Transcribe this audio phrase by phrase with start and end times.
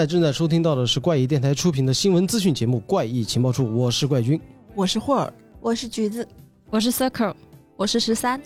[0.00, 4.40] 现在正在收听到的是怪异电台出品的新闻资讯节目《怪异情报处》，我是怪君。
[4.74, 5.30] 我是霍尔，
[5.60, 6.26] 我是橘子，
[6.70, 7.34] 我是 Circle，
[7.76, 8.40] 我是十三。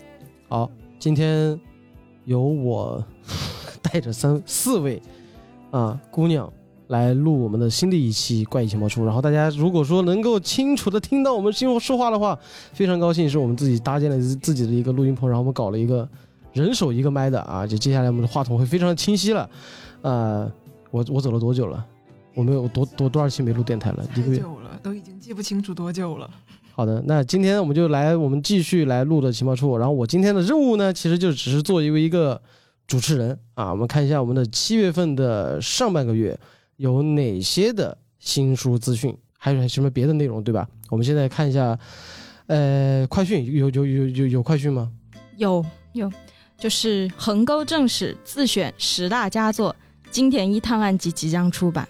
[0.49, 1.57] 好，今天
[2.25, 3.01] 由我
[3.81, 5.01] 带着三四位
[5.71, 6.51] 啊姑娘
[6.87, 9.03] 来录我们的新的一期《怪异情报处》。
[9.05, 12.37] 然后大家如果说能够清楚的听到我们今后说话的话，
[12.73, 16.05] 非常高兴，是我们自己搭建了自自己的一个录音棚，然后我们搞了一个
[16.51, 19.49] 人手一个麦的啊，就接下来我们的话筒会非常的清晰了。
[20.01, 20.51] 呃，
[20.95, 21.85] 我我走了多久了？
[22.33, 24.05] 我们有多多多少期没录电台了？
[24.15, 24.37] 一个月。
[24.39, 26.29] 久了，都已经记不清楚多久了。
[26.71, 29.77] 好的，那今天我们就来，我们继续来录的情报处。
[29.77, 32.41] 然后我今天的任务呢，其实就只是作为一个
[32.87, 33.71] 主持人啊。
[33.71, 36.39] 我们看一下我们的七月份的上半个月
[36.77, 40.65] 有哪些的新书资讯，还有什么别的内容，对吧？
[40.89, 41.77] 我们现在看一下，
[42.47, 44.89] 呃，快讯有有有有有快讯吗？
[45.35, 46.09] 有有，
[46.57, 49.75] 就是横沟正史自选十大佳作，
[50.15, 51.85] 金田一探案集即将出版。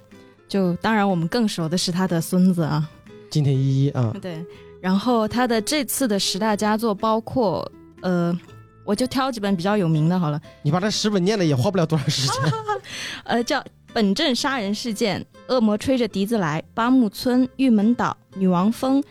[0.47, 2.89] 就当然我们更熟的是他的孙子啊，
[3.29, 4.43] 金田一一啊，对。
[4.81, 8.35] 然后他的这次的十大佳作包括，呃，
[8.83, 10.41] 我就挑几本比较有名的好了。
[10.63, 12.35] 你把这十本念了也花不了多长时间。
[13.25, 13.59] 呃，叫
[13.93, 15.21] 《本镇杀人事件》
[15.53, 18.99] 《恶魔吹着笛子来》《八木村》《玉门岛》《女王峰》《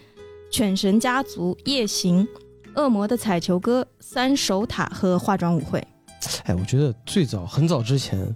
[0.51, 2.27] 犬神家族》《夜行》
[2.83, 5.79] 《恶魔的彩球歌》《三守塔》和《化妆舞会》。
[6.45, 8.35] 哎，我觉得最早很早之前，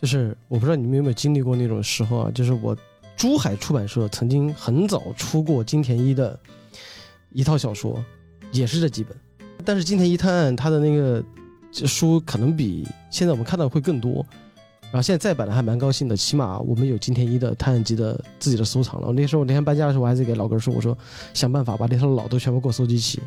[0.00, 2.76] 就是我不知道你们有没有经历过那种时候啊，就是我
[3.16, 6.38] 珠海出版社曾经很早出过金田一的。
[7.32, 8.02] 一套小说，
[8.50, 9.14] 也是这几本，
[9.62, 11.22] 但是金田一探案它的那个
[11.70, 14.24] 书可能比现在我们看到会更多，
[14.84, 19.12] 然后现在再版的还蛮高兴的，起码我们有金田一的探案集的自己的收藏了。
[19.12, 20.96] 那时候我那天搬家的时候，我还是给老哥说，我说
[21.34, 23.20] 想办法把那套老都全部给我收集齐。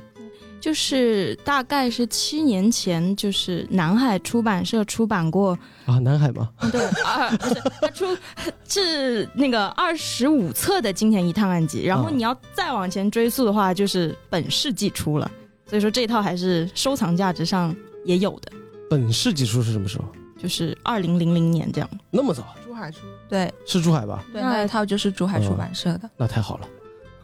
[0.60, 6.50] 就是大概是七年前，就是南海出版社出版过啊，南海吗？
[6.72, 8.18] 对，二 不是他出
[8.68, 15.30] 是那个二十五册的金田一探案集，然后你要再往前追溯的话，就是本世纪出了，
[15.66, 17.76] 所以说这套还是收藏价值上
[18.06, 18.52] 也有的。
[18.90, 20.06] 本世纪出是什么时候？
[20.42, 21.90] 就是二零零零年这样。
[22.10, 22.56] 那么早？
[22.66, 23.00] 珠海出？
[23.28, 24.24] 对，是珠海吧？
[24.32, 26.10] 对，那一套就是珠海出版社的。
[26.16, 26.68] 那太好了，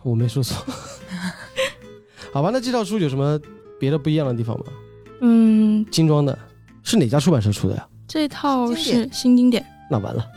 [0.04, 0.66] 我没说错。
[2.36, 3.40] 好吧，那这套书有什么
[3.80, 4.66] 别的不一样的地方吗？
[5.22, 6.38] 嗯，精装的，
[6.84, 7.88] 是哪家出版社出的呀？
[8.06, 9.66] 这套是新经典。
[9.90, 10.28] 那完了，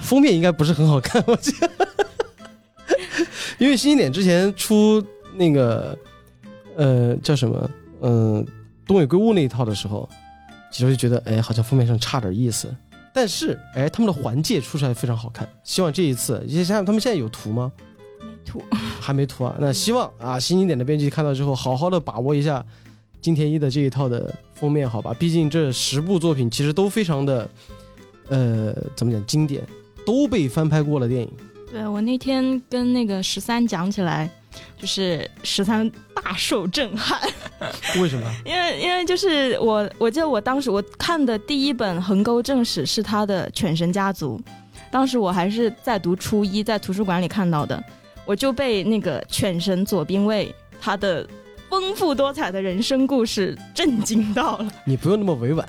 [0.00, 1.88] 封面应该不是很好看，我觉得，
[3.58, 5.00] 因为新经典之前出
[5.36, 5.96] 那个，
[6.74, 7.70] 呃，叫什么？
[8.00, 8.44] 嗯，
[8.88, 10.08] 东野圭吾那一套的时候，
[10.72, 12.74] 其实就觉得，哎，好像封面上差点意思。
[13.12, 15.48] 但是，哎，他们的环界出出来非常好看。
[15.62, 17.70] 希望这一次，你想想，他们现在有图吗？
[18.20, 18.60] 没图
[19.04, 22.64] 还没涂啊，那希望啊，新经典的编辑看到之后，好好的把握一下
[23.20, 25.14] 金田一的这一套的封面，好吧？
[25.18, 27.46] 毕竟这十部作品其实都非常的，
[28.28, 29.62] 呃，怎么讲经典，
[30.06, 31.30] 都被翻拍过了电影。
[31.70, 34.30] 对我那天跟那个十三讲起来，
[34.78, 37.20] 就是十三大受震撼。
[38.00, 38.34] 为什么？
[38.46, 44.40] 因为因为就是我，我记得我当时我看的第一本横沟正史是他的《犬神家族》，
[44.90, 47.82] 当时我还是在读初一，在图书馆里看到的。
[48.24, 51.28] 我就被那个犬神左兵卫他的
[51.68, 54.72] 丰富多彩的人生故事震惊到了。
[54.86, 55.68] 你不用那么委婉，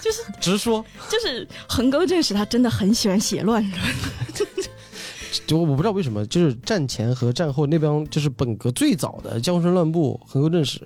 [0.00, 0.84] 就是直说。
[1.08, 3.80] 就是横沟正史他真的很喜欢写乱伦。
[5.46, 10.80] 就我不知道为什么，就是战前和战后那边，就是本格最早的江山乱步、横沟正史，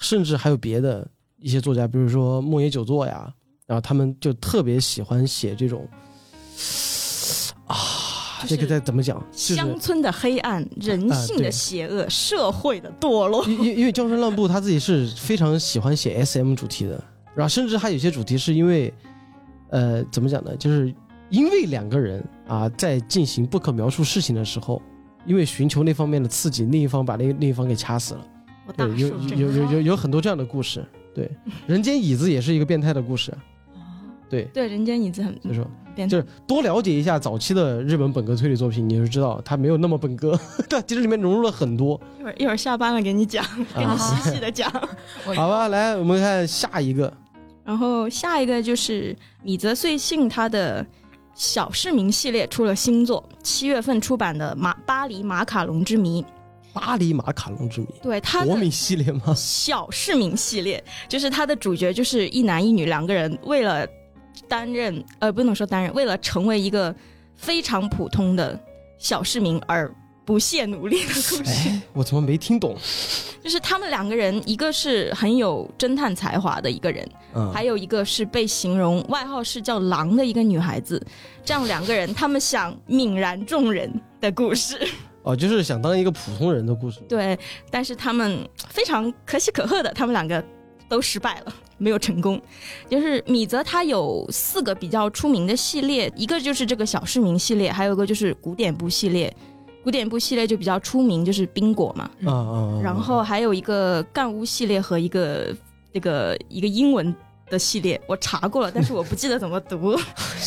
[0.00, 1.06] 甚至还有别的
[1.38, 3.32] 一些作家，比如说莫野久作呀，
[3.66, 5.86] 然后他们就特别喜欢写这种
[7.66, 7.76] 啊。
[8.46, 9.20] 这个再怎么讲？
[9.32, 13.44] 乡村的黑暗，人性的邪恶，社会的堕落。
[13.46, 17.02] 因因为江山乱步他自己是非常喜欢写 S M 主题的，
[17.34, 18.92] 然后甚至还有些主题是因为，
[19.70, 20.56] 呃，怎么讲呢？
[20.56, 20.94] 就是
[21.30, 24.80] 因为两个人啊在进行不可描述事情的时候，
[25.26, 28.26] 因为寻求那方面的刺激，另一方把另另一方给掐死了。
[28.76, 30.84] 对，有有有有有很多这样的故事。
[31.14, 31.30] 对，
[31.66, 33.32] 人间椅子也是一个变态的故事。
[34.28, 35.64] 对对，人间椅子很就是
[36.02, 36.08] 说。
[36.08, 40.38] 就是多了解一下早期的日本本格推理作品，你就知道它没有那么本格，
[40.68, 42.00] 对，其实里面融入了很多。
[42.18, 43.44] 一会儿一会儿下班了给你讲，
[43.74, 44.70] 给你细细的讲。
[45.34, 47.12] 好吧，来我们看下一个。
[47.64, 50.84] 然后下一个就是米泽穗信他的
[51.34, 56.22] 小市民系列出了新作，七月份出版的《马巴黎马卡龙之谜》。
[56.74, 59.32] 巴黎马卡龙之谜，对，他国民系列吗？
[59.34, 63.86] 小市民系列，就是他的主角就是一男一女两个人为了。
[64.48, 66.94] 担任呃不能说担任，为了成为一个
[67.34, 68.58] 非常普通的
[68.98, 69.92] 小市民而
[70.24, 71.42] 不懈努力的故事。
[71.44, 72.76] 哎，我怎么没听懂？
[73.42, 81.04] 就是他们两个人，一个是很有侦探才华的一个人，嗯，还有一个是被形容外号是叫“狼”的一个女孩子。
[81.44, 84.78] 这样两个人，他们想泯然众人的故事。
[85.24, 87.00] 哦，就是想当一个普通人的故事。
[87.06, 87.38] 对，
[87.70, 90.42] 但是他们非常可喜可贺的，他们两个
[90.88, 92.40] 都失败了，没有成功。
[92.88, 99.34] 就是米泽他有四个比较出名的系列，一个就是这个小市民系列，还有一个就是古典部系列。
[99.82, 102.10] 古典部系列就比较出名，就是冰果嘛。
[102.82, 105.54] 然后还有一个干屋系列和一个
[105.92, 107.14] 这个一个英文
[107.50, 109.94] 的系列，我查过了，但是我不记得怎么读。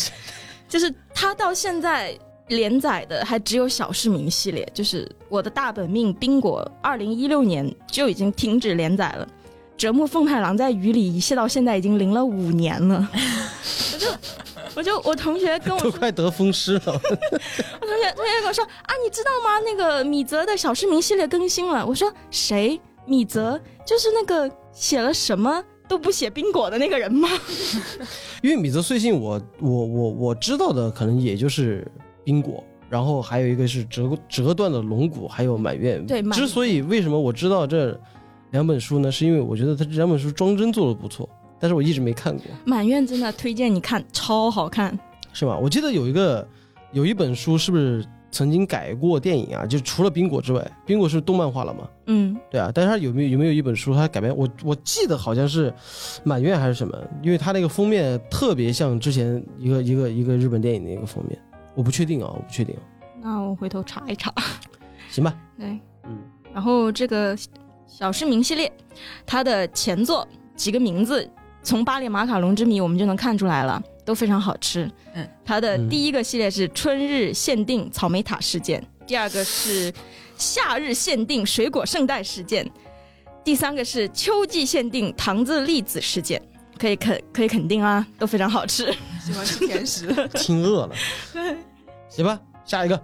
[0.67, 9.29] 就是他到现在连载的还只有小市民系列，就是我的大本命冰果，二零一六年就已经停止连载了。
[9.77, 13.07] 折木奉太郎在雨里一泻到现在已经淋了五年了，
[13.93, 14.07] 我就
[14.75, 16.81] 我就我同学跟我说，都快得风湿了。
[16.87, 19.59] 我同学同学跟我说啊，你知道吗？
[19.63, 21.85] 那个米泽的小市民系列更新了。
[21.85, 22.79] 我说谁？
[23.05, 27.29] 米泽就是那个写了什么都不写冰果的那个人吗？
[28.43, 31.89] 因为米泽碎信我，我我我知道的可能也就是
[32.25, 35.99] 冰果，然后还有一个是折折断的龙骨，还有满月。
[35.99, 37.97] 对满月之所以为什么我知道这
[38.51, 41.27] 两本书呢，是因为我觉得他这两本书装帧做的不错，
[41.59, 44.97] 但是我一直没看过，满院真的推荐你看，超好看。
[45.33, 45.57] 是吧？
[45.61, 46.47] 我记得有一个
[46.93, 49.65] 有一本书是不是曾经改过电影啊？
[49.65, 51.87] 就除了冰果之外，冰果是动漫化了嘛？
[52.07, 54.35] 嗯，对啊，但是它有没有有没有一本书它改编？
[54.35, 55.71] 我我记得好像是
[56.23, 61.37] 满院还是什么，因为它那个封面特别像之前一个一个一个日本电影的一个封面，
[61.75, 62.75] 我不确定啊，我不确定。
[63.21, 64.33] 那我回头查一查。
[65.09, 65.67] 行吧， 对，
[66.05, 66.17] 嗯，
[66.53, 67.37] 然后这个
[67.87, 68.71] 小市民系列，
[69.25, 71.27] 它的前作几个名字，
[71.63, 74.89] 从巴黎马卡龙之谜我们就能看出来了，都非常好吃。
[75.13, 79.91] 嗯，它的第一个系列是春日限定草莓塔事件，第二个是
[80.37, 82.69] 夏日限定水果圣代事件，
[83.43, 86.41] 第三个是秋季限定糖渍栗子事件。
[86.77, 88.93] 可以肯可以肯定啊，都非常好吃。
[89.19, 90.13] 喜欢吃甜食。
[90.37, 90.95] 听饿了。
[92.07, 93.01] 行吧，下一个。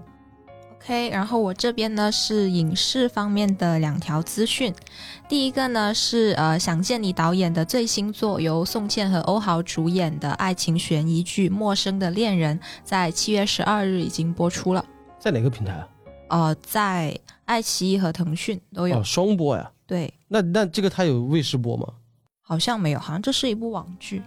[0.83, 4.73] OK，然后我这边呢是影视方面的两条资讯。
[5.29, 14.83] 第一个呢是呃想见你导演的最新作，由宋茜和欧豪主演的爱情悬疑剧《陌生的恋人》，在七月十二日已经播出了。
[15.17, 15.87] 在哪个平台啊？
[16.27, 18.99] 呃，在爱奇艺和腾讯都有。
[18.99, 19.71] 哦，双播呀。
[19.87, 21.87] 对，那那这个它有卫视播吗？
[22.41, 24.21] 好像没有，好像这是一部网剧，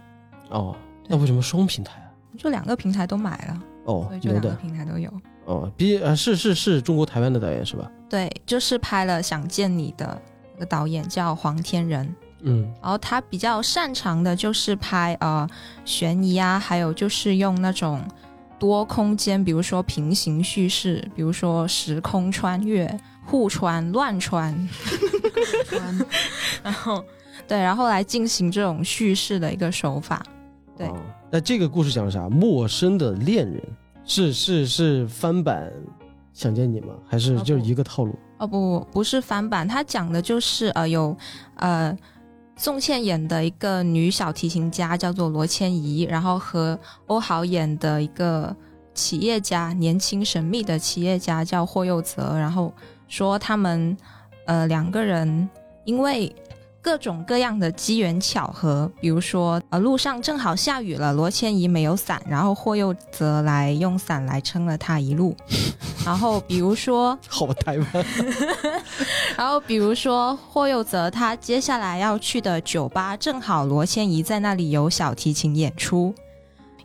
[0.49, 0.75] 哦，
[1.07, 2.09] 那为什么双平台啊？
[2.35, 4.55] 就两个平台都买了，哦所以，就有两个的。
[4.55, 5.13] 平台都有。
[5.47, 7.89] 哦，比呃是是是中国台湾的导演是吧？
[8.09, 10.21] 对，就是拍了《想见你》的
[10.53, 12.15] 那个导演叫黄天仁。
[12.41, 15.47] 嗯，然后他比较擅长的就是拍呃
[15.85, 17.99] 悬疑啊，还有就是用那种
[18.59, 24.69] 多空间，比如说平行叙事，比如说时空穿越、互穿、乱穿，
[26.61, 27.03] 然后
[27.47, 30.21] 对，然后来进行这种叙事的一个手法。
[30.77, 30.97] 对哦
[31.31, 32.29] 那这个故事讲的啥？
[32.29, 33.61] 陌生的恋人
[34.07, 35.71] 是是是翻版
[36.33, 36.93] 《想见你》吗？
[37.07, 38.17] 还是哦就是一个套路？
[38.39, 41.15] 哦不，不是翻版，他讲的就是呃有
[41.57, 41.95] 呃
[42.55, 48.55] 宋茜演的一个女小提琴家叫做罗千怡，然后和欧豪演的一个
[48.93, 52.73] 企业家，年轻神秘的企业家叫霍佑泽，然后
[53.07, 53.95] 说他们
[54.45, 55.49] 呃两个人
[55.83, 56.33] 因为。
[56.87, 65.35] 各种各样的机缘巧合，比如说，呃，路上正好下雨了，罗千怡没有伞，然后霍佑泽来用伞来撑了他一路。
[66.05, 68.05] 然后，比如说，好台湾，
[69.35, 76.15] 然后比如说霍佑泽他接下来要去的酒吧，正好罗千怡在那里有小提琴演出。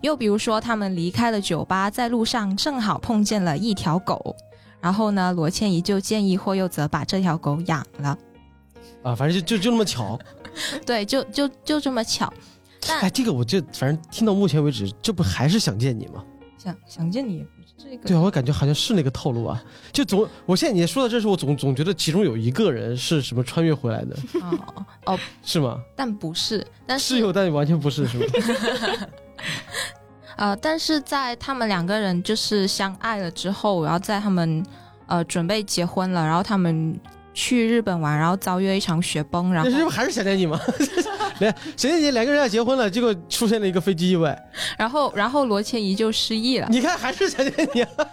[0.00, 4.34] 又比如说他们离开了酒吧，在路上正好碰见了一条狗，
[4.80, 8.18] 然后呢，罗千怡就建议霍佑泽把这条狗养了。
[9.02, 10.18] 啊，反正就就就那么巧。
[10.86, 12.32] 对，就就就这么巧。
[12.86, 16.24] 但哎，这个我就反正听到目前为止，这不还是想见你吗？
[16.58, 19.60] 想想见你也不是这个，对啊，我感觉好像是那个套路啊。
[19.92, 25.80] 就总，我现在你说到这时候，我总总觉得其中有一个人是什么穿越回来的，哦哦， 是吗？
[25.96, 28.26] 但不是，但是有，但完全不是，是吗？
[30.36, 34.64] 呃，但是在他们两个人就是相爱了之后，然后在他们
[35.06, 36.98] 呃准备结婚了，然后他们
[37.34, 40.60] 去日本玩，然后遭遇一场雪崩，然后那这不还是想见你吗？
[41.40, 44.38] 来，想见你两个人要结婚了，结果出现了一个飞机意外，
[44.76, 47.90] 然后然后罗千怡就失忆了，你看还是想见你啊。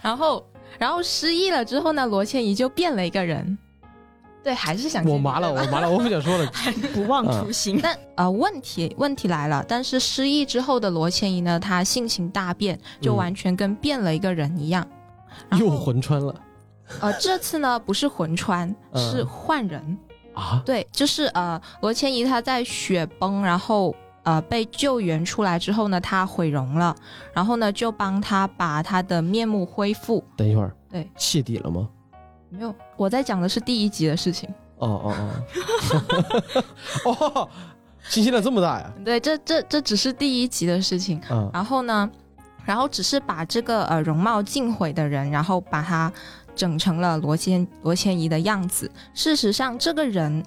[0.00, 0.46] 然后
[0.78, 3.58] 然后失忆了之后呢，罗千怡就变了一个人，
[4.44, 6.48] 对，还是想我麻了， 我麻了，我不想说了。
[6.94, 7.80] 不忘初心。
[7.82, 14.86] 但呃，问题问题来了，但是失忆之后的罗千怡呢，她性情大变，就嗯完全跟变了一个人一样。
[14.86, 14.95] 然
[15.58, 16.34] 又魂穿了
[17.00, 19.98] 呃，这次呢不是魂穿，嗯是换人。
[20.34, 20.60] 啊！
[20.66, 26.94] 对，就是呃，罗千怡她在雪崩，然后呃被救援出来之后呢，她毁容了，
[27.32, 30.22] 然后呢就帮她把她的面目恢复。
[30.36, 31.88] 等一会儿，对，泄底了吗？
[32.50, 34.46] 没有，我在讲的是第一集的事情。
[34.76, 35.16] 哦哦
[37.06, 37.48] 哦， 哦，
[38.02, 38.92] 信息量这么大呀？
[39.02, 41.18] 对，这这这只是第一集的事情。
[41.30, 42.10] 啊，然后呢，
[42.66, 46.12] 然后只是把这个呃容貌尽毁的人，然后把他
[46.54, 48.90] 整成了罗千罗千怡的样子。
[49.14, 50.44] 事实上，这个人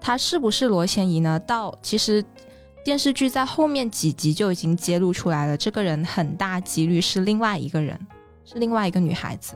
[0.00, 1.40] 他是不是罗千怡呢？
[1.40, 2.22] 到其实
[2.84, 7.98] 电视剧在后面几集就已经揭露出来了，这个人很大几率是另外一个人，
[8.44, 9.54] 是另外一个女孩子。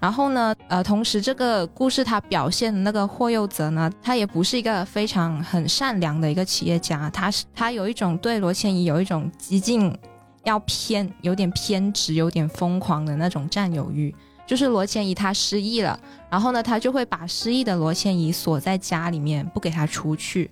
[0.00, 9.96] 然后呢，呃，同时这个故事他表现的那个霍佑泽呢，他也不是一个非常很善良的一个企业家，他是他有一种对罗千怡有一种激进
[10.44, 14.14] 要偏，有点偏执，有点疯狂的那种占有欲。
[14.46, 20.50] 就是罗千怡她失忆了，然后呢，他就会把失忆的罗千怡锁在家里面，不给她出去。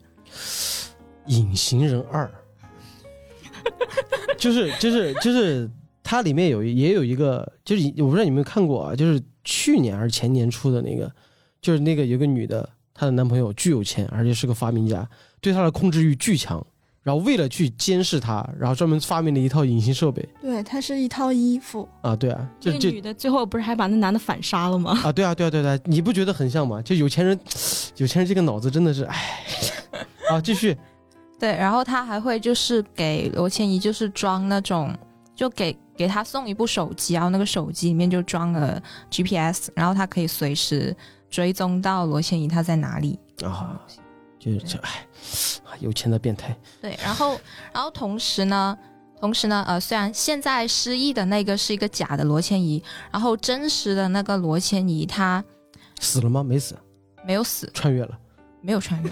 [1.26, 2.30] 隐形人二，
[4.38, 5.68] 就是就是就是
[6.04, 11.10] 它里面有也有一个，就是我不知道你们有没有看过啊，就是去年还是前年出的那个，
[11.60, 15.08] 就是那个有个女的，她的男朋友巨有钱，而且是个发明家，
[15.40, 16.64] 对她的控制欲巨强，
[17.08, 24.90] 然后为了去监视他，然后专门发明了一套隐形设备对，它是一套衣服，啊，对啊，就就那个女的最后不是还把那男的反杀了吗？
[25.02, 26.82] 啊，对啊，对啊，对啊，对啊，你不觉得很像吗？
[26.82, 27.40] 就有钱人，
[27.96, 29.40] 有钱人这个脑子真的是，哎，
[30.28, 30.76] 啊，继续，
[31.40, 34.94] 对，然后他还会就是给罗千怡就是装那种，
[35.34, 40.94] 就给给他送一部手机，然后那个手机里面就装了 GPS，然后他可以随时
[41.30, 43.18] 追踪到罗千怡她在哪里。
[43.42, 43.80] 啊，
[44.52, 45.06] 就是这，哎，
[45.80, 47.40] 有钱的变态，对，然后
[47.72, 48.76] 然后同时呢，
[49.20, 55.44] 同时呢，呃，虽然现在失忆的那个是一个假的罗千怡，然后真实的那个罗千怡她
[56.00, 56.42] 死了吗？
[56.42, 56.78] 没死，
[57.24, 58.18] 没有死，穿越了。
[58.60, 59.10] 没有穿越。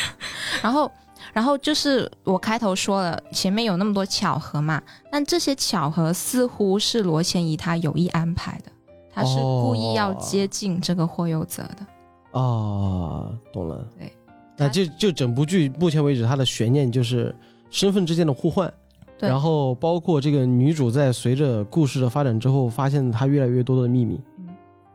[0.62, 0.90] 然后，
[1.34, 4.82] 然后就是我开头说了，前面有那么多巧合嘛，
[5.12, 8.72] 但这些巧合似乎是罗千怡她有意安排的，
[9.12, 12.38] 她是故意要接近这个霍佑泽的。
[12.38, 13.86] 啊，懂了。
[13.98, 14.10] 对，
[14.58, 17.34] 那就就整部剧目前为止，它的悬念就是
[17.70, 18.72] 身份之间的互换，
[19.16, 24.20] 对然后包括这个女主在随着故事的发展之后，发现她越来越多的秘密。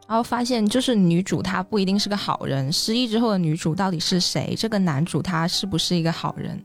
[0.05, 4.53] 然后发现，就是女主她不一定是个好人，失忆之后的女主到底是谁？
[4.57, 6.61] 这个男主他是不是一个好人？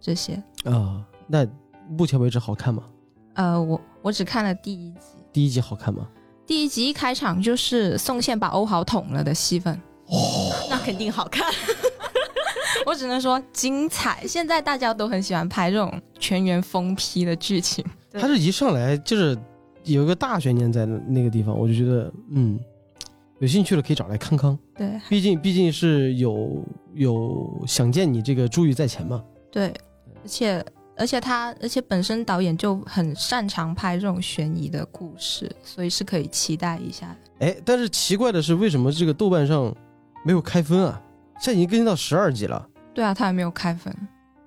[0.00, 1.44] 这些，啊，那
[1.88, 2.84] 目前为止好看吗？
[3.34, 5.00] 呃，我我只看了第一集，
[5.32, 6.06] 第一集好看吗？
[6.46, 9.78] 第一集一开场就是宋茜把欧豪捅了的戏份，
[10.70, 11.44] 那肯定好看。
[12.86, 14.26] 我只能说精彩。
[14.26, 19.36] 现在大家都很喜欢拍这种全员疯批的剧情，对它是一上来就是
[19.84, 22.58] 有一个大悬念在那个地方，我就觉得嗯，
[23.38, 24.58] 有兴趣了可以找来康康。
[24.76, 29.22] 对毕竟毕竟是有有想见你这个珠玉在前嘛。
[29.50, 29.68] 对，
[30.22, 30.64] 而且
[30.96, 37.46] 而且他而且本身导演就很擅长拍这种悬疑的故事，所以是可以期待一下的。
[37.46, 39.74] 哎，但是奇怪的是，为什么这个豆瓣上
[40.24, 41.00] 没有开分啊？
[41.38, 43.94] 现在已经更新到十二集了，对啊，他还没有开分，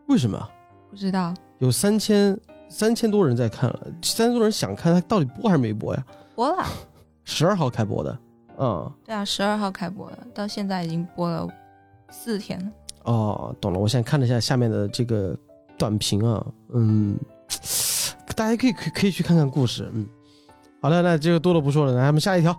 [0.08, 0.50] 为什么？
[0.90, 6.06] 不知道有三千三千多人在看了，三千多人想看，他到底播还是没播呀？
[6.36, 6.66] 播了。
[7.26, 8.20] 十二号开播的，
[8.58, 11.48] 嗯、对啊，十二号开播的，到现在已经播了
[12.10, 12.72] 四天了。
[13.04, 13.80] 哦，懂了。
[13.80, 15.38] 我现在看了一下下面的这个
[15.78, 16.44] 短评啊，
[16.74, 17.16] 嗯，
[18.36, 20.08] 大家可以可以可以去看看故事，嗯。
[20.82, 22.56] 好了，那这个多了不说了，来我们下一条。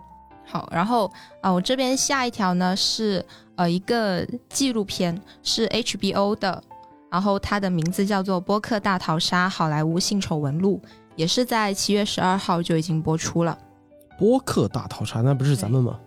[0.51, 6.61] 好，然后啊、我这边下一条呢是呃一个纪录片，是 HBO 的，
[7.09, 10.81] 然后它的名字叫做《波克大逃杀：好莱坞性丑闻录》，
[11.15, 13.57] 也是在七月十二号就已经播出了。
[14.19, 15.97] 播客大逃杀，那不是咱们吗？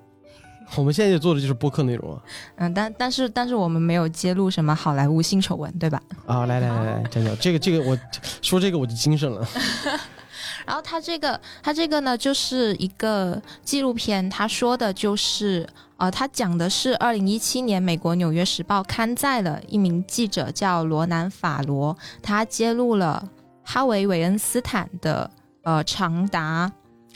[0.76, 2.22] 我们现在做的就是播客内容啊。
[2.56, 6.02] 嗯，但但是但是我们没有揭露什么好莱坞性丑闻，对吧？
[6.26, 7.98] 啊，来来来来，讲讲这个这个，我
[8.42, 9.46] 说这个我就精神了。
[10.66, 23.28] 然后他这个他这个呢，就是一个纪录片，他说的就是呃，他讲的是二零一七年美国《纽约时报》刊载了一名记者叫罗南·法罗，他揭露了
[23.62, 25.30] 哈维·韦恩斯坦的
[25.62, 26.70] 呃长达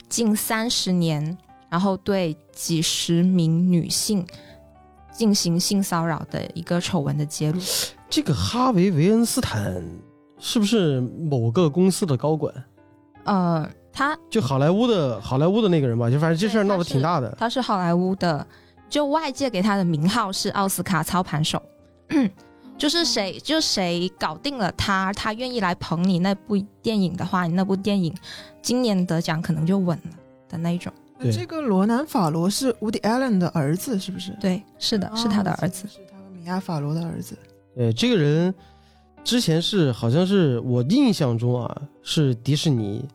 [0.07, 1.37] 近三十年，
[1.69, 4.25] 然后对几十名女性
[5.11, 7.59] 进行性骚扰的一个丑闻的揭露。
[8.09, 9.83] 这个哈维·维恩斯坦
[10.39, 12.53] 是不是某个公司的高管？
[13.29, 16.09] 呃，他就好莱坞的好莱坞的那个人吧？
[16.09, 17.29] 就反正这事儿闹得挺大的。
[17.37, 18.45] 他是好莱坞的
[18.89, 21.61] 就外界给他的名号是奥斯卡操盘手，
[22.75, 28.11] 就是谁就谁搞定了他，他愿意来捧你那部电影的话，你那部电影
[28.63, 30.17] 今年得奖可能就稳了
[30.49, 30.91] 的那一种。
[31.31, 34.31] 这个罗南·法罗是 Woody Allen 的儿子，是不是？
[34.39, 35.89] 对，是的，是他的儿子哦。
[35.91, 37.37] 是他和米娅·法罗的儿子。
[37.75, 38.55] 对，这个人
[39.23, 43.05] 之前是好像是我印象中啊是迪士尼，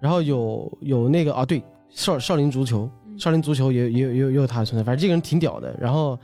[0.00, 2.88] 然后有有那个啊对少少林足球，
[3.18, 6.18] 少林足球也也有也有也有他的存在，反正这个人挺屌的，然后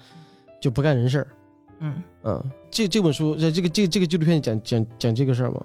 [0.60, 1.26] 就不干人事儿。
[1.80, 5.64] 嗯，嗯，这这本书这这个这个这个纪录片讲讲讲这个事儿吗？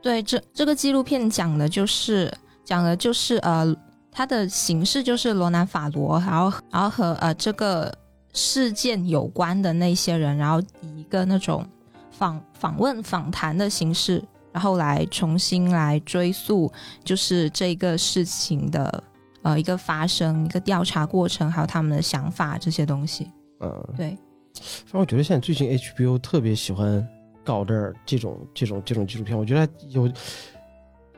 [0.00, 2.32] 对，这这个纪录片讲的就是
[2.62, 3.74] 讲的就是呃，
[4.12, 7.92] 它的形式就是罗南·法罗，然后然后和呃这个
[8.32, 11.66] 事件有关的那些人，然后以一个那种
[12.12, 14.22] 访访问访谈的形式，
[14.56, 16.72] 然后来重新来追溯，
[17.04, 19.04] 就是这个事情的
[19.42, 23.30] 呃一个发生、一个调查过程，还有他们的想法这些东西。
[23.60, 24.16] 嗯，对，
[24.54, 27.06] 反正我觉得现在最近 HBO 特别喜欢
[27.44, 30.10] 搞这这种这种这种纪录片，我觉得有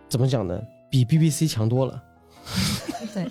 [0.09, 0.61] 怎么讲呢？
[0.91, 2.03] 比 BBC 强多了。
[3.15, 3.25] 对，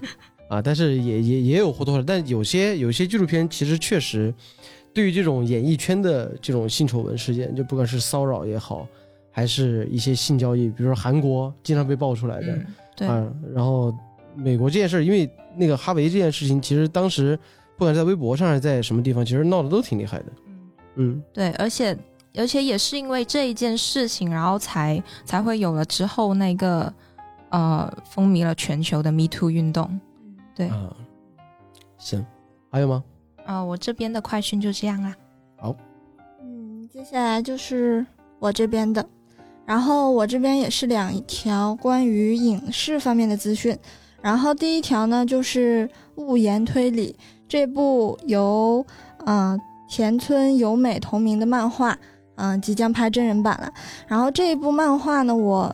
[0.48, 4.34] 啊，但是也也也有或多或少，但有些有些纪录片其实确实
[4.94, 8.88] 对于这种演艺圈的这种性丑闻事件，就不管是骚扰也好，
[9.30, 13.94] 还是一些性交易，比如说韩国经常被爆出来的、嗯，对，啊，然后
[14.34, 17.38] 美国这件事，因为那个哈维这件事情，其实当时
[17.76, 20.26] 不管是在微博上还是在什么地方，其实闹得都挺厉害的。
[20.96, 21.96] 嗯，对，而且
[22.36, 26.92] 而且也是因为这一件事情，然后才才会有了之后那个
[27.50, 30.00] 呃风靡了全球的 Me Too 运动。
[30.54, 30.94] 对，啊，
[31.96, 32.24] 行，
[32.70, 33.02] 还有吗？
[33.46, 35.16] 啊，我这边的快讯就这样啦。
[36.42, 38.04] 嗯，接下来就是
[38.38, 39.04] 我这边的，
[39.70, 43.78] 然后我这边也是两条关于影视方面的资讯。
[44.20, 45.88] 然后第一条呢，就是
[46.20, 47.14] 《物言推理》
[47.48, 48.84] 这部由
[49.24, 49.56] 呃
[49.88, 51.96] 田村由美同名的漫画，
[52.34, 53.72] 嗯、即将拍真人版了。
[54.08, 55.72] 然后这一部漫画呢，我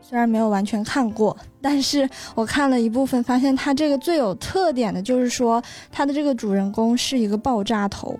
[0.00, 8.16] 虽然没有完全看过，但是我看了一部分，发现它这个最有特点的就是说，它的这个主人公是一个爆炸头。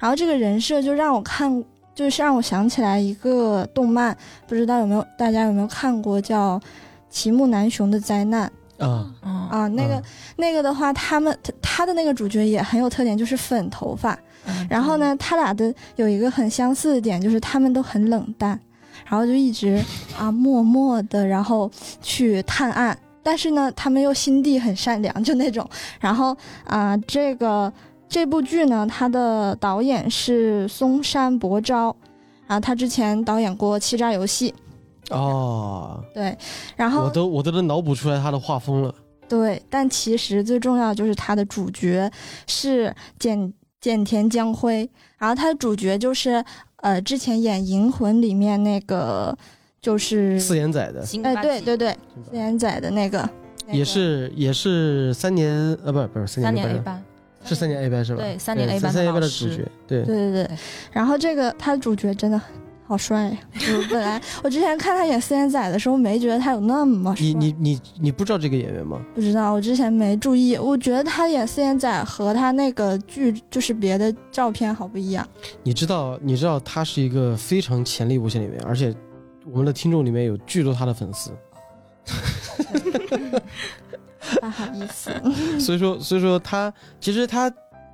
[0.00, 1.62] 然后这个人设就让我看，
[1.94, 6.58] 就是让我想起来一个动漫，不知道有没有大家有没有看过，叫
[7.08, 8.50] 《齐木楠雄的灾难》
[8.84, 9.68] 啊，嗯啊？
[9.68, 10.02] 那个、嗯
[10.36, 14.18] 那个的话，他们他他的那个主角也很有特点，就是粉头发。
[14.46, 18.58] 嗯 然后呢，他俩的有一个很相似的点，就是他们都很冷淡，
[19.06, 19.82] 然后就一直
[20.18, 21.70] 啊默默的，然后
[22.02, 22.98] 去探案。
[23.22, 25.66] 但是呢，他们又心地很善良，就那种。
[25.98, 27.72] 然后啊、这个
[28.08, 31.96] 这部剧呢，它的导演是松山博昭，
[32.46, 34.54] 然后他之前导演过《欺诈游戏》，
[35.16, 36.36] 哦，对，
[36.76, 38.94] 然后我都我都能脑补出来他的画风了。
[39.26, 42.10] 对，但其实最重要就是他的主角
[42.46, 44.88] 是简简田将辉，
[45.18, 46.44] 然后他的主角就是
[46.76, 49.36] 呃之前演《银魂》里面那个
[49.80, 51.96] 就是四眼仔的，哎对对对
[52.30, 53.18] 四眼仔的那个，
[53.66, 55.50] 那个也是也是三年
[55.82, 57.04] 呃不是不是三三年年班 A 班，
[57.44, 58.22] 是三年 A 班是吧？
[58.22, 60.58] 对三年 A 班的三年 A 班的主角，对对对对对，
[60.92, 62.40] 然后这个他的主角真的
[62.86, 63.38] 好帅呀！
[63.54, 67.24] 我本来我之前看他演四眼仔的时候，没觉得他有那么帅。
[67.24, 69.00] 你你你你不知道这个演员吗？
[69.14, 70.56] 不知道，我之前没注意。
[70.56, 75.26] 我觉得他演四眼仔和他那个剧就是别的照片好不一样。
[75.62, 78.94] 你知道你知道他是一个非常潜力无限的演员，而且
[79.50, 81.30] 我们的听众里面有巨多他的粉丝，
[84.40, 85.10] 不好意思，
[85.60, 87.52] 所以说所以说他其实他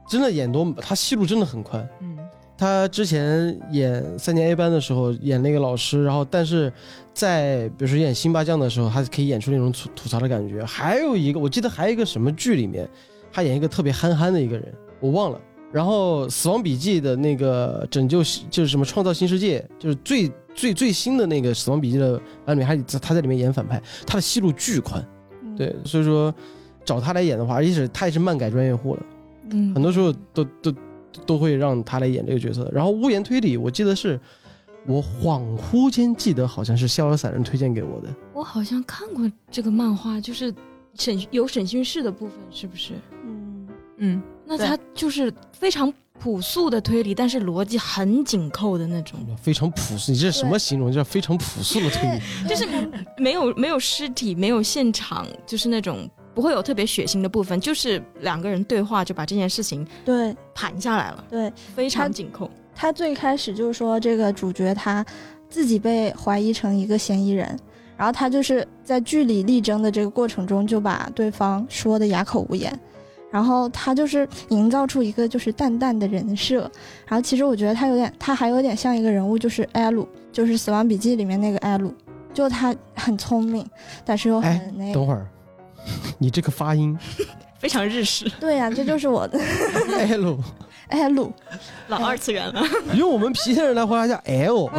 [0.08, 1.88] 真的演多，他戏路真的很宽。
[2.00, 2.18] 嗯，
[2.56, 6.72] 他之前演三年 A 班的时候演那个老师，然后但是
[7.14, 10.64] 在比如说演辛巴酱的时候，他可以演出那种吐吐槽的感觉。
[10.64, 12.88] 还有一个我记得还有一个什么剧里面，
[13.32, 15.40] 他演一个特别憨憨的一个人，我忘了。
[15.72, 25.00] 然后《死亡笔记》的那个拯救就是什么创造新世界，就是最最最新的那个《死亡笔记》的版本，还他在里面演反派，他的戏路巨宽。
[25.60, 26.34] 嗯对，所以说
[26.84, 29.02] 找他来演的话，而且是他也是漫改专业户了。
[29.50, 30.74] 嗯很多时候都都
[31.26, 32.70] 都会让他来演这个角色。
[32.72, 34.18] 然后《屋檐推理》，我记得是
[34.86, 38.08] 我恍惚间记得好像是逍遥散人推荐给我的。
[38.32, 40.54] 我好像看过这个漫画，就是
[40.94, 42.94] 审有审讯室的部分，是不是？
[43.24, 43.68] 嗯，
[43.98, 50.92] 嗯，那他就是非常朴素的推理，但是逻辑很紧扣的那种，非常朴素，你这是什么形容？
[50.92, 52.20] 叫非常朴素的推理。
[52.46, 52.66] 就是
[53.16, 62.50] 没有没有尸体，没有现场，就是那种不会有特别血腥的部分，就是两个人对话就把这件事情对盘下来了，对，非常紧扣。
[62.74, 65.04] 他最开始就是说这个主角他
[65.48, 67.58] 自己被怀疑成一个嫌疑人，
[67.96, 72.78] 然后他就是在据理力争的这个过程中就把对方说的哑口无言，
[73.30, 76.62] 然后他就是营造出一个就是淡淡的人设，
[77.06, 81.94] 然后其实我觉得他有点，他还有点像一个人物，就是艾鲁，就是《死亡笔记》里面那个艾鲁，
[82.34, 83.64] 就他很聪明，
[84.04, 85.26] 但是又哎很那个，等会儿，
[86.18, 86.98] 你这个发音
[87.58, 89.38] 非常日式，对呀、这就是我的
[90.08, 90.38] L，
[90.88, 91.32] 艾鲁。
[91.88, 92.62] 老二次元了。
[92.94, 94.70] 用我们郫县人来回答叫 L。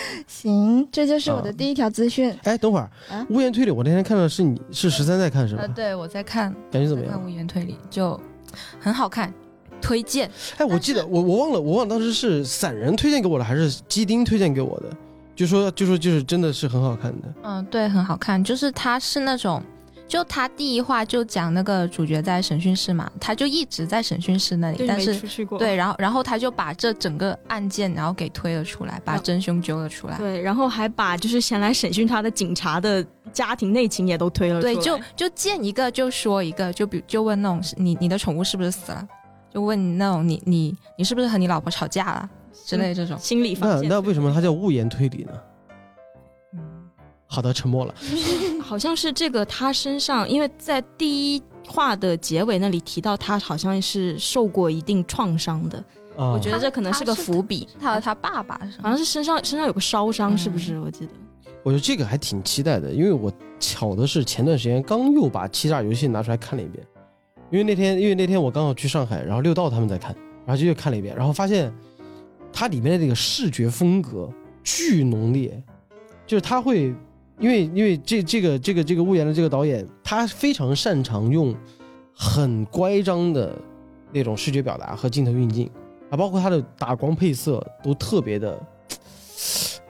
[0.26, 2.34] 行，这就是我的啊第一条资讯。
[2.44, 5.68] 哎，等会儿啊，屋檐推理，我那天看到是你是十三在看是吧呃，？
[5.68, 7.12] 对我在看，感觉怎么样？
[7.12, 8.18] 看无言推理就
[8.80, 9.32] 很好看，
[9.80, 10.30] 推荐。
[10.56, 14.96] 哎，我记得我我忘了，我忘了当时是散人推荐给我的，还是基丁推荐给我的？
[15.36, 17.28] 就说就说就是真的是很好看的。
[17.44, 18.42] 嗯，对，很好看。
[18.42, 19.62] 就是它是那种，
[20.08, 25.58] 就他第一话就讲那个主角在审讯室嘛，他就一直在审讯室那里，但是出去过。
[25.58, 30.16] 对，然后然后他就把这整个案件然后给推了出来，把嗯真凶揪了出来。
[30.16, 34.74] 对，然后还把就是前来审讯他的警察的家庭内情也都推了出来。
[34.74, 39.06] 对，就就见一个就说一个，就比就问那种你你的宠物是不是死了，
[39.52, 42.30] 就问那种你你你是不是和你老婆吵架了
[42.64, 43.18] 之类这种。
[43.18, 43.54] 心理。
[43.60, 45.32] 那那为什么他叫物言推理呢？
[47.28, 47.94] 嗯，好的，沉默了。
[48.62, 55.78] 好像是这个他身上，因为在第一话的结尾那里提到他好像是受过一定创伤的，
[56.16, 57.68] 啊，我觉得这可能是个伏笔。
[57.78, 58.58] 他和他爸爸？
[58.82, 60.78] 好像是身上身上有个烧伤，嗯是不是？
[60.80, 61.12] 我记得。
[61.62, 66.86] 我觉得这个还挺期待的，因为我巧的是前段时间刚又把《欺诈游戏》拿出来看了一遍，
[67.50, 70.14] 因为那天因为那天我刚好去上海，然后六道他们在看，
[70.46, 71.70] 然后就又看了一遍，然后发现
[72.52, 75.62] 它里面的这个视觉风格巨浓烈，
[76.26, 76.94] 就是他会
[77.38, 81.54] 因为因为这这个这个这个屋檐的这个导演，他非常擅长用
[82.12, 83.56] 很乖张的
[84.12, 85.70] 那种视觉表达和镜头运镜
[86.10, 88.58] 啊，包括他的打光配色都特别的。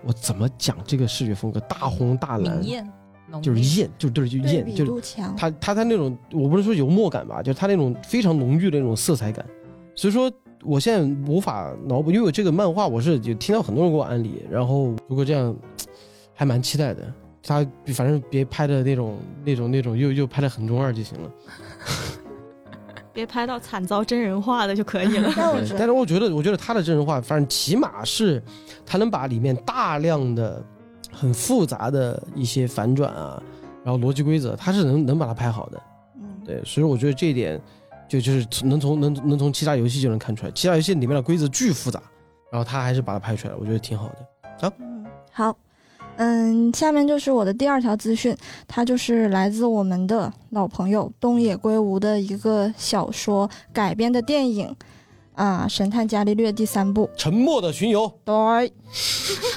[0.04, 1.58] 我怎么讲这个视觉风格？
[1.60, 2.62] 大红大蓝
[3.42, 9.44] 就是艳，就对，就艳，就是，他他他那种，我不是说油墨感吧，就是他那种非常浓郁的那种色彩感。
[9.94, 10.30] 所以说，
[10.62, 15.54] 我现在无法脑补，因为我这个漫画我是有听到很多人给我安利，然后如果这样，
[16.32, 17.12] 还蛮期待的。
[17.48, 21.30] 他反正别拍的那种那种那种又又拍的很中二就行了。
[23.12, 25.32] 别拍到惨遭真人化的就可以了。
[25.76, 28.40] 但是我觉得，我觉得他的真人化，反正起码是
[28.86, 30.62] 他能把里面大量的
[31.10, 33.42] 很复杂的一些反转啊，
[33.82, 35.82] 然后逻辑规则，他是能能把它拍好的。
[36.16, 37.60] 嗯，对，所以我觉得这一点
[38.08, 42.00] 就就是能从能能从其他游戏就能看出来，其他游戏里面的规则巨复杂，
[42.52, 44.72] 然后他还是把它拍出来了，我觉得挺好的。
[44.78, 45.56] 嗯，好，
[46.20, 54.74] 嗯，下面就是我的第二条资讯，它就是来自我们的老朋友东野圭吾的一个小说改编的电影
[55.36, 57.08] 啊，《神探伽利略》第三部。
[57.16, 58.34] 沉默的巡游，对，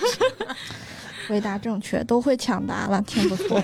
[1.27, 3.59] 回答正确，都会抢答了，挺不错。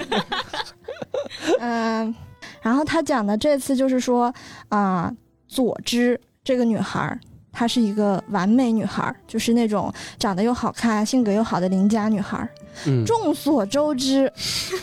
[1.62, 2.15] 嗯，
[2.63, 4.33] 然后他讲的这次就是说
[4.69, 5.13] 啊、
[5.47, 7.19] 佐知这个女孩儿，
[7.51, 12.49] 她是一个完美女孩儿，就是那种长得又好看、性格又好的邻家女孩儿。
[12.85, 14.31] 嗯，众所周知，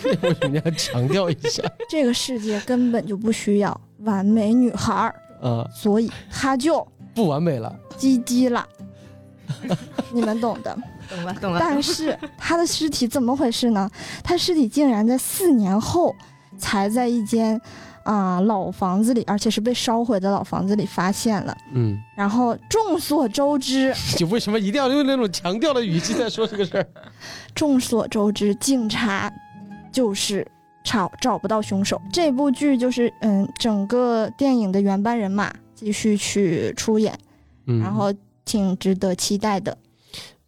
[0.04, 5.66] 为什么要强调一下这个世界根本就不需要完美女孩儿，啊？
[5.74, 8.66] 所以她就不完美了，鸡鸡了。
[10.12, 10.76] 你们懂的。
[11.08, 11.58] 懂了，懂了。
[11.60, 13.90] 但是他的尸体怎么回事呢？
[14.22, 16.14] 他尸体竟然在四年后
[16.56, 17.60] 才在一间
[18.04, 21.56] 啊、老房子里，而且是被烧毁的老房子里发现了。
[21.72, 26.86] 嗯，然后众所周知， 就为什么一定要用那种强调的语气在说这个事儿？
[27.54, 29.32] 众所周知，警察
[29.90, 30.46] 就是
[30.84, 32.00] 找找不到凶手。
[32.12, 37.18] 这部剧就是嗯，整个电影的原班人马继续去出演，
[37.66, 38.12] 嗯，然后
[38.44, 39.76] 挺值得期待的。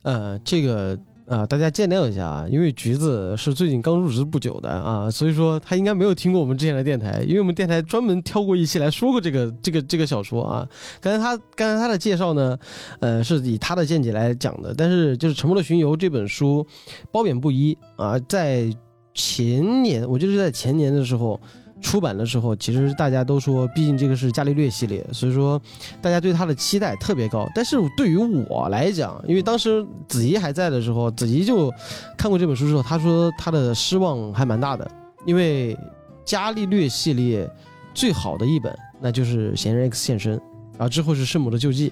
[0.02, 10.68] 呃，这个啊、大家见谅一下啊，因为橘子是最近刚入职不久的啊，所以说他应该没有听过我们之前的电台，因为我们电台专门挑过一期来说过这个这个这个小说啊。
[11.00, 12.56] 刚才他刚才他的介绍呢，
[13.00, 16.66] 呃，是以他的见解来讲的，但是就是《沉默的巡游》这本书
[17.10, 18.72] 褒贬不一啊，在
[19.12, 21.40] 前年，我就是在前年的时候。
[21.80, 25.60] 出版的时候，其实大家都说，毕竟这个是伽利略系列，所以说
[26.00, 27.46] 大家对它的期待特别高。
[27.54, 31.72] 但是对于我来讲，因为当时子怡还在的时候，子怡就
[32.16, 34.90] 看过这本书之后，他说他的失望还蛮大的，
[35.26, 35.76] 因为
[36.24, 37.48] 伽利略系列
[37.94, 40.36] 最好的一本那就是《嫌疑人 X 现身》，
[40.72, 41.90] 然后之后是《圣母的救济》，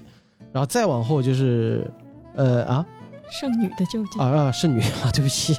[0.51, 1.89] 然后再往后就是，
[2.35, 2.85] 呃啊
[3.29, 5.57] 剩女的救济啊啊圣女 啊，对不起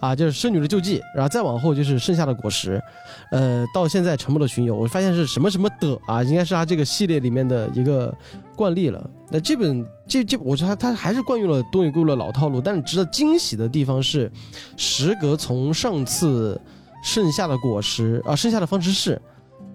[0.00, 2.82] 啊，就是圣女的救济，然后再往后就是剩下的果实，
[3.30, 8.12] 呃，到现在沉默的巡游，我发现是什么什么的啊，应该是他这个系列里面的一个
[8.56, 9.10] 惯例了。
[9.30, 14.30] 那这本这这，我觉得他他还是惯用了东野圭吾的老套路，但是值得惊喜的地方是，
[14.76, 16.60] 时隔从上次
[17.02, 19.20] 剩下的果实啊，剩下的方程式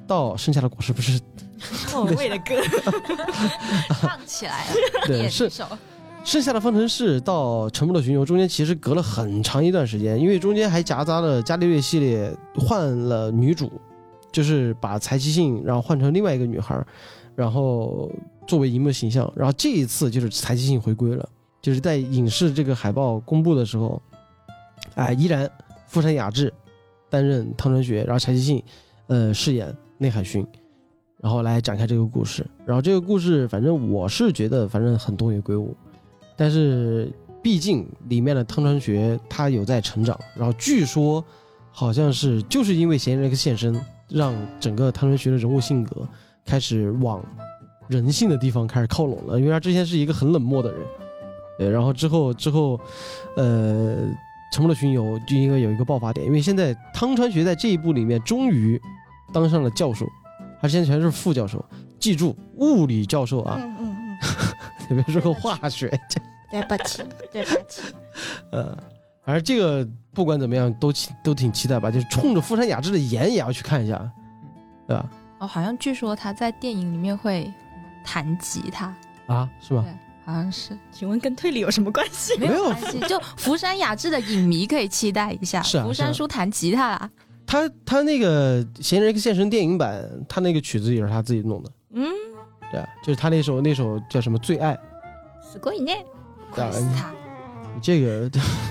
[0.08, 1.20] 到剩下的果实不是
[1.94, 2.62] 莫文蔚的歌，
[4.02, 4.74] 唱起来了，
[5.06, 5.66] 对是演一首。
[6.24, 13.72] 剩下的方程式到沉默的巡游中间其实隔了很长一段时间，因为中间还夹杂了伽利略系列换了女主，
[14.32, 16.80] 就是把柴崎幸然后换成另外一个女孩，
[17.36, 18.10] 然后
[18.48, 21.28] 作为荧幕形象，然后这一次就是柴崎幸回归了，
[21.62, 24.02] 就是在影视这个海报公布的时候，
[24.96, 25.50] 哎，依然
[25.88, 26.54] 富山雅治
[27.10, 28.64] 担任汤川学，然后柴崎幸
[29.08, 30.46] 呃饰演内海薰。
[31.20, 35.76] 然后来展开这个故事，然后这个故事，反正我是觉得，反正很东野圭吾，
[36.42, 37.08] 但是
[37.40, 41.24] 毕竟里面的汤川学他有在成长，然后据说
[41.70, 46.10] 好像是就是因为嫌疑人现身，让整个汤川学的人物性格
[46.44, 47.24] 开始往
[47.88, 50.82] 人性的地方开始靠拢了，因为他之前是一个很冷漠的人，
[51.60, 52.80] 对，然后之后之后，
[53.38, 53.98] 呃，
[54.52, 58.82] 沉默的巡游就应该有一个爆发点，因为现在汤川学在这一部里面终于
[59.32, 60.08] 当上了教授，
[60.60, 61.64] 他之前全是副教授，
[62.00, 64.18] 记住物理教授啊，嗯嗯嗯，
[64.88, 65.88] 特别是个化学
[66.51, 67.83] 对不起， 对不起。
[68.53, 68.77] 呃，
[69.25, 73.99] 反正这个不管怎么样都期都挺期待吧，就是冲着富山雅治的颜也要去看一下，
[74.87, 75.11] 对吧？
[75.39, 77.53] 哦，好像据说他在电影里面会
[78.05, 78.95] 弹吉他，
[79.27, 79.83] 啊，是吗？
[79.85, 79.93] 对，
[80.25, 82.39] 好像是请问跟推理有什么关系？
[82.39, 83.01] 没有关系。
[83.01, 87.11] 就福山雅治的影迷可以期待一下，是啊福山叔弹吉他啦。
[87.47, 92.09] 他他那个《嫌疑人 X 现身》电影版，他那个曲子也是他自己弄的，嗯，
[92.73, 94.75] 对啊，就是他那首那首叫什么《最爱》，
[95.45, 96.05] すごいね。
[96.54, 97.14] 对啊快死他！
[97.74, 98.30] 你这个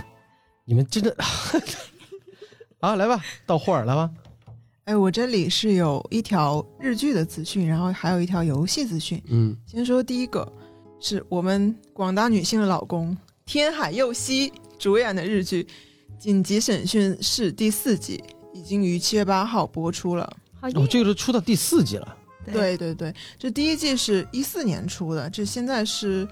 [0.65, 1.15] 你们真的
[2.81, 4.11] 啊，来吧，到霍尔来吧，
[4.85, 9.23] 哎，我这里是有一条日剧的资讯，然后还有一条游戏资讯。
[9.29, 10.51] 嗯，先说第一个，
[11.01, 15.63] 是我们广大女性的老公天海佑希主演的日剧
[16.19, 18.23] 《紧急审讯室》第四季，
[18.55, 20.37] 已经于七月八号播出了。
[20.61, 22.17] 好哦，这个是出到第四季了，
[22.53, 26.27] 对对对，这第一季是一四年出的，这现在是，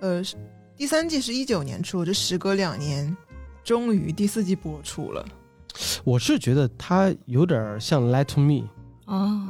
[0.00, 0.36] 呃，是
[0.76, 3.16] 第三季是一九年出，这时隔两年，
[3.64, 5.24] 终于第四季播出了。
[6.04, 8.52] 我是觉得他有点像《Lie to Me》，
[9.06, 9.48] 哦，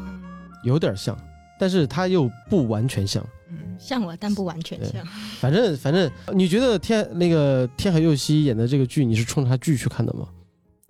[0.63, 1.19] 有点像，
[1.59, 3.27] 但是他又不完全像。
[3.51, 5.05] 嗯，像了，但不完全像。
[5.41, 10.29] 反正反正，你觉得天那个天海佑希演的这个剧，你是冲着他剧去看的吗？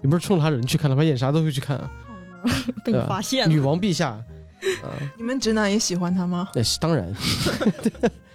[0.02, 1.90] 你不是冲着他人去看的，他演啥都会去看啊。
[2.84, 3.58] 被你发现了女。
[3.58, 6.50] 王陛下，啊，你们直男也喜欢他吗？
[6.54, 7.10] 那是当然，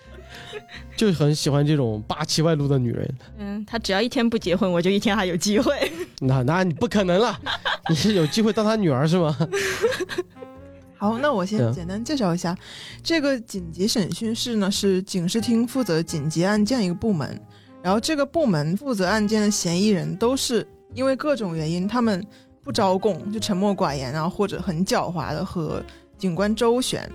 [0.95, 3.15] 就很喜欢这种霸气外露的女人。
[3.37, 5.91] 嗯，他只要一天不结婚，我就一天还有机会。
[6.21, 7.37] 那那你不可能了，
[7.89, 9.35] 你是有机会当他女儿是吗？
[10.97, 12.55] 好，那我先简单介绍一下，
[13.01, 17.41] 这个紧急审讯室呢是警视厅负责紧急案件一个部门，
[17.81, 22.23] 然后这个部门负责案件的嫌疑人都是因为各种原因，他们
[22.63, 25.83] 不招供，就沉默寡言，然后或者很狡猾的和
[26.19, 27.09] 警官周旋，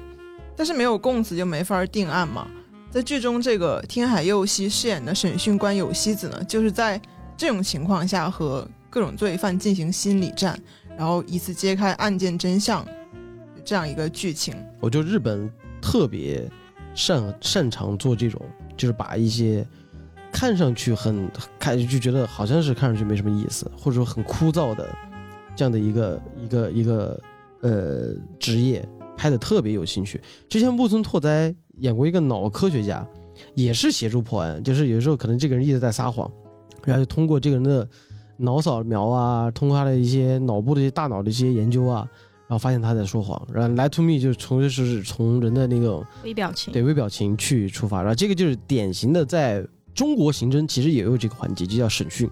[0.57, 2.49] 但是没有供词就没法定案嘛。
[2.97, 6.99] 在剧中，这个天海佑希饰演的审讯官有希子呢，就是在
[7.37, 10.59] 这种情况下和各种罪犯进行心理战，
[10.97, 12.83] 然后以此揭开案件真相，
[13.63, 14.55] 这样一个剧情。
[14.81, 15.47] 我就日本
[15.79, 16.51] 特别
[16.95, 18.41] 擅擅长做这种，
[18.79, 19.63] 就是把一些
[20.33, 24.89] 看上去很看就觉得好像是看上去没什么意思，或者说很枯燥的
[25.55, 27.21] 这样的一个一个一个
[27.61, 30.21] 呃职业拍的特别有兴趣。
[30.49, 33.07] 之前木村拓哉演过一个脑科学家，
[33.55, 36.31] 也是协助破案，就是有时候可能这个人一直在撒谎，
[36.85, 37.89] 然后就通过这个人的
[38.37, 42.09] 脑扫描啊，通过他的一些脑部的一些大脑的一些研究啊，
[42.47, 46.73] 然后发现他在说谎，然后 lie to me 就是从就是从人的那个微表情。
[46.73, 52.31] 对微表情去出发，然后这个就是典型的在中国刑侦其实也有这个环节，就叫审讯，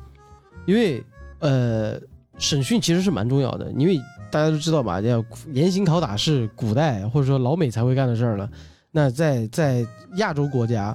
[0.66, 1.02] 因为
[1.38, 1.98] 呃
[2.38, 3.98] 审讯其实是蛮重要的，因为
[4.34, 8.50] 大家都知道吧，要严刑拷打是古代或者说老美才会干的事儿了，
[8.90, 10.92] 那在在亚洲国家，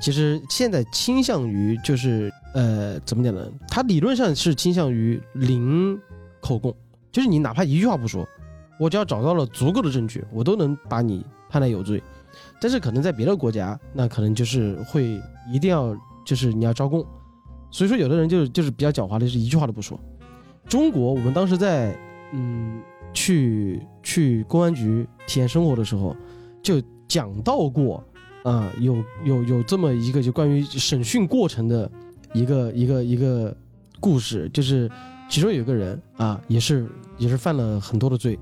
[0.00, 3.46] 其实现在倾向于就是呃怎么讲呢？
[3.68, 5.94] 它理论上是倾向于零
[6.40, 6.74] 口供，
[7.12, 8.26] 就是你哪怕一句话不说，
[8.78, 12.02] 我只要找到了足够的证据，我都能把你判来有罪。
[12.58, 15.20] 但是可能在别的国家，那可能就是会
[15.52, 17.04] 一定要就是你要招供，
[17.70, 20.00] 所以说有的人就是就是比较狡猾的，就是一句话都不说。
[20.66, 21.94] 中国我们当时在
[22.32, 22.80] 嗯
[23.12, 26.16] 去去公安局体验生活的时候，
[26.62, 28.02] 就讲到过
[28.42, 31.90] 啊、有有有这么一个就关于审讯过程的
[32.32, 33.54] 一个一个一个
[34.00, 34.90] 故事，就是
[35.28, 36.88] 其中有一个人啊，也是
[37.18, 38.38] 也是犯了很多的罪，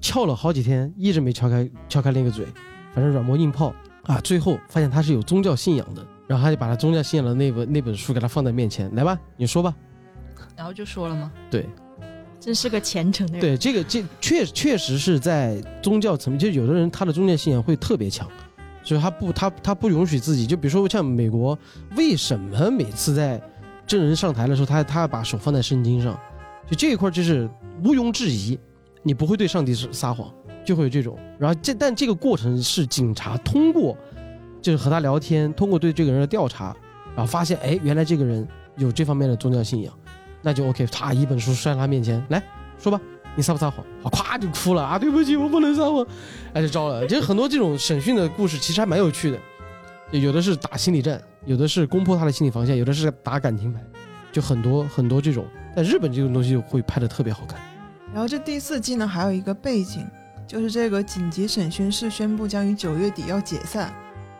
[0.00, 2.46] 撬了好几天，一直没撬开撬开那个嘴，
[2.94, 9.74] 反正软磨硬泡啊，最后发现他是有宗教信仰的，然后他就把他宗教信仰的那本那本书给他放在面前，来吧，你说吧，
[10.56, 11.32] 然后就说了吗？
[11.50, 11.68] 对，
[12.42, 13.40] 真是个虔诚的人。
[13.40, 18.28] 对，这个这确确实是在宗教层面，就有的人他的宗教信仰会特别强，
[18.82, 21.56] 就是他不他他不允许自己，就比如说像美国，
[21.96, 23.40] 为什么每次在
[23.86, 26.18] 真人上台的时候，他他要把手放在圣经上，
[26.68, 27.48] 就这一块就是
[27.84, 28.58] 毋庸置疑，
[29.04, 30.28] 你不会对上帝是撒谎，
[30.64, 31.16] 就会有这种。
[31.38, 33.96] 然后这但这个过程是警察通过
[34.60, 36.76] 就是和他聊天，通过对这个人的调查，
[37.14, 38.46] 然后发现哎原来这个人
[38.78, 39.94] 有这方面的宗教信仰，
[40.42, 42.42] 那就 OK，啪一本书摔到他面前来
[42.78, 43.00] 说吧。
[43.34, 43.82] 你撒不撒谎？
[44.02, 44.98] 好，咵就哭了啊！
[44.98, 46.06] 对不起，我不能撒谎，
[46.52, 47.06] 哎，就招了。
[47.06, 49.38] 其实很多这种审讯的故事其实还蛮有趣的，
[50.18, 53.80] 有的是打心理战，有的是攻破他的心理防线，有的是打感情牌，
[54.30, 55.46] 就很多很多这种。
[55.74, 57.58] 但日本这种东西会拍的特别好看。
[58.12, 60.06] 然后这第四季呢，还有一个背景，
[60.46, 63.90] 就是这个紧急审讯室宣布将于九月底要解散，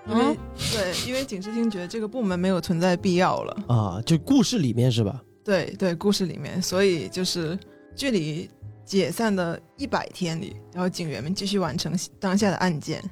[0.06, 0.36] 因为、
[0.70, 3.56] 对，因为警视厅觉得这个部门没有存在必要了。
[3.68, 5.22] 啊，就故事里面是吧？
[5.44, 7.58] 对对，故事里面，所以就是
[7.96, 8.48] 距离
[8.84, 13.02] 解散的一百天里，然后警员们继续完成当下的案件，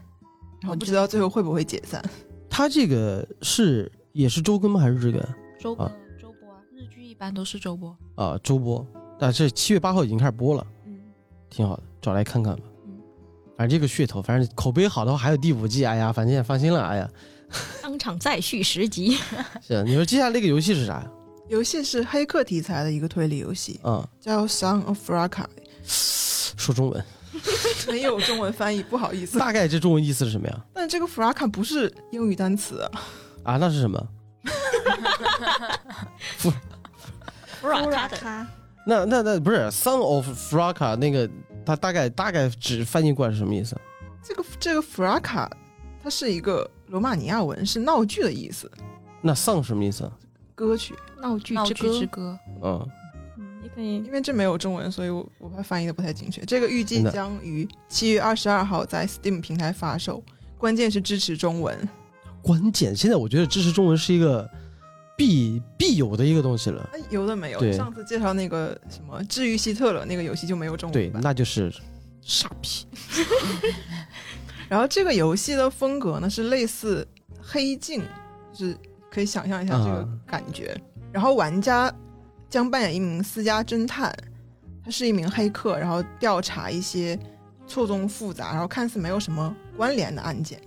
[0.61, 2.03] 然后不知道最后会不会解散。
[2.49, 4.81] 他这个是也是周更吗？
[4.81, 5.21] 还是日更
[5.59, 5.91] 周啊
[6.21, 7.97] 周播啊，日剧一般都是周播。
[8.17, 8.39] 啊？
[8.43, 8.87] 周播，
[9.19, 10.99] 但是七月八号已经开始播了，嗯，
[11.49, 12.99] 挺好的，找来看看吧嗯。
[13.57, 17.11] 反正这个噱头，反正口碑好的话还有第五季，哎呀，反正也放心了，哎呀，
[17.83, 19.17] 当场再续十集。
[19.63, 21.11] 是你说接下来那个游戏是啥呀？
[21.51, 25.29] 游戏是黑客题材的一个推理游戏，啊、叫《Song of Raka》，
[26.57, 27.05] 说中文，
[27.91, 29.37] 没有中文翻译，不好意思。
[29.37, 30.65] 大概这中文意思是什么呀？
[30.73, 33.03] 但这个 Fraka 不是英语单词啊，
[33.43, 34.09] 啊，那是什么？
[36.39, 36.53] 弗
[37.67, 38.47] 乌拉卡，
[38.87, 41.29] 那那那不是 Son of Fraka 那个，
[41.67, 43.77] 它大概大概指翻译过来是什么意思？
[44.23, 45.51] 这个这个 Fraka
[46.01, 48.71] 它是一个罗马尼亚文，是闹剧的意思，
[49.21, 50.09] 那 Song 什么意思？
[50.61, 50.95] 歌曲。
[51.23, 52.89] 闹剧之歌之歌，嗯，
[53.39, 56.43] 嗯，你可以因为这没有中文，所以我我怕翻译的不太精确。
[56.45, 60.23] 这个预计将于七月二十二号在 Steam 平台发售，
[60.59, 61.89] 关键是支持中文。
[62.43, 64.49] 关键现在我觉得支持中文是一个
[65.17, 66.89] 必必有的一个东西了。
[66.93, 67.73] 哎，有的没有。
[67.73, 71.11] 上次介绍那个什么《治愈希特勒》那个游戏就没有中文，对。
[71.21, 71.71] 那就是
[72.23, 72.87] 傻逼。
[74.71, 77.07] 然后这个游戏的风格呢是类似
[77.43, 78.03] 黑镜，
[78.55, 78.79] 就是
[79.11, 80.75] 可以想象一下这个啊感觉。
[81.13, 81.93] 然后玩家
[82.49, 84.15] 将扮演一名私家侦探，
[84.85, 87.19] 他是一名黑客，然后调查一些
[87.67, 90.61] 错综复杂，然后看似没有什么关联的案件。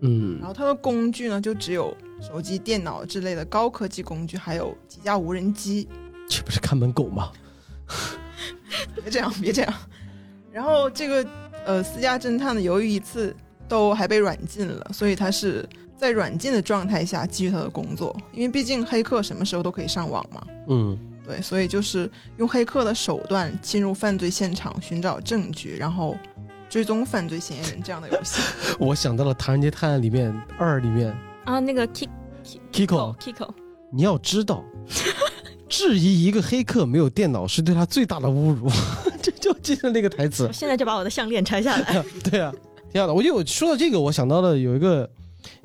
[0.00, 5.88] 嗯然后他的工具呢就只有手机、电脑之类的高科技工具，还有几架无人机。
[6.28, 7.32] 这不是看门狗吗？
[8.94, 9.74] 别这样，别这样。
[10.52, 11.28] 然后这个
[11.64, 13.34] 呃私家侦探呢，由于一次
[13.66, 20.46] 斗殴还被软禁了，所以他是在软禁的状态下继续他的工作，因为毕竟黑客什么时候都可以上网嘛。
[20.68, 26.16] 嗯，对，所以就是用黑客的手段进入犯罪现场，寻找证据，然后
[26.68, 28.40] 追踪犯罪嫌疑人这样的游戏。
[28.78, 31.12] 我想到了《唐人街探案》里面二里面
[31.44, 32.08] 啊，那个 Kik
[32.72, 33.50] Kiko，Kiko，
[33.92, 34.62] 你要知道，
[35.68, 38.70] 质疑一个黑客没有电脑是对他最大的侮辱。
[39.20, 40.52] 这就记得那个台词我。
[40.52, 42.04] 现在就把我的项链拆下来。
[42.22, 42.52] 对啊，
[42.92, 43.12] 挺好的。
[43.12, 45.08] 我觉得我说到这个，我想到了有一个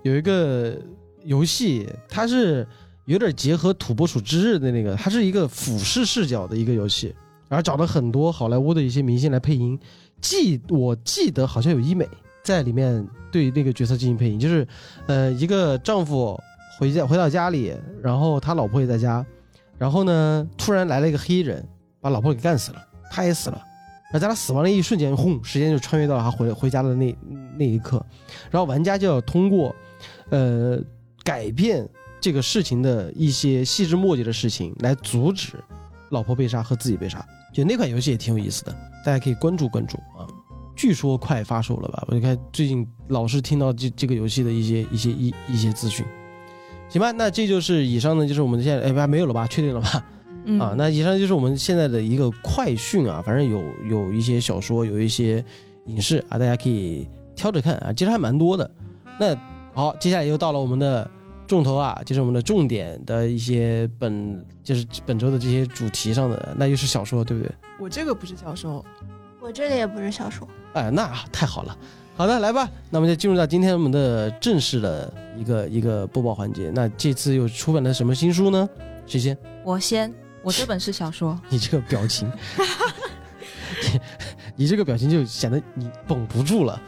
[0.04, 0.78] 有一个
[1.24, 2.68] 游戏，它是
[3.06, 7.16] 有点结合《土拨鼠之日》的那个，它是一个俯视视角的一个游戏，
[7.50, 9.80] 然后找了很多好莱坞的一些明星来配音。
[10.22, 12.08] 记我记得好像有医美
[12.44, 14.68] 在里面对那个角色进行配音，就是
[15.08, 16.40] 呃一个丈夫
[16.80, 19.26] 回家回到家里，然后他老婆也在家，
[19.78, 21.66] 然后呢突然来了一个黑人，
[22.02, 23.62] 把老婆给干死了，他也死了。
[24.12, 27.18] 然后在他死亡的一瞬间，轰，时间就穿越到了他回回家的那
[27.58, 28.06] 那一刻，
[28.52, 29.76] 然后玩家就要通过，
[30.30, 30.80] 呃，
[31.24, 31.88] 改变
[32.20, 35.54] 这个事情的一些细枝末节的事情，来阻止
[36.12, 37.26] 老婆被杀和自己被杀。
[37.54, 38.72] 就那款游戏也挺有意思的，
[39.06, 40.26] 大家可以关注关注啊。
[40.76, 42.04] 据说快发售了吧？
[42.08, 46.04] 我就看最近老是听到这这个游戏的一些一些一一些资讯。
[46.90, 49.46] 行吧，那这就是以上呢，就是我们现在哎，没有了吧？
[49.46, 50.06] 确定了吧？
[50.46, 55.44] 嗯啊，那以上就是我们现在的一个快讯啊，反正有有一些小说，有一些
[55.86, 58.70] 影视啊，大家可以挑着看啊，其实还蛮多的。
[59.20, 59.36] 那
[59.74, 61.10] 好，接下来又到了我们的
[61.48, 67.52] 重头啊，就是我们的重点的一些本就是本周的这些主题上的，那又是小说，对不对？
[67.80, 68.86] 我这个不是小说，
[69.40, 71.76] 我这个也不是小说，哎，那太好了。
[72.16, 76.72] 好的，来吧，那我们就进入到今天我们的正式的一个一个播报环节。
[76.72, 78.70] 那这次又出版了什么新书呢？
[79.08, 79.36] 谁先？
[79.64, 80.14] 我先，
[80.44, 82.32] 我这本是小说，你这个表情，
[83.82, 84.00] 你
[84.64, 86.80] 你这个表情就显得你绷不住了。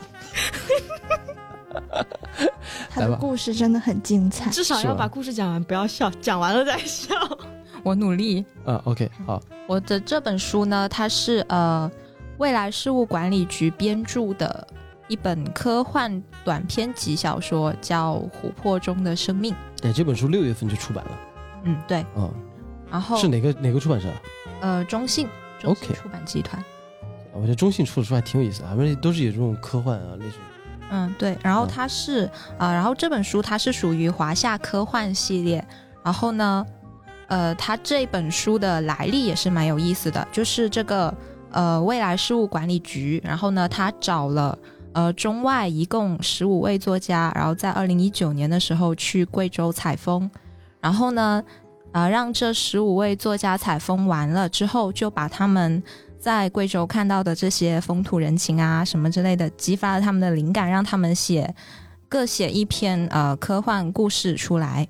[2.95, 4.49] 他的故事真的很精彩。
[4.49, 7.13] 至少要把故事讲完，不要笑，讲完了再笑。
[7.83, 8.43] 我努力。
[8.65, 11.91] 啊，OK，好，我的这本书呢，它是呃
[12.37, 14.67] 未来事务管理局编著的
[15.07, 19.53] 一本科幻短篇集小说，叫《琥珀中的生命》。
[19.83, 21.11] 哎，这本书六月份就出版了
[21.65, 22.05] 嗯，对。
[22.15, 22.33] 嗯，
[22.89, 24.15] 然后是哪个哪个出版社啊？
[24.61, 25.27] 呃中信
[25.59, 26.63] 中信 OK 出版集团。
[27.33, 30.54] 我觉得中信出的书还挺有意思的，他们都是有这种科幻啊类似于。
[30.91, 31.37] 嗯，对。
[31.43, 32.25] 然后嗯它是
[32.57, 35.65] 啊、呃然后这本书它是属于华夏科幻系列。
[36.03, 36.65] 然后呢，
[37.27, 41.11] 呃，它这本书的来历也是蛮有意思的，就是这个
[41.51, 44.55] 呃未来事务管理局，然后呢，他找了
[44.93, 50.29] 呃中外一共十五位作家，然后在二零一九年的时候去贵州采风，
[50.79, 51.43] 然后呢，
[51.91, 55.81] 啊，让这十五位作家采风完了之后，就把他们
[56.25, 61.53] 在贵州看到的这些风土人情啊什么之类的，激发了他们的灵感，让他们写
[62.09, 64.87] 各写一篇呃科幻故事出来。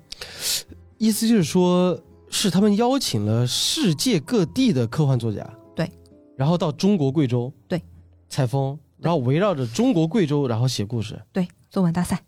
[0.96, 5.90] 意思就是说，是他们邀请了世界各地的科幻作家，对，
[6.38, 7.82] 然后到中国贵州，对，
[8.30, 11.20] 采风，然后围绕着中国贵州，然后写故事。
[11.34, 12.18] 对，作文大赛。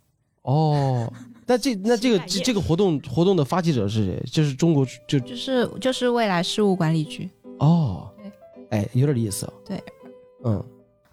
[0.43, 1.11] 哦，
[1.47, 4.23] 那这那这个这这个活动活动的发起者是谁？
[4.31, 7.31] 就是中国就就是就是未来事务管理局，
[7.61, 8.13] 哦。
[8.18, 8.18] 对，
[8.71, 9.53] 哎，有点意思哦。
[9.65, 9.83] 对，
[10.45, 10.65] 嗯，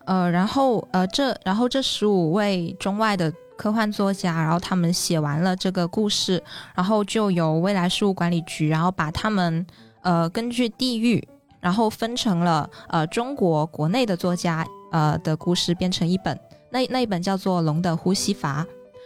[0.06, 6.42] 呃，然后呃这然后这十五位中外的科幻作家，然后他们写完了这个故事，
[6.76, 9.66] 然后就由未来事务管理局，然后把他们
[10.02, 11.26] 呃根据地域，
[11.60, 16.38] 然后分成了呃中国国内的作家呃的故事编成一本，
[16.70, 18.64] 那那一本叫做《龙的呼吸阀》。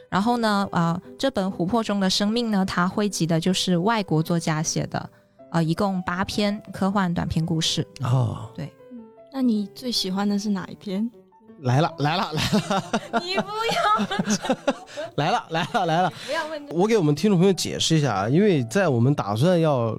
[0.10, 5.08] 然后呢，呃，这本《琥珀中的生命》呢，它汇集的就是外国作家写的，
[5.52, 7.86] 呃，一共八篇科幻短篇故事。
[8.02, 8.72] 哦，对
[9.32, 11.10] 那你最喜欢的是哪一篇？
[11.62, 12.84] 来了来了来了
[13.22, 14.08] 你不要
[15.16, 16.14] 来了来了来了！
[16.26, 19.92] 不要问我给我们听众朋友解释一下啊，因为在我们打算要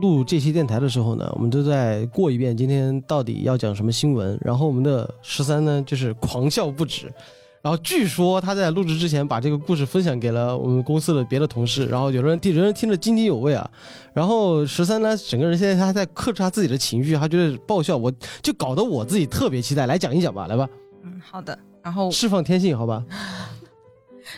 [0.00, 7.12] 录这期电台的时候呢，我们都在过一遍今天到底要讲什么新闻，然后我们的十三呢就是狂笑不止。
[7.60, 13.68] 然后据说他在录制之前把这个故事分享给了我们公司的别的同事，然后有的人听，有人听得津津有味啊。
[14.14, 19.86] 然后十三呢，整个人现在他在克制他自己的情绪，他觉得爆笑，我就搞得我自己特别期待。
[19.86, 20.68] 来讲一讲吧，来吧，
[21.02, 21.58] 嗯，好的。
[21.82, 23.04] 然后释放天性，好吧？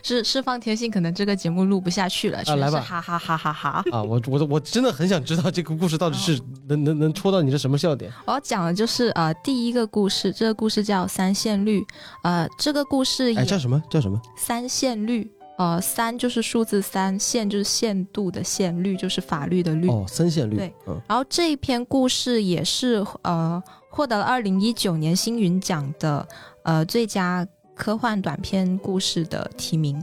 [0.02, 3.84] 是释放天性，可能这个节目录不下去了，全来吧是哈哈哈哈哈。
[3.92, 8.10] 啊，我我我真的很想知道这个故事到底是能能能戳到你的什么笑点。
[8.26, 11.84] 我要讲的就是呃第一个故事，这个故事叫三线绿，
[12.22, 14.20] 呃这个故事哎，叫什么叫什么？
[14.36, 19.88] 三线绿，呃三就是数字三，线就是限度的限，律就是法律的律。
[19.88, 20.56] 哦，三线律。
[20.56, 26.26] 对，嗯，然后这一篇故事也是呃获得了二零一九年星云奖的
[26.64, 27.46] 呃最佳
[27.80, 29.98] 科幻短篇故事的提名。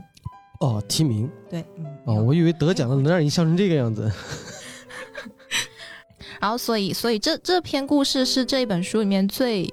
[0.58, 1.30] 哦，提名。
[1.48, 4.10] 对，嗯，哦，我以为得奖了能让你笑成这个样子。
[6.40, 9.72] 然后所以所以这这篇故事是这一本书里面最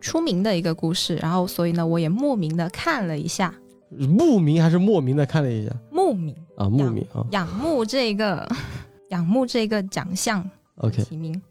[0.00, 3.52] 出名的一个故事，然后所以呢我也慕名的看了一下，
[3.90, 7.26] 慕名还是莫名的看了一下慕名啊，慕名啊。
[7.32, 8.48] 仰慕这个
[9.10, 11.42] 仰慕这个奖项 OK，提名。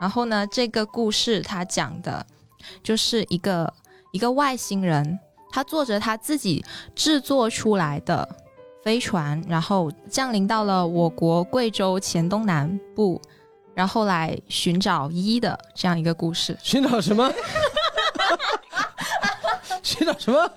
[0.00, 2.24] 然后呢，这个故事它讲的
[2.84, 3.74] 就是一个
[4.12, 5.18] 一个外星人，
[5.50, 8.28] 他坐着他自己制作出来的
[8.82, 13.20] 飞船，然后降临到了我国贵州黔东南部，
[13.74, 16.56] 然后来寻找一的这样一个故事。
[16.62, 17.32] 寻找什么？
[19.82, 20.50] 寻找什么？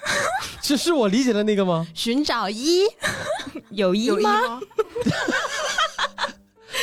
[0.62, 1.86] 这是我理解的那个吗？
[1.94, 2.82] 寻找一，
[3.70, 4.60] 有一有一吗？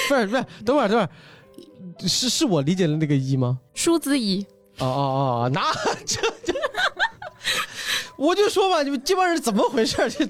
[0.10, 1.10] 不是不是，等会儿等会儿，
[2.08, 3.60] 是是我理解的那个一吗？
[3.74, 4.46] 数字一，
[4.80, 5.72] 哦哦哦哦，那
[6.06, 6.54] 这这，
[8.18, 10.10] 我就说吧，你们这帮人怎么回事儿？
[10.10, 10.28] 这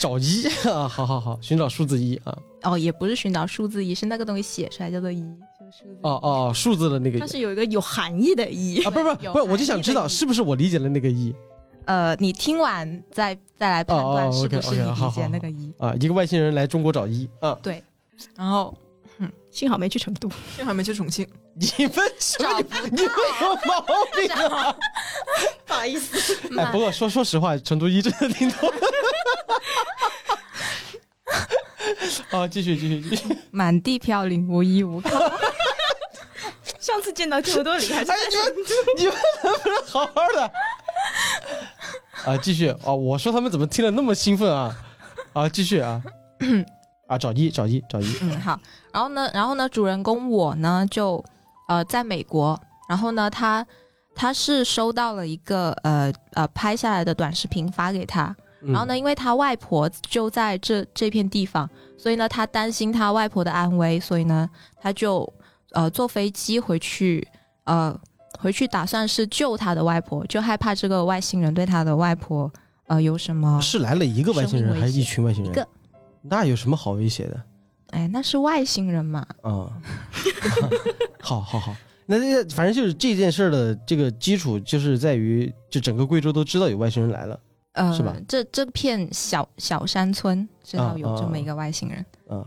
[0.00, 5.78] 找一啊，好好好，寻找数字一啊，哦，也不是寻找数字一，是那个东西写出来叫做一，就是。
[5.78, 8.82] 数字哦哦，数字的那个它是有一个有含义的一。
[8.84, 11.34] 啊，不是不是不 是，我就想知道是不是我理解的那个一。
[11.84, 15.72] 呃，你听完再再来判断是不是你理解那个一。
[15.78, 15.94] 啊？
[16.00, 17.82] 一个外星人来中国找一啊，对，
[18.36, 18.76] 然后
[19.50, 20.30] 幸好没去成都。
[20.56, 21.26] 幸好没去重庆。
[21.54, 22.62] 你们什么？
[22.62, 23.10] 找你们
[23.40, 23.80] 有毛
[24.14, 24.76] 病啊！
[25.66, 28.72] 不好意思，哎，不过说说实话，成都一真的挺多。
[32.30, 33.24] 好，继续继续继续。
[33.50, 35.10] 满地飘零，无依无靠。
[36.78, 38.54] 上次见到这么多里还是哎，你们
[38.98, 40.52] 你们能不能好好的？
[42.24, 42.92] 啊，继续啊！
[42.92, 44.76] 我说他们怎么听了那么兴奋啊？
[45.32, 46.00] 啊，继续啊！
[47.08, 48.06] 啊，找一找一找一。
[48.22, 48.60] 嗯，好。
[48.92, 51.24] 然后呢，然后呢，主人公我呢就
[51.66, 53.66] 呃在美国，然后呢他
[54.14, 64.48] 他是收到了一个呃呃拍下来的短视频发给他，嗯然后呢，因为他外婆就在这这片地方，所以呢，他担心他外婆的安危，所以呢，
[64.80, 65.30] 他就
[65.72, 67.26] 呃坐飞机回去，
[67.64, 67.98] 呃
[68.38, 72.52] 回去打算是救他的外婆，就害怕这个外星人对他的外婆
[72.86, 73.60] 呃有什么？
[73.60, 75.52] 是来了一个外星人还是一群外星人？
[75.52, 75.66] 一个，
[76.22, 77.42] 那有什么好威胁的
[77.90, 79.26] 哎，那是外星人嘛？
[79.44, 79.70] 嗯？
[81.20, 81.74] 好好好，
[82.06, 87.38] 那这反正就是这件事的这个基础，就是在于就整个贵州都知道有外星人来了
[87.72, 92.04] 呃，是吧这这片小小山村知道有这么一个外星人。
[92.28, 92.44] 啊。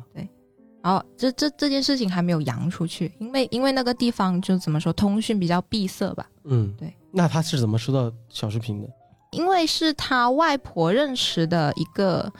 [0.83, 6.27] 然后这这这件事情还没有扬出去，因为因为那个地方就怎么说，通讯比较闭塞吧。
[6.45, 6.91] 嗯，对。
[7.11, 8.89] 那他是怎么收到小视频的？
[9.29, 12.31] 因为是他外婆认识的一个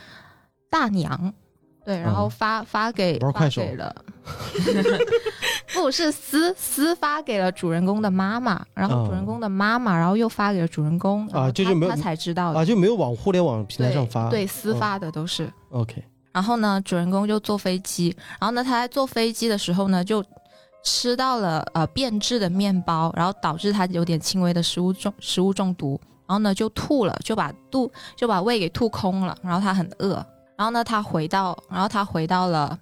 [0.72, 1.32] 大娘，
[1.86, 2.30] 对，然后嗯。
[2.32, 3.62] 发、发给发玩快手。
[3.62, 3.96] 给了，
[5.74, 12.60] 不是私私发给了主人公的妈妈，然后主人公的妈妈，然后又发给了主人公啊，这就没有他他才知道的。
[12.60, 14.30] 啊，就没有往互联网平台上发。
[14.30, 15.52] 对，对私发的都是。
[15.72, 20.24] OK，然后呢，主人公就坐飞机，然后呢，他在坐飞机的时候呢，就
[20.84, 30.26] 吃到了呃变质的面包，然后导致他有点轻微的食物中食物中毒，然后呢就吐了，就把肚就把胃给吐空了，然后他很饿，
[30.62, 32.78] 然后呢他回到，然后他回到了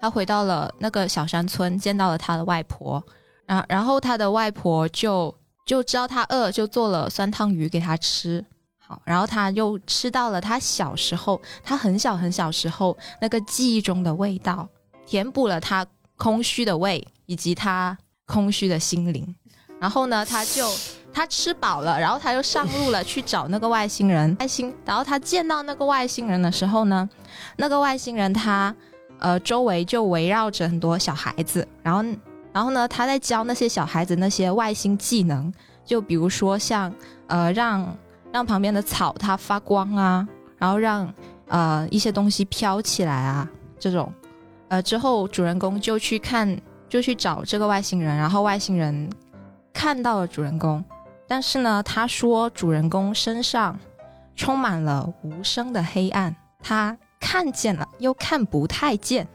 [0.00, 3.04] 他回到了那个小山村，见到了他的外婆，
[3.44, 5.34] 然然后他的外婆就
[5.66, 8.42] 就知道他饿，就做了酸汤鱼给他吃。
[8.78, 14.66] 好，然后他又吃到了他小时候，他很小很小时候那个记忆中的味道，
[15.04, 17.94] 填补了他空虚的胃以及他
[18.24, 19.36] 空虚的心灵。
[19.78, 20.66] 然后呢，他就
[21.12, 24.36] 他吃饱了，然后他就上路了去找那个外星人。
[24.38, 27.08] 外星，然后他见到那个外星人的时候呢，
[27.56, 28.74] 那个外星人他
[29.18, 32.04] 呃周围就围绕着很多小孩子，然后
[32.52, 35.52] 然后呢，他在教那些小孩子那些外星技能，
[35.84, 36.92] 就比如说像
[37.26, 37.96] 呃让
[38.32, 40.26] 让旁边的草它发光啊，
[40.58, 41.12] 然后让
[41.48, 43.48] 呃一些东西飘起来啊，
[43.78, 44.12] 这种，
[44.68, 46.56] 呃之后主人公就去看，
[46.88, 49.10] 就去找这个外星人，然后外星人
[49.72, 50.82] 看到了主人公，
[51.30, 53.78] 但是呢，他说主人公身上
[54.34, 59.28] 充满了无声的黑暗，他看见了又看不太见。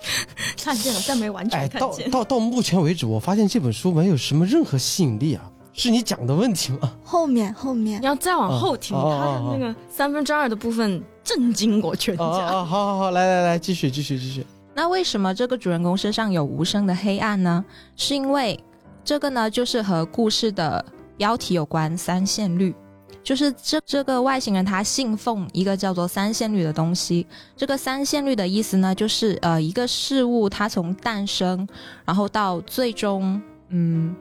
[0.56, 2.10] 看见了，但没完哎，到全看见。
[2.10, 5.42] 到到目前为止，我发现这本书没有什么任何吸引力啊，
[5.74, 6.90] 是你讲的问题吗？
[7.04, 12.44] 后面后面你要再往后听，他的那个三分之二的部分震惊我全啊家。
[12.46, 14.46] 啊，好好好，来来来，继续继续继续。
[14.72, 17.62] 那为什么这个主人公身上有无声的黑暗呢？
[17.94, 18.58] 是因为
[19.04, 20.82] 这个呢，就是和故事的
[21.16, 22.74] 标题有关，三线律。
[23.22, 27.26] 就是这这个外星人他信奉一个叫做三线律的东西。
[27.56, 31.66] 这个三线律的意思呢，就是呃一个事物它从诞生，
[32.04, 34.14] 然后到最终嗯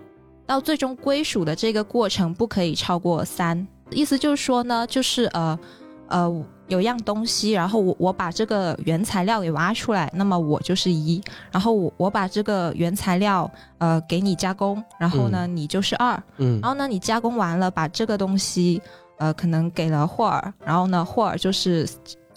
[0.47, 3.67] 到最终归属的这个过程不可以超过三。
[3.91, 5.59] 意思就是说呢，就是呃
[6.07, 16.59] 呃有样东西，然后我我把这个原材料给挖出来，那么我就是一，然后我我把这个原材料呃给你加工，然后呢、你就是二，嗯。
[16.61, 18.81] 然后呢你加工完了，把这个东西
[19.17, 21.87] 呃可能给了霍尔，然后呢霍尔就是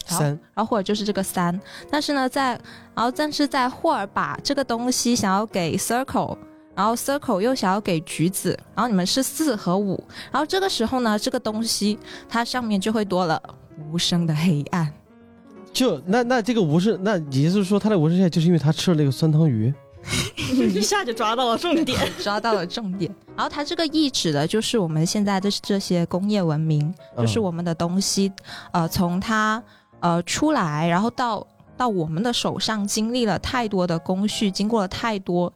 [0.05, 1.59] 三然后霍尔就是这个三，
[1.89, 2.49] 但是呢，在
[2.95, 6.37] 然后但是在霍尔把这个东西想要给 Circle，
[6.75, 13.41] 然后 Circle 又想要给橘子，然后你们是四和五，然后这个时候呢，这个东西它上面就会多了
[13.91, 14.91] 无声的黑暗。
[15.71, 19.73] 就那那这个无声，那也就是说他的无声黑就是因为他吃了那个酸汤鱼。
[20.37, 21.99] 一下就抓到了重点。
[22.19, 23.13] 抓到了重点。
[23.35, 28.31] 然后他这个意指的就是我们现在的这些工业文明，嗯就是我们的东西，
[28.71, 29.61] 呃，从它
[29.99, 31.45] 呃出来，然后到
[31.77, 35.53] 到我们的手上，经历了太多的工序，经过了太多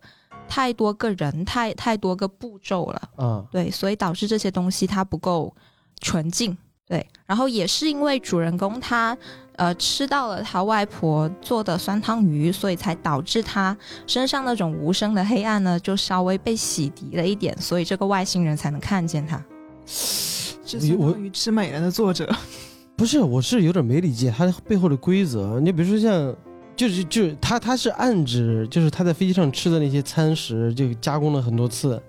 [0.47, 3.01] 太多个人，太太多个步骤了。
[3.17, 5.53] 嗯，对，所以导致这些东西它不够
[6.01, 6.55] 纯净。
[6.87, 9.17] 对，然后也是因为主人公他
[9.55, 13.75] 呃吃到了他外婆做的酸汤鱼，所以才导致他
[14.05, 19.41] 身上那种无声的黑暗呢，就稍微被洗涤了一点，所以这个外星人才能看见他。
[19.85, 22.29] 是相当于吃美人的作者，
[22.95, 25.59] 不是，我是有点没理解他背后的规则。
[25.59, 26.35] 你比如说像，
[26.75, 32.01] 就是就是他他是暗指，就是他在飞机上吃的那些餐食，就加工了很多次，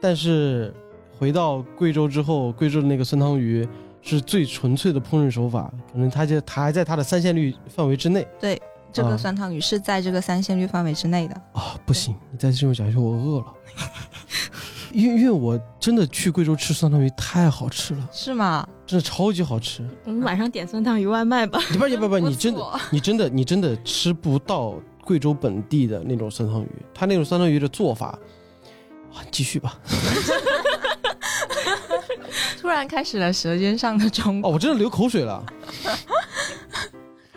[0.00, 0.72] 但是
[1.18, 3.66] 回到贵州之后，贵州的那个酸汤鱼
[4.04, 8.60] 是最纯粹的烹饪手法，可能它就它还在它的三线率范围之内对，
[8.92, 11.34] 这啊个酸汤鱼是在这个三线率范围之内的。
[11.54, 11.74] 啊！
[11.86, 13.46] 不行，你再这么讲下去，我饿了。
[14.92, 18.68] 因为因为我真的去贵州吃酸汤鱼太好吃了，是吗？
[18.86, 19.84] 真的超级好吃。
[20.04, 21.58] 我们晚上点酸汤鱼外卖吧。
[21.72, 28.16] 你不不不不，你真的你真的你真的吃不到贵州本地的那种酸汤鱼，它那种酸汤鱼的做法，
[29.12, 29.76] 啊，继续吧。
[32.64, 35.34] 突然开始了舌尖上的中哦，我真的流口水了。
[35.34, 35.44] 啊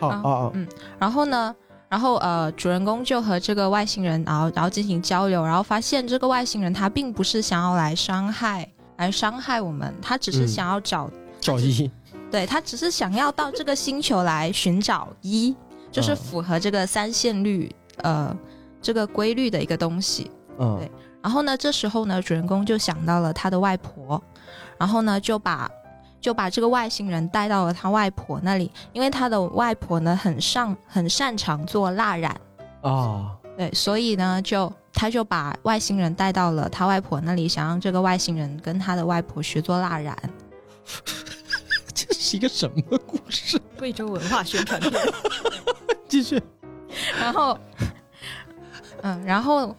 [0.00, 0.66] 好啊啊，嗯，
[0.98, 1.54] 然后呢，
[1.86, 8.66] 然后呃，主人公就和这个外星人，然后然后进行交流，然后发现这个外星人他并不是想要来伤害
[8.96, 10.48] 来伤害我们，他只是嗯。
[10.48, 11.10] 想要找，
[11.42, 11.90] 找一。
[12.30, 15.54] 对他只是想要到这个星球来寻找一，
[15.92, 18.34] 就是啊符合这个三线律呃
[18.80, 20.30] 这个规律的一个东西。
[20.58, 20.78] 嗯。
[20.78, 24.22] 对然后呢，这时候呢，主人公就想到了他的外婆，
[24.78, 25.70] 然后呢，就把
[26.20, 32.40] 就把这个外星人带到了他外婆那里，因为他的外婆呢很上很擅长做蜡染，
[32.82, 40.16] 啊，对，所以呢，就他就把外星人带到了他外婆那里，想让这个外星人跟他的外婆学做蜡染。
[41.94, 43.60] 这是一个什么故事？
[43.76, 44.92] 贵州文化宣传片，
[46.08, 46.40] 继续
[47.20, 47.58] 然后，
[49.02, 49.74] 嗯，然后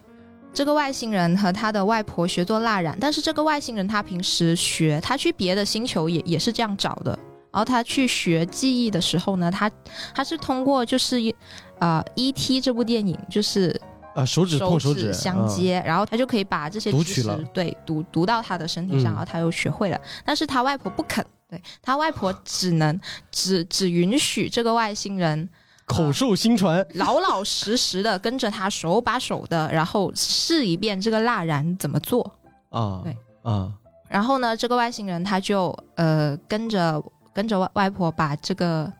[0.54, 7.18] 这个外星人和他的外婆学做蜡染，但是这个外星人他平时学，他去别的星球也也是这样找的。
[7.52, 9.72] 然后他去学记忆的时候呢，他
[10.14, 11.34] 他是通过就是一
[11.80, 13.80] 呃《E.T.》这部电影，就是
[14.14, 20.00] 啊，手指碰手指相接，然后他就可以把这些知识读取了对读读到他的身体上，嗯然后他又学会了。
[20.24, 23.00] 但是他外婆不肯，对他外婆只能
[23.32, 25.50] 只只允许这个外星人
[25.90, 32.32] 口授心传老老实实的跟着他手把手的，然后试一遍这个蜡染怎么做。
[32.70, 33.74] 啊，对啊，
[34.08, 38.94] 然后呢，这个外星人他就呃跟着跟着外外婆把这个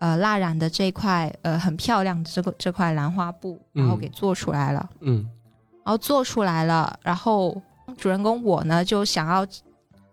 [0.00, 4.86] 呃蜡染的这块呃很漂亮的这个这块兰花布，然后嗯给做出来了。
[5.00, 5.26] 嗯
[5.84, 7.56] 然后做出来了，然后
[7.96, 9.46] 主人公我呢就想要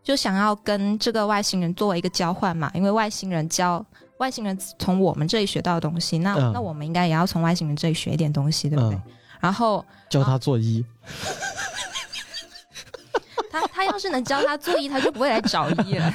[0.01, 3.85] 就想要跟这个外星人作为一个交换嘛，因为外星人教
[4.17, 8.95] 外星人从我们这里学到的东西，那、嗯那我们应该也要从外星人这里学一点东西，对不对？
[8.95, 9.01] 嗯，
[9.41, 10.85] 然后教他做揖，
[13.51, 16.09] 他他要是能教他做揖，他就不会来找揖了。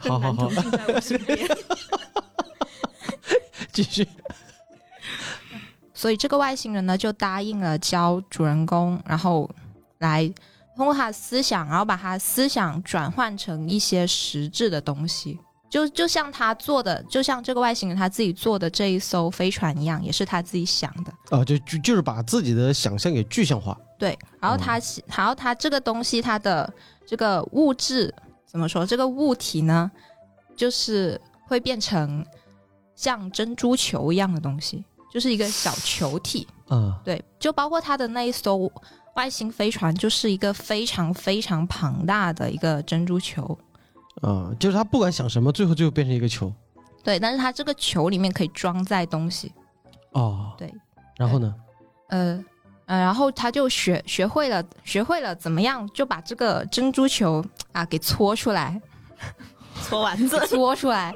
[0.00, 0.50] 好 好好。
[3.72, 4.08] 继续，
[5.92, 9.50] 所以这个外星人呢就答应了教主人公，然后
[9.98, 10.26] 来
[10.74, 15.38] 通过他的思想，然后把他思想转换成一些实质的东西。
[15.68, 21.36] 就就像他做的，就像这个外星人他自己做的这一艘飞船一样，也是他自己想的。
[21.36, 26.72] 啊，就就就是把自己的想象给具象化，对，然后他，然后他这个东西，它的
[27.04, 28.14] 这个物质
[28.46, 28.86] 怎么说？
[28.86, 29.90] 这个物体呢，
[30.56, 32.24] 就是会变成
[32.94, 36.46] 像珍珠球一样的东西，就是一个小球体。
[36.70, 38.70] 嗯，对，就包括他的那一艘
[39.16, 43.58] 外星飞船，就是一个非常非常庞大的一个珍珠球。
[44.22, 46.52] 啊，就是他不管想什么，最后就变成一个球，
[47.04, 49.52] 对，但是他这个球里面可以装载东西。
[50.12, 50.72] 哦，对，
[51.16, 51.54] 然后呢，
[52.08, 52.44] 呃
[52.86, 58.80] 呃，然后他就学学会了，学会了怎么样就把这个珍珠球啊给搓出来，
[59.82, 61.14] 搓丸子，搓出来，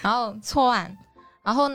[0.00, 0.96] 然后搓完，
[1.42, 1.68] 然后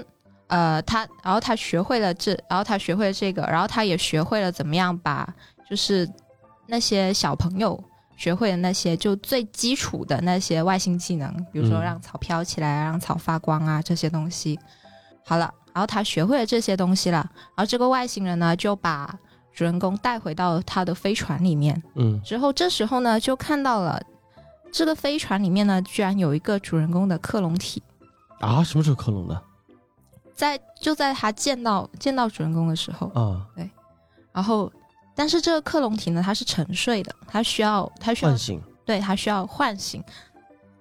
[0.48, 5.28] 呃，他然后他学会了这，然后他学会了这个，然后他也学会了怎么样把
[5.70, 6.10] 就是
[6.68, 7.84] 那些小朋友
[8.18, 14.60] 学会的那些就最基础的那些外星技能，比如说嗯让草飘起来啊，让草发光啊这些东西。
[15.24, 17.18] 好了，然后他学会了这些东西了，
[17.56, 19.18] 然后这个外星人呢就把
[19.54, 21.82] 主人公带回到他的飞船里面。
[21.96, 24.02] 嗯之后这时候呢就看到了
[24.72, 27.82] 这个飞船里面呢居然有一个主人公的克隆体，
[28.40, 29.42] 啊，什么时候克隆的
[30.34, 33.48] 在就在他见到见到主人公的时候，啊？
[34.34, 34.72] 然后
[35.16, 40.04] 但是这个克隆体呢它是沉睡的，它需要它需要唤醒对它需要唤醒。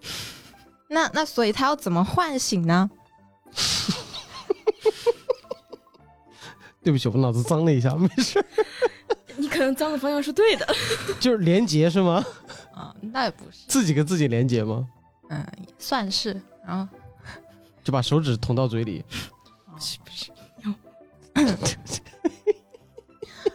[0.89, 2.91] 那那所以它要怎么唤醒呢？
[6.83, 8.45] 对不起，我脑子脏了一下，没事，
[9.37, 10.75] 你可能脏的方向是对的。
[11.19, 12.23] 就是连接是吗？
[12.75, 14.87] 啊，那也不是，自己跟自己连接吗？
[15.31, 15.47] 嗯，
[15.79, 16.39] 算是。
[16.67, 16.87] 然后
[17.83, 19.03] 就把手指捅到嘴里，
[19.81, 20.31] 是不是？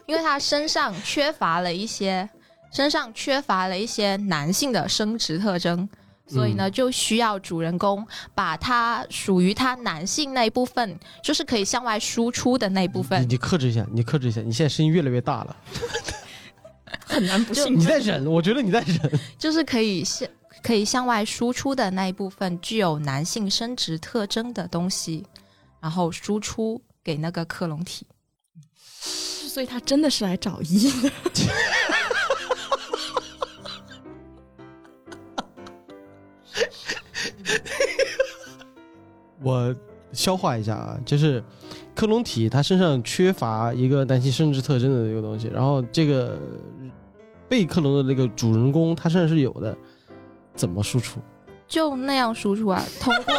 [0.10, 2.28] 因为他身上缺乏了一些，
[2.74, 5.88] 身上缺乏了一些男性的生殖特征，
[6.26, 8.04] 所以呢，就需要主人公
[8.34, 15.56] 把他属于他男性那一部分，就是可以向外输出的那一部你分，你克制一下，你克制一下，你现在声音越来越大了，
[17.06, 19.20] 很难不信你在忍，我觉得你在忍。
[19.38, 20.28] 就是可以向
[20.64, 25.24] 可以向外输出的那一部分具有男性生殖特征的东西，
[25.80, 28.08] 然后输出给那个克隆体。
[29.50, 31.12] 所以他真的是来找医的。
[39.42, 39.76] 我
[40.14, 41.44] 消化一下啊，就是
[41.96, 46.38] 克隆体它身上缺乏一个男性生殖特征的这个东西，然后这个
[47.48, 49.76] 被克隆的那个主人公他身上是有的，
[50.54, 51.20] 怎么输出？
[51.68, 53.34] 就那样输出啊，通过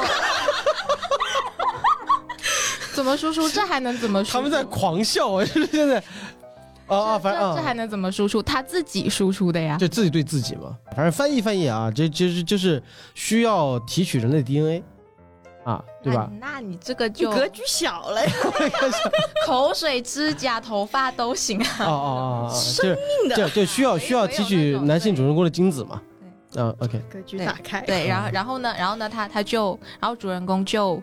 [2.94, 3.48] 怎么输出？
[3.48, 4.36] 这还能怎么输出？
[4.36, 5.44] 他们在狂笑啊！
[5.46, 6.02] 就是现在，
[6.86, 8.42] 啊啊，反正啊，这这还能怎么输出？
[8.42, 9.76] 他自己输出的呀。
[9.78, 10.76] 就自己对自己嘛。
[10.94, 12.82] 反正翻译翻译啊，这就是就是
[13.14, 14.82] 需要提取人类 DNA
[15.64, 16.30] 啊，对吧？
[16.40, 18.32] 那那你这个就格局小了呀，
[19.46, 21.68] 口水、指甲、头发都行啊。
[21.80, 22.86] 哦哦哦，生
[23.20, 26.00] 命的对对需要需要提取男性主人公的精子嘛。
[26.56, 27.80] 嗯，OK，格局打开。
[27.82, 31.00] 对，然后然后呢，然后呢，他他就，然后主人公就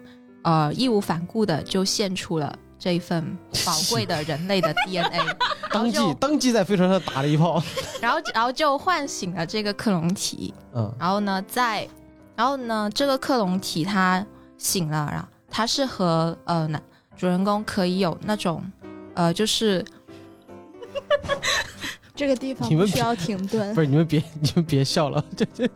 [0.48, 5.36] 呃义无反顾的就献出了这一份宝贵的人类的 DNA，
[5.72, 7.62] 当即当即在飞船上打了一炮。
[8.00, 11.86] 然后然后就唤醒了这个克隆体，嗯然后呢，在
[12.36, 14.26] 然后呢，这个克隆体它
[14.58, 16.82] 醒了，然后它是和呃男
[17.18, 18.64] 主人公可以有那种
[19.16, 19.84] 呃就是
[22.16, 23.82] 这个地方需要停顿不。
[23.82, 25.70] 是你们别你们别笑了，这这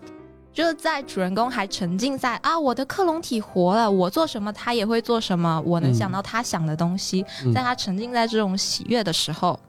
[0.53, 7.53] 就是在主人公还沉浸在啊，我的克隆体活了，我做什么他也会做什么，我能嗯想到他想的东西，嗯。
[7.53, 9.59] 在他沉浸在这种喜悦的时候，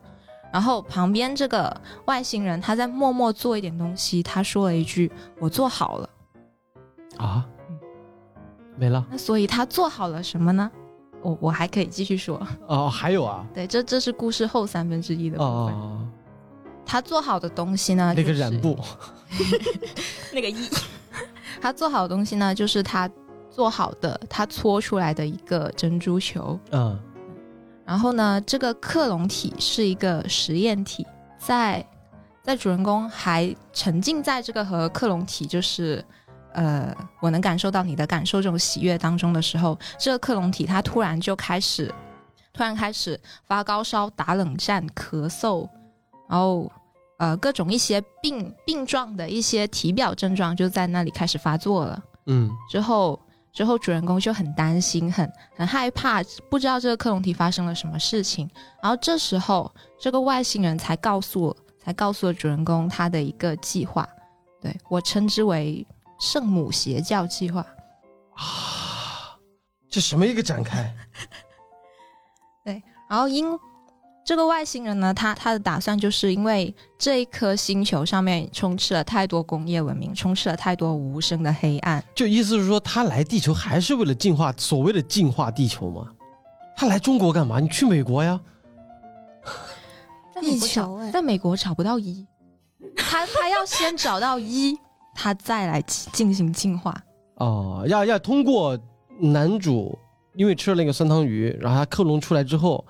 [0.52, 1.74] 然后旁边这个
[2.06, 6.10] 外星人他在默默做一点东西，他说了一句“我做好了。
[7.18, 7.46] 啊，
[8.76, 10.70] 没了”，那所以他做好了什么呢？
[11.22, 15.74] 我我还可以继续说，哦，还有啊，对，这这是故事后三分之一的部分。
[15.74, 16.08] 哦，
[16.84, 18.78] 他做好的东西呢，那个就是染布，
[20.32, 20.68] 那个一
[21.60, 23.08] 他做好的东西呢，就是他
[23.50, 26.58] 做好的，他搓出来的一个珍珠球。
[26.70, 26.98] 嗯。
[27.84, 31.06] 然后呢，这个克隆体是一个实验体，
[31.36, 31.84] 在
[32.42, 36.02] 在主人公还沉浸在这个和克隆体就是
[36.52, 41.92] 呃，我能感受到你的感受这种喜悦当中的时候，这个克隆体它突然就开始
[42.52, 45.68] 突然开始发高烧、打冷战、咳嗽，
[46.32, 46.72] 然后
[47.18, 52.02] 呃各种一些病病状的一些体表症状就在那里开始发作了。
[52.24, 53.20] 嗯之后
[53.52, 58.50] 之后主人公就很担心，很很害怕，不知道这个克隆体发生了什么事情。
[58.82, 59.70] 然后这时候，
[60.00, 64.08] 这个外星人才告诉才告诉了主人公他的一个计划，
[64.58, 65.86] 对我称之为
[66.18, 67.60] 圣母邪教计划。
[68.36, 69.36] 啊，
[69.90, 70.96] 这什么一个展开？
[72.64, 73.46] 对然后因
[74.24, 82.02] 这个外星人呢，他他的打算就是因为这一颗星球上面充斥了太多工业文明，充斥了太多无声的黑暗。
[82.14, 86.08] 就意思是说，他来地球还是为了进化所谓的进化地球吗？
[86.76, 87.58] 他来中国干嘛？
[87.58, 88.40] 你去美国呀？
[90.32, 92.24] 在美国地球找哎在美国找不到一，
[92.96, 94.78] 他他要先找到一，
[95.16, 96.96] 他再来进行进化。
[97.36, 98.78] 哦，要要通过
[99.18, 99.98] 男主，
[100.36, 102.84] 因为吃了那个酸汤鱼，然后他克隆出来之后，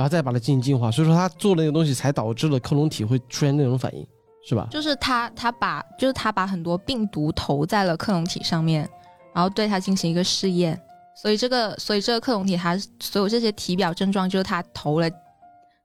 [0.00, 4.06] 然后再把它进行净化，所以说他做那个东西，才导致了克隆体会出现那种反应，
[4.48, 4.66] 是吧？
[4.70, 8.88] 就是他他把就是他把很多病毒投在了克隆体上面，
[9.34, 10.80] 然后对它进行一个试验。
[11.14, 15.16] 所以这个所以这个克隆体它所有这些体表症状，就是他投了可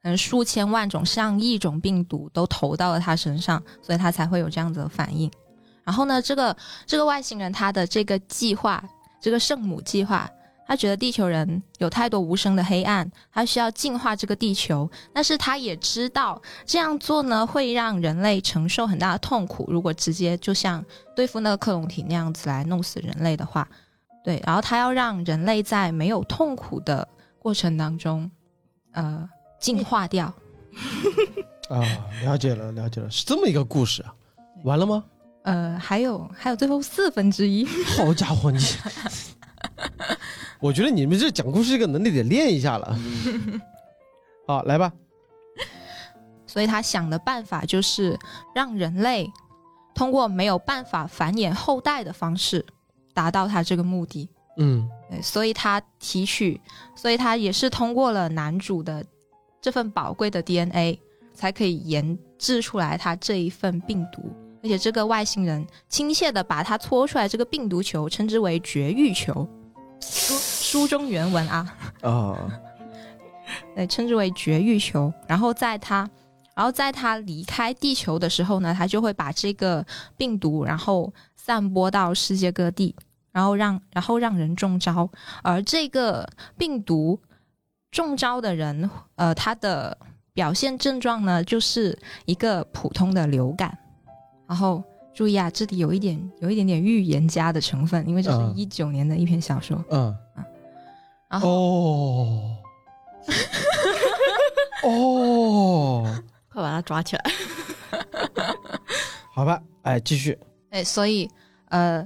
[0.04, 5.30] 能数千万种、上亿种病毒都投到了他身上，所以他才会有这样子的反应。
[5.84, 6.56] 然后呢，这个
[6.86, 8.82] 这个外星人他的这个计划，
[9.22, 10.30] 这个圣母计划，
[10.68, 14.90] 他觉得地球人有太多无声的黑暗，他需要净化这个地球。
[15.14, 19.66] 但是他也知道这样做呢，会让人类承受很大的痛苦。
[19.70, 20.84] 如果直接就像
[21.16, 23.68] 对付那个克隆体那样子来弄死人类的话，
[24.24, 27.08] 对，然后他要让人类在没有痛苦的
[27.38, 28.30] 过程当中，
[28.94, 30.34] 呃，进化掉。
[31.70, 31.82] 啊，
[32.24, 34.14] 了解了，了解了，是这么一个故事啊。
[34.64, 35.04] 完了吗？
[35.44, 38.58] 呃，还有还有最后四分之一，好家伙，你！
[40.60, 42.98] 我觉得你们这讲故事这个能力得练一下了。
[44.48, 44.92] 好，来吧。
[46.48, 48.18] 所以他想的办法就是
[48.54, 49.30] 让人类
[49.94, 52.66] 通过没有办法繁衍后代的方式
[53.14, 54.30] 达到他这个目的。
[54.58, 56.62] 嗯对，所以他提取，
[56.96, 59.06] 所以他也是通过了男主的
[59.60, 60.98] 这份宝贵的 DNA，
[61.34, 64.34] 才可以研制出来他这一份病毒。
[64.64, 69.48] 而且这个外星人亲切的把他搓出来这个病毒球称之为绝育球，
[70.02, 72.52] 书书中原文啊，哦，
[73.76, 75.12] 对，称之为绝育球。
[75.28, 76.10] 然后在他，
[76.56, 79.86] 然后在他离开地球的时候呢，他就会把这个
[80.18, 82.96] 病毒，然后散播到世界各地，
[83.32, 85.10] 然后让然后让人中招。
[85.44, 86.28] 而这个
[86.58, 87.20] 病毒
[87.92, 89.98] 中招的人，呃，他的
[90.34, 93.78] 表现症状呢，就是一个普通的流感。
[94.48, 94.84] 然后
[95.16, 98.54] 注意啊，这里有一点有一点点预言家的成分，因为这是嗯。
[98.54, 99.82] 一九年的一篇小说。
[99.90, 100.14] 嗯，
[101.30, 102.58] 然后、哦，
[104.84, 107.24] 哦， 快把他抓起来。
[109.34, 110.38] 好吧，哎，继续。
[110.72, 111.30] 哎，所以
[111.70, 112.06] 呃，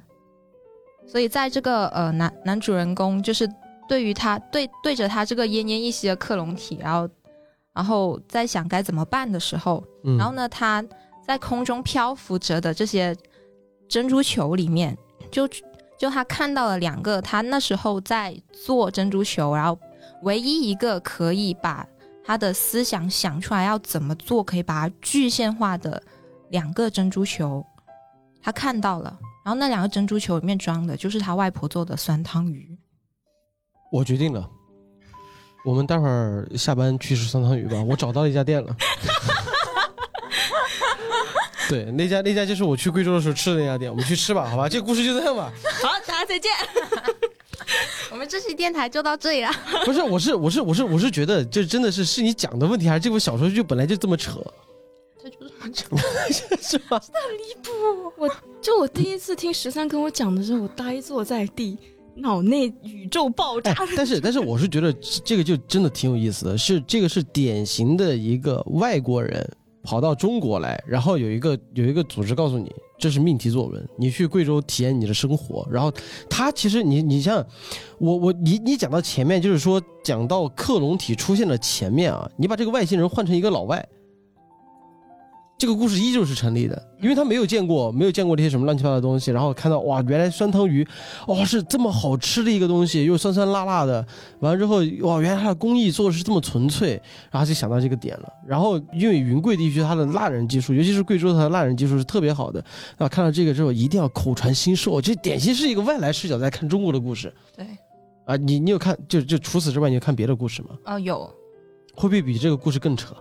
[1.08, 3.50] 所以在这个呃男男主人公就是
[3.88, 7.10] 对于他对对着他这个奄奄一息的克隆体，然后
[7.74, 10.16] 然后在想该怎么办的时候，嗯。
[10.16, 10.86] 然后呢，他
[11.30, 13.16] 在空中漂浮着的这些
[13.88, 14.98] 珍珠球里面，
[15.30, 15.48] 就
[15.96, 19.78] 就他看到了两个，他那时候在做珍珠球，然后
[20.24, 21.88] 唯一一个可以把
[22.26, 26.02] 他的思想想出来要怎么做，可以把它具现化的
[26.50, 27.64] 两个珍珠球，
[28.42, 29.16] 他看到了。
[29.46, 32.76] 然后那两个珍珠球里面装的就是他外婆做的酸汤鱼。
[33.92, 34.50] 我决定了，
[35.64, 37.80] 我们待会儿下班去吃酸汤鱼吧。
[37.84, 38.76] 我找到了一家店了。
[41.70, 44.68] 对，那家那家就是我去贵州的时候吃的那家店，我们去吃吧，好吧？
[44.68, 45.54] 这个故事就这样吧。
[45.84, 46.52] 好，大家再见。
[48.10, 49.52] 我们这期电台就到这里了。
[49.86, 54.44] 不是，我是我是我是我是觉得，这真的是是你讲的问题，还是这部小说就本来就这么扯，
[55.22, 57.00] 这就是 是吧？
[57.14, 57.70] 那离谱！
[58.18, 58.28] 我
[58.60, 61.78] 就我第一次听十三跟我讲的时候，我呆坐在地，
[62.16, 69.48] 脑内宇宙爆炸哎。，但是但是我是觉得这这个就真的挺有意思的，是这个是典型的一个外国人
[69.90, 75.92] 跑到中国来，然后有一个有一个组织告诉你这是命题作文，你去贵州体验你的生活，然后
[76.30, 77.44] 他其实你你像
[77.98, 83.84] 我我你你讲到前面就是说讲到克隆体出现的前面啊，你把这个外星人换成一个老外。
[85.60, 90.88] 这个故事依旧是成立的，因为他没有见过，没有见过这些什么乱七八糟的东西，然后看到哇，原来酸汤鱼
[91.28, 94.04] 哦，是这么好吃的一个东西，又酸酸辣辣的。
[94.40, 96.92] 完了之后，哇，原来它的工艺做的是这么纯粹，
[97.30, 98.34] 然后就想到这个点了。
[98.48, 102.64] 然后因为云贵地区它的辣人技术，尤其是贵州它的辣人技术是特别好的。
[102.98, 107.66] 啊，看到这个之后一定要口传心授，这典型是一个外来视角在看中国的故事对，
[108.24, 108.38] 啊。
[108.38, 110.70] 你你有看就就除此之外，你有看别的故事吗？
[110.86, 111.30] 哦，有
[111.96, 113.14] 会不会比这个故事更扯？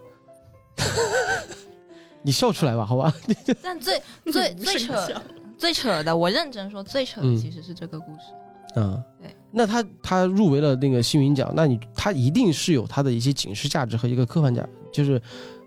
[2.22, 3.12] 你笑出来吧，好吧？
[3.62, 4.00] 但最
[4.32, 5.22] 最最扯
[5.56, 8.20] 最扯的，我认真说，最扯嗯的其实是这个故事。
[8.76, 9.34] 嗯，对。
[9.50, 15.20] 那他他入围了那个星云奖，那你他一定是有他的一些警示价值和一个科幻价，就是，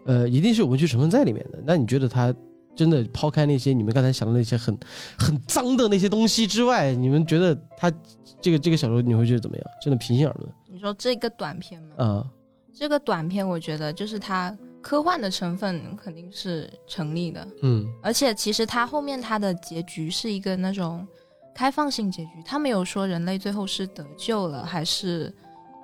[0.05, 1.59] 呃，一定是有文学成分在里面的。
[1.65, 2.33] 那你觉得他
[2.75, 4.77] 真的抛开那些你们刚才想的那些很
[5.17, 7.91] 很脏的那些东西之外，你们觉得他
[8.39, 9.65] 这个这个小说你会觉得怎么样？
[9.81, 11.89] 真的平心而论你说这个短片吗？
[11.97, 12.27] 啊，
[12.73, 17.87] 这个短片我觉得就是它科幻的成分肯定是成立的，嗯。
[18.01, 21.07] 而且其实它后面它的结局是一个那种
[21.53, 25.33] 开放性结局，它没有说人类最后是得救了还是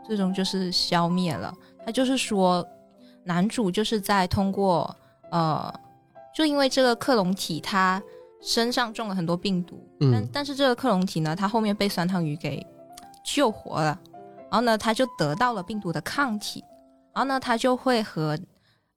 [0.05, 1.53] 最终就是消灭了，
[1.85, 2.65] 它就是说
[3.23, 4.95] 男主就是在通过
[5.31, 5.73] 呃，
[6.33, 8.01] 就因为这个克隆体他
[8.41, 12.65] 身上中了很多病毒，但嗯但是这个克隆体呢，它后面被酸汤鱼给
[13.25, 13.99] 救活了，
[14.49, 16.63] 然后呢，他就得到了病毒的抗体，
[17.13, 18.39] 然后呢，他就会和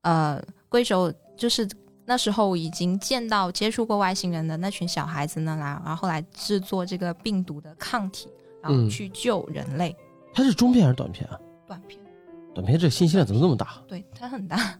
[0.03, 1.69] 呃贵州就是
[2.05, 8.29] 那时候已经见到接触过外星人的那群小孩子呢来，然后后来制作这个病毒的抗体，
[8.63, 9.97] 然后嗯去救人类。
[10.33, 11.39] 它是中片还是短片啊？
[11.67, 12.01] 短片
[12.55, 13.83] 短片这信息量怎么这么大？
[13.87, 14.79] 对它很大，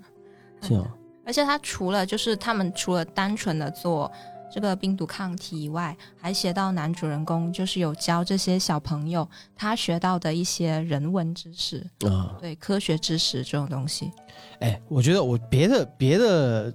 [0.61, 0.85] 这 样
[1.25, 4.11] 而且它除了就是他们除了单纯的做
[4.53, 14.11] 这个病毒抗体以外，还写到男主人公就是有教这些小朋友他学到的一些人文知识，啊，对科学知识这种东西。
[14.59, 16.75] 哎，我觉得我别的别的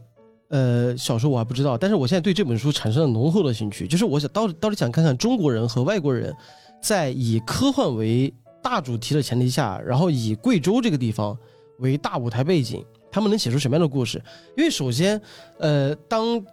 [0.50, 6.34] 呃小说我还不知道，但是我现在对这本书产生了浓厚的兴趣，就是我想到底到底想看看中国人和外国人
[6.82, 11.38] 在以科幻为大主题的前提下，然后以贵州这个地方
[11.80, 14.24] 为大舞台背景，他们能写出什么样的故事？
[14.58, 15.22] 因为首先，
[15.60, 16.44] 呃，当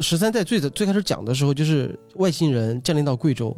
[0.00, 3.56] 十三在最最开始讲的时候，就是外星人降临到贵州，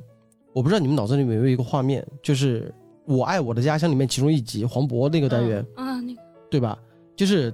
[0.52, 2.72] 我不知道你们脑子里面有没有一个画面，就是
[3.12, 5.64] 《我爱我的家乡》里面其中一集黄渤那个单元。
[5.74, 6.20] 啊，那个
[6.50, 6.78] 对吧？
[7.16, 7.52] 就是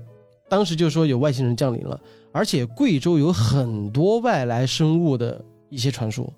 [0.48, 1.98] 当时就说有外星人降临了，
[2.30, 6.30] 而且贵州有很多外来生物的一些传说，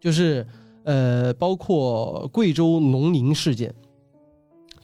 [0.00, 0.44] 就是
[0.82, 3.72] 呃，包括贵州农林事件，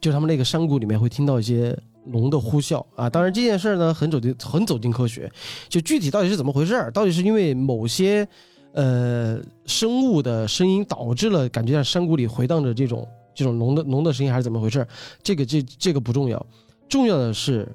[0.00, 1.76] 就他们那个山谷里面会听到一些
[2.06, 3.08] 龙的呼啸啊。
[3.08, 5.30] 当然这件事呢，很走进很走进科学，
[5.68, 8.26] 就具体到底是怎么回事儿，到底是因为某些
[8.72, 14.88] 呃生物的声音导致了感觉在山谷里回荡着这种这种龙的龙的声音，还是怎么回事儿？
[15.22, 16.46] 这个这这个不重要。
[16.88, 17.66] 重要的是，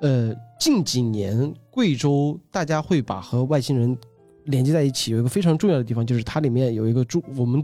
[0.00, 3.96] 呃，近几年贵州大家会把和外星人
[4.44, 7.62] 连接在一起，有一个非常重要的地方，就是它里面有一个中我们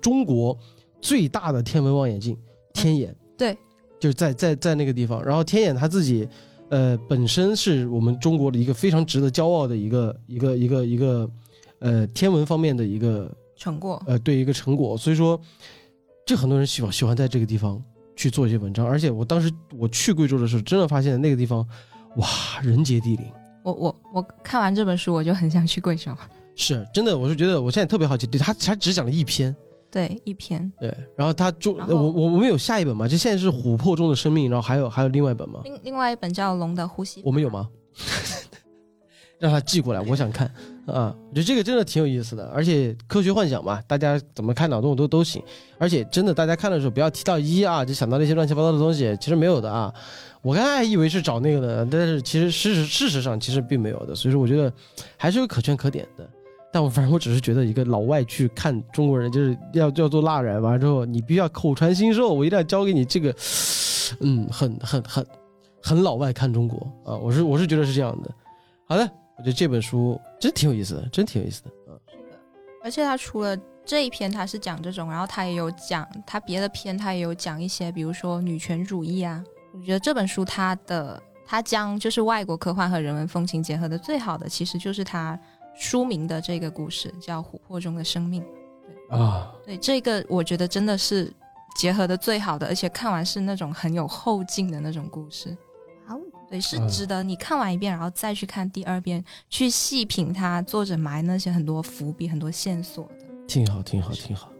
[0.00, 0.58] 中国
[1.00, 2.36] 最大的天文望远镜
[2.72, 3.56] 天眼，对，
[4.02, 5.24] 就是在在在那个地方。
[5.24, 6.28] 然后天眼他自己，
[6.70, 11.30] 呃，本身是我们中国的一个非常值得骄傲的一个一个一个一个
[11.78, 15.40] 呃天文方面的一个成果，呃，对一个成果，所以说，
[16.26, 17.80] 这很多人喜欢喜欢在这个地方
[18.16, 19.48] 去做一些文章，而且我当时
[19.78, 21.64] 我去贵州的时候，真的发现那个地方，
[22.16, 22.26] 哇，
[22.60, 23.24] 人杰地灵，
[23.62, 26.12] 我我我看完这本书，我就很想去贵州。
[26.56, 29.54] 是真的，我是觉得我现在特别好奇，对他他只讲了一篇，
[29.92, 30.72] 对，一篇。
[30.80, 33.06] 对，然后他中我我我们有下一本吗？
[33.06, 35.60] 就现在是琥珀中的生命，然后还有还有另外一本吗？
[35.62, 37.68] 另另外一本叫《龙的呼吸》，我们有吗？
[39.38, 40.46] 让他寄过来，我想看
[40.86, 41.12] 啊！
[41.28, 45.42] 我觉得这个真的挺有意思的，而且科学幻想嘛，大家怎么看脑洞都都行。
[45.78, 49.92] 而且真的，大家看的时候不要提到一啊，就想到那些乱七八糟的东西，其实没有的啊。
[50.42, 54.72] 我刚才还以为是找那个的，但是其实事实事实上其实并没有的，所以说我觉得
[55.16, 56.30] 还是有可圈可点的。
[56.72, 63.34] 但我反正我只是觉得一个老外去看中国人，就是要要做蜡染，完了之后你必须要口传心授，我一定要教给你这个，
[64.20, 65.26] 嗯，很很很
[65.82, 68.30] 很老外看中国啊，我是我是觉得是这样的。
[68.86, 69.02] 好的，
[69.38, 71.94] 我觉得这本书真挺有意思的，真挺有意思的啊。
[72.82, 79.44] 而且他除了这一篇他是讲这种，然后他也有讲他别的篇，他也有讲一些，比如说女权主义啊。
[79.74, 85.38] 我觉得这本书它的它将就是外国科幻和人文风情结合的最好的，其实就是它
[85.74, 88.42] 书名的这个故事叫《琥珀中的生命》。
[89.16, 91.32] 啊，对这个，我觉得真的是
[91.76, 95.56] 结合的最好的，而且看完是那种很有后劲的那种故事。
[96.06, 96.18] 好，
[96.48, 103.26] 对，是嗯值得你看完一遍，然后再去看第二遍，去细品它作者埋那些很多伏笔、很多线索的。
[103.46, 104.50] 挺好，挺好，挺好。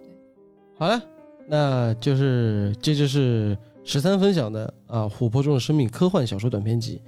[0.79, 1.01] 好了，
[1.47, 7.01] 那就是这就是十三分享的啊，《琥珀中的生命》科幻小说短篇集。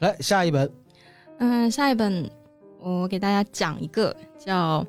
[0.00, 0.70] 来下一本，
[1.38, 2.28] 嗯，下一本
[2.80, 4.82] 我给大家讲一个叫《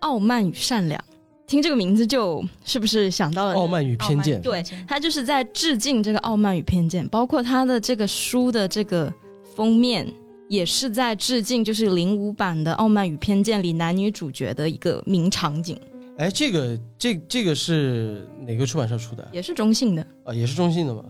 [0.00, 1.00] 傲慢与善良》，
[1.46, 4.38] 听这个名字就是不是想到了《傲慢与偏见》。
[4.42, 9.12] 对他就是在致敬这个《傲慢与偏见》，包括他的这个书的这个
[9.56, 10.06] 封面
[10.48, 15.78] 也是在致敬，就是零五版的《傲慢与偏见》里男女主角的一个名场景，
[16.18, 20.34] 哎，这个这这个是哪个出版社出的也是中信的，啊？
[20.34, 21.04] 也是中信的吗？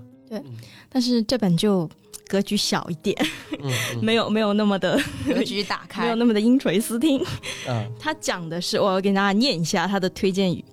[0.88, 1.88] 但是这本就
[2.28, 3.16] 格局小一点，
[3.62, 3.98] 嗯，嗯。
[4.04, 6.02] 没有没有那么的 格局打开。
[6.02, 7.20] 没有，那么的音垂四听。
[7.66, 10.64] 啊，他讲的是，我要给大家念一下他的推荐语：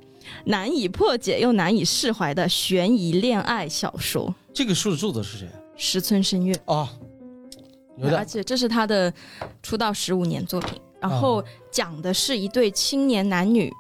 [0.45, 6.53] 难以破解又难以释怀的悬疑恋爱小说，这个书的作者是谁石村深月。
[6.66, 6.91] 啊？
[7.95, 9.12] 牛而且这是他的
[9.64, 13.74] 出道十五年作品，然后讲的是一对青年男女，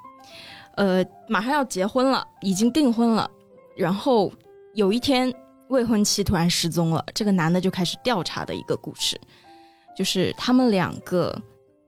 [0.75, 3.29] 呃，马上要结婚了，已经订婚了，
[3.75, 4.33] 然后
[4.73, 5.31] 有一天
[5.69, 9.19] 未婚妻突然失踪了，这个男的就开始调查的一个故事，
[9.95, 11.39] 就是他们两个，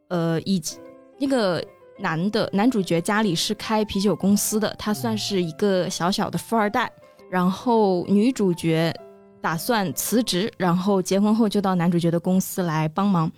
[0.10, 0.78] 呃，以及
[1.18, 1.64] 那个
[1.98, 6.92] 男的男主角家里是开啤酒公司的，他算是一个小小的富二代，
[7.30, 8.94] 然后女主角
[9.42, 13.32] 打算辞职，然后结婚后就到男主角的公司来帮忙。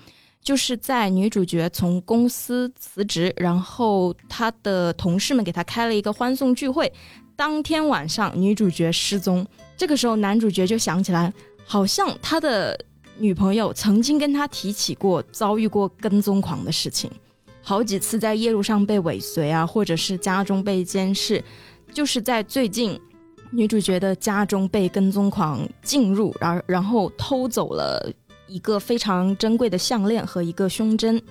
[0.43, 6.91] 就是在女主角从公司辞职，然后她的同事们给她开了一个欢送聚会，
[7.35, 9.45] 当天晚上女主角失踪。
[9.77, 11.33] 这个时候，男主角就想起来，
[11.65, 12.79] 好像他的
[13.17, 17.09] 女朋友曾经跟他提起过遭遇过跟踪狂的事情，
[17.61, 21.43] 好几次在夜路上被尾随啊，或者是家中被监视，
[21.93, 22.99] 就是在最近。
[23.53, 28.09] 女主角的家中被跟踪狂进入，然然后偷走了
[28.47, 31.21] 一个非常珍贵的项链和一个胸针，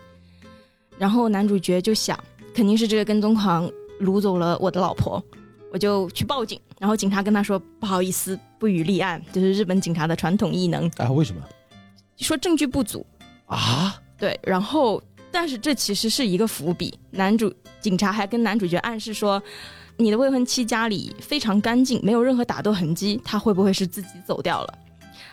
[0.99, 2.23] 然后男主角就想，
[2.53, 3.67] 肯定是这个跟踪狂
[4.03, 5.25] 掳走了我的老婆，
[5.73, 6.61] 我就去报警。
[6.79, 11.11] 然后警察跟他说不好意思，不予立案，就是日本警察的传统异能，啊？
[11.11, 11.43] 为什么
[12.17, 13.05] 说证据不足。
[13.47, 14.01] 啊？
[14.19, 19.43] 对，然后但是这其实是一个伏笔，男主警察还跟男主角暗示说，
[19.97, 24.75] 你的未婚妻家里非常干净，没有任何打斗痕迹，她会不会是自己走掉了？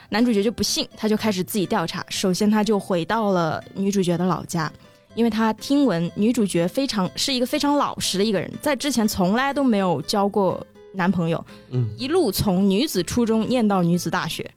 [0.09, 2.05] 男主角就不信，他就开始自己调查。
[2.09, 4.71] 首先，他就回到了女主角的老家，
[5.18, 10.63] 因为他听闻女主角非常是一个非常老实的一个人，在之前从来都没有交过
[10.93, 14.47] 男朋友，嗯，一路从女子初中念到女子大学。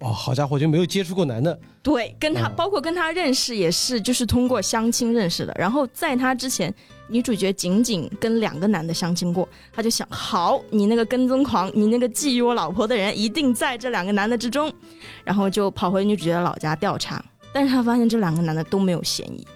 [0.00, 5.54] 哦，好家伙，就没有接触过男的对，跟他、嗯包括跟他认识也是，就是通过相亲认识的。
[5.56, 6.74] 然后在他之前，
[7.06, 14.72] 女主角仅仅跟两个男的相亲过，他就想，好，你那个跟踪狂，你那个觊觎我老婆的人，一定在这两个男的之中。
[15.22, 19.46] 然后就跑回女主角的老家调查，但是他发现这两个男的都没有嫌疑。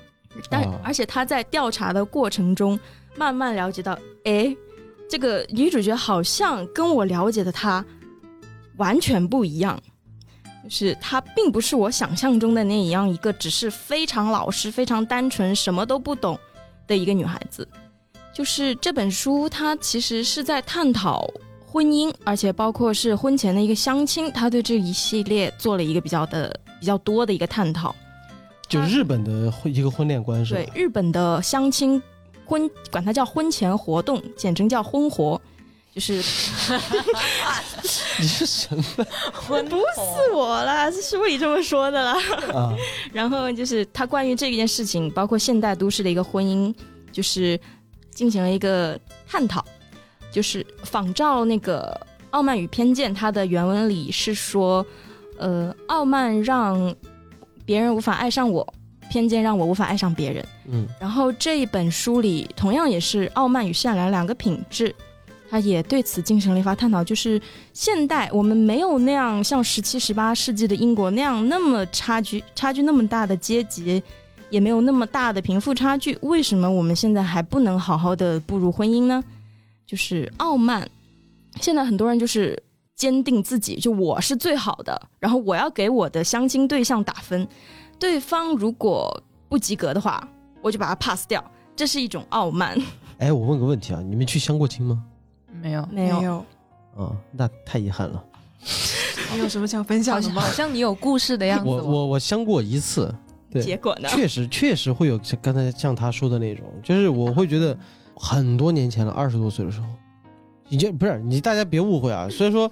[0.50, 2.78] 但、哦而且他在调查的过程中，
[3.16, 4.54] 慢慢了解到，哎，
[5.08, 7.84] 这个女主角好像跟我了解的她
[8.76, 9.80] 完全不一样。
[10.64, 16.38] 就是她并不是我想象中的那样一个只是非常老实、非常单纯、什么都不懂
[16.86, 17.66] 的一个女孩子。
[18.34, 21.26] 就是这本书，它其实是在探讨
[21.64, 27.94] 婚姻，而且包括是婚前的一个相亲，他对这一系列做了一个比较的比较多的一个探讨。
[28.68, 30.60] 就日本的婚一个婚恋观是吧？
[30.60, 32.02] 对日本的相亲
[32.44, 35.40] 婚，管它叫婚前活动，简称叫婚活，
[35.94, 36.14] 就是
[38.18, 38.82] 你是什么
[39.46, 42.14] 不是我啦，是书里这么说的啦。
[42.52, 42.74] 啊？
[43.12, 46.74] 然后就是他关于这件事情，包括现代都市的一个婚姻，
[47.12, 47.58] 就是
[48.10, 48.98] 进行了一个
[49.28, 49.64] 探讨。
[50.32, 51.98] 就是仿照那个
[52.28, 54.84] 《傲慢与偏见》，它的原文里是说，
[55.38, 56.94] 呃，傲慢让
[57.66, 58.66] 别人无法爱上我，
[59.10, 60.42] 偏见让我无法爱上别人。
[60.68, 64.94] 嗯然后这一本书里同样也是傲慢与善良两个品质，
[65.50, 67.04] 他也对此进行了一番探讨。
[67.04, 67.40] 就是
[67.72, 74.02] 现代我们没有那样像十七、十八世纪的英国那样那么差距差距那么大的阶级，
[74.50, 79.22] 也没有那么大的贫富差距，为什么我们现在还不能好好的步入婚姻呢？
[79.86, 80.88] 就是傲慢，
[81.60, 82.60] 现在很多人就是
[82.96, 87.46] 坚定自己，就我是最好的，然后我要给我的相亲对象打分，
[87.98, 90.26] 对方如果不及格的话，
[90.62, 91.44] 我就把他 pass 掉，
[91.76, 92.76] 这是一种傲慢。
[93.18, 95.04] 哎，我问个问题啊，你们去相过亲吗？
[95.62, 96.36] 没有，没有，有，
[96.96, 98.24] 啊，那太遗憾了。
[99.32, 101.72] 你有什么想分享的吗好像你有故事的样子哦。
[101.72, 103.14] 我我我相过一次，
[103.50, 104.08] 对结果呢？
[104.08, 107.76] 确实确实会有像刚才像他说的那种，就是我会觉得
[108.14, 109.86] 很多年前了，二十多岁的时候，
[110.68, 112.70] 已经不是你大家别误会啊，所以说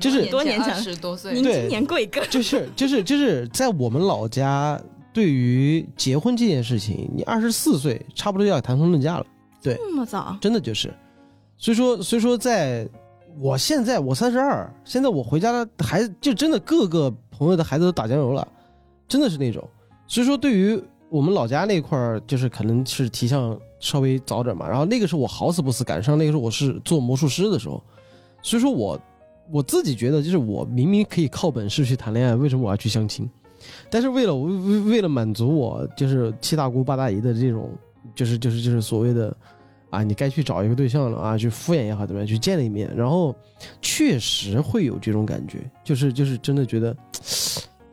[0.00, 1.32] 就是多年前二十多岁。
[1.34, 1.60] 您对。
[1.60, 2.26] 今年贵庚？
[2.28, 4.80] 就是就是就是在我们老家，
[5.12, 9.26] 对于结婚这件事情，你二十四岁差不多要谈婚论嫁了，
[9.62, 9.74] 对。
[9.76, 10.36] 这么早？
[10.40, 10.92] 真的就是，
[11.58, 12.88] 所以说所以说在
[13.38, 18.46] 我现在我三十二，现在我回家的孩子就真的各个朋友的孩子都打酱油了，
[19.06, 19.62] 真的是那种，
[20.06, 27.82] 所以说对于我们老家那块儿，就是可能是提倡稍微早点嘛，然后那个时候我好死不死赶上那个时候我是做魔术师的时候，
[28.42, 29.00] 所以说我
[29.50, 33.28] 我自己觉得就是我明明可以靠本事去谈恋爱，为什么我要去相亲？
[33.90, 37.70] 但是为了为为了满足我就是七大姑八大姨的这种，
[38.14, 39.36] 就是就是就是所谓的
[39.90, 43.34] 啊，你该去找一个对象了啊，去敷衍也好怎么样，去见了一面，然后
[43.80, 46.96] 确实会有这种感觉，就是就是真的觉得，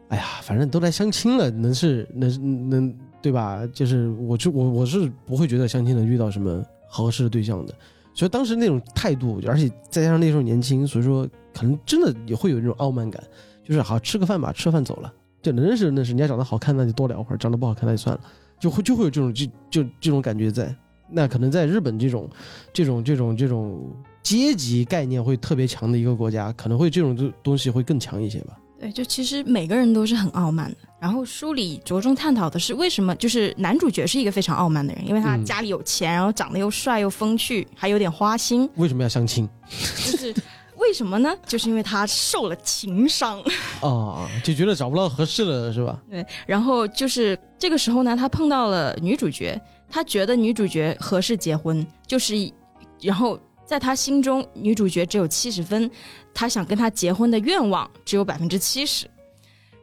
[0.10, 3.66] 哎呀，反正都来相亲了，能是能能对吧？
[3.74, 7.74] 就是我就我我是不会觉得相亲能遇到什么合适的对象的，
[8.14, 13.24] 所以当时那种态度，而且再加上那时候年轻，所以说可能真的也会有这种傲慢感，
[13.64, 15.12] 就是好吃个饭吧，吃饭走了，
[15.42, 18.22] 就能认识认识，人家长得好看那就多聊会儿，长得不好看那就算了，
[18.60, 20.76] 就会就会有这种就就这种感觉在。
[21.10, 22.30] 那可能在日本这种
[22.74, 28.58] 这种这种这种阶级概念会特别强的一个国家，可能会这种东东西会更强一些吧。
[28.84, 30.78] 对，就其实每个人都是很傲慢的。
[31.00, 38.70] 然后书里着重探讨的是为什么，就是男主角是一个非常傲慢的人，因为他嗯家里有钱，然后长得又帅又风趣，还有点花心。
[38.76, 39.48] 为什么要相亲
[40.06, 40.36] 就是
[40.76, 41.34] 为什么呢？
[41.46, 43.40] 就是因为他受了情伤。
[43.82, 44.30] 啊？
[44.44, 45.98] 就觉得找不到合适的是吧？
[46.10, 49.60] 对，然后就是这个时候呢，他碰到了女主角，
[49.90, 52.54] 他觉得女主角合适结婚，就是以，
[53.02, 53.40] 然后
[53.74, 55.90] 在他心中，女主角只有七十分，
[56.32, 59.10] 他想跟她结婚的愿望只有百分之七十。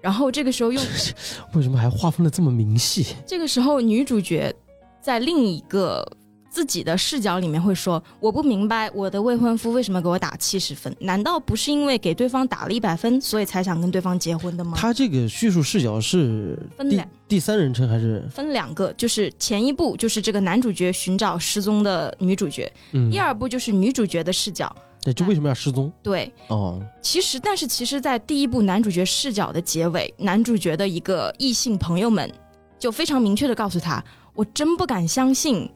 [0.01, 0.81] 然后这个时候用
[1.55, 3.05] 为什么还划分的这么明细？
[3.27, 4.55] 这个时候女主角
[5.03, 6.09] 在另一个
[6.51, 10.95] 自己的视角里面会说：“我不明白我的未婚夫为什么给我打七十分？
[10.99, 18.23] 难道不是因为给对方打了一百分，所以才想跟对方结婚的吗？”他这个叙述视角是分两第三人称还是？
[18.33, 24.75] 分两个，就是前一部就是这个男主角寻找失踪的女主角，嗯第，二部就是女主角的视角。
[25.03, 25.91] 对，就为什么要失踪？
[26.03, 32.31] 对，哦，其实但是其实，在第一部男主角视角的结尾，男主角的一个异性朋友们
[32.79, 35.67] 就非常明确的告诉他：“我真不敢相信，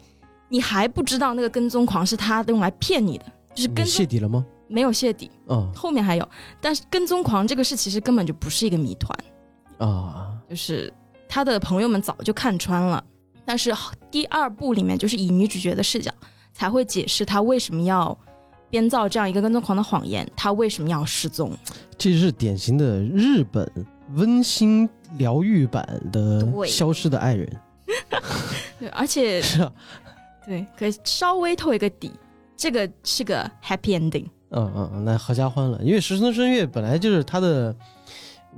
[0.55, 4.47] 你还不知道那个跟踪狂是他用来骗你的，就是跟踪泄底了吗？
[4.69, 6.29] 没有泄底，哦后面还有，
[6.61, 9.19] 但是跟踪狂这个事其实根本就不是一个谜团。”
[9.79, 10.93] 啊，就是
[11.29, 13.03] 他的朋友们早就看穿了，
[13.45, 13.75] 但是
[14.13, 16.13] 第二部里面就是以女主角的视角
[16.53, 18.17] 才会解释他为什么要
[18.71, 21.51] 编造这样一个跟踪狂的谎言，他为什么要失踪。
[21.99, 23.69] 这是典型的日本
[24.15, 27.61] 温馨疗愈版的消失的爱人，
[28.79, 29.73] 对，而且 是啊，
[30.47, 32.11] 对，可以稍微透一个底，
[32.57, 34.27] 这个是个 happy ending。
[34.51, 35.81] 嗯嗯嗯，那合家欢了。
[35.83, 37.75] 因为石村深月本来就是他的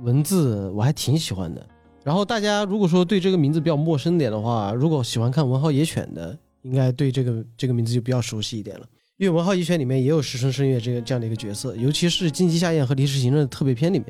[0.01, 1.65] 文字，我还挺喜欢的。
[2.03, 8.85] 然后大家如果说对这个名字比较陌生点的话，如果喜欢看《文豪野犬》的，应该对这个这个名字就比较熟悉一点了。
[9.17, 14.05] 因为《文豪野犬》里面也有石村深月这个这样的一个角色，尤其是《荆棘下咽》和《临时行政》的特别篇里面，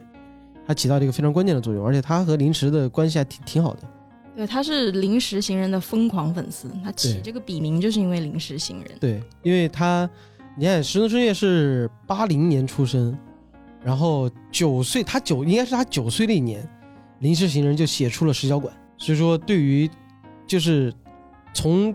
[0.68, 3.84] 他起到了一个非常关键的作用，而且他和临时的关系还挺挺好的。
[4.38, 8.92] 对，他是临时行人的疯狂粉丝，他起这个笔名就是因为临时行人。
[9.00, 10.08] 对，因为他，
[10.56, 13.18] 你看石村深月是八零年出生，
[13.84, 16.64] 然后九岁，他九应该是他九岁那一年，
[17.22, 19.90] 临时行人就写出了石小馆，所以说对于
[20.46, 20.94] 就是
[21.52, 21.92] 从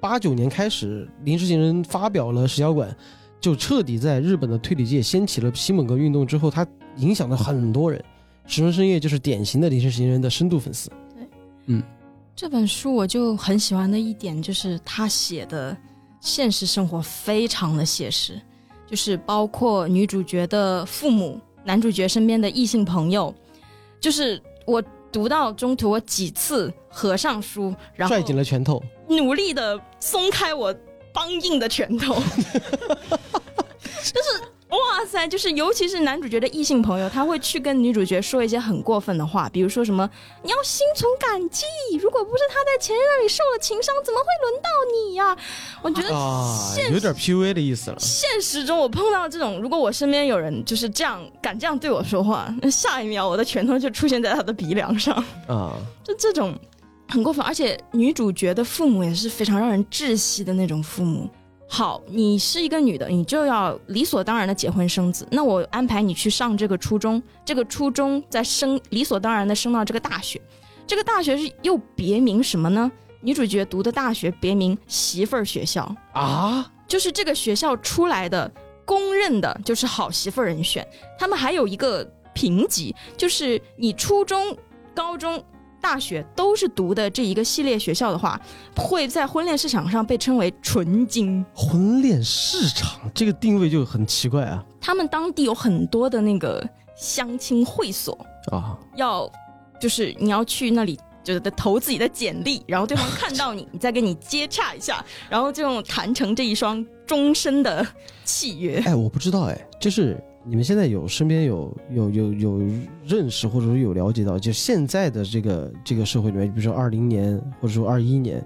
[0.00, 2.96] 八九年开始，临时行人发表了石小馆，
[3.38, 6.66] 就彻底在日本的推理界掀起了西蒙格运动之后，他
[6.96, 8.02] 影响了很多人。
[8.46, 10.90] 石村深月就是典型的临时行人的深度粉丝。
[12.34, 15.76] 这本书我就很喜欢的一点就是他写的，
[16.20, 18.40] 现实生活非常的写实，
[18.86, 23.32] 就是包括女主角的父母、男主角身边的异性朋友，
[24.00, 24.82] 就是我
[25.12, 30.74] 读到中途，我几次合上书，然后拽紧了拳头，努力的松开我
[31.12, 32.14] 梆硬的拳头，
[34.02, 34.42] 就是
[34.72, 40.08] 哇塞，就是尤其是男主角的异性朋友，他会去跟女主角说一些很过分的话，比如说什么
[40.42, 41.66] 你要心存感激，
[42.00, 45.36] 如果不是他在前任那里受了情伤，怎么会轮到你呀、
[45.82, 47.96] 我觉得啊，现有点 PUA 的意思了。
[48.00, 55.14] 现实中我碰到这种，如果我身边有人就是这样敢这样对我说话，那下一秒我的拳头就出现在他的鼻梁上。
[55.48, 56.58] 啊， 就这种
[57.10, 61.28] 很过分，而且女主角的父母也是非常让人窒息的那种父母。
[61.74, 65.26] 好，你是一个女的，你就要理所当然的结婚生子。
[65.30, 70.38] 那我安排你去上这个初中，这个初中再升理所当然的升到这个大学，
[70.86, 72.92] 这个大学是又别名什么呢？
[73.22, 78.52] 女主角读的大学别名媳妇儿学校，啊，就是这个学校出来的
[78.84, 80.86] 公认的就是好媳妇儿人选。
[81.18, 82.04] 他们还有一个
[82.34, 84.54] 评级，就是你初中、
[84.94, 85.42] 高中、
[85.82, 88.40] 大学都是读的这一个系列学校的话，
[88.76, 91.44] 会在婚恋市场上被称为纯金。
[91.52, 98.16] 婚恋市场这个定位就很奇怪啊他们当地有很多的那个相亲会所，
[98.52, 98.78] 啊！
[98.96, 99.30] 要
[99.80, 100.98] 就是你要去那里。
[101.24, 107.86] 就是投自己的简历，然后对方看到你，你再跟你接洽一下，然后就谈成这一双终身的
[108.24, 108.82] 契约。
[108.84, 112.62] 哎，我不知道哎，就是你们现在有身边有有有有
[113.04, 118.44] 认识或者说有了解到，就现在的这个这个社会里面，比如说二零年或者说二一年，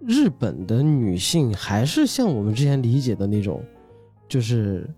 [0.00, 3.62] 日本的女性还是像我们之前理解的那种，
[4.28, 4.88] 就是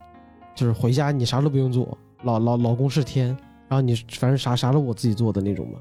[0.54, 3.28] 就是回家你啥都不用做，老老老公是天，
[3.68, 5.78] 然后你反正啥啥都我自己做的那种嘛，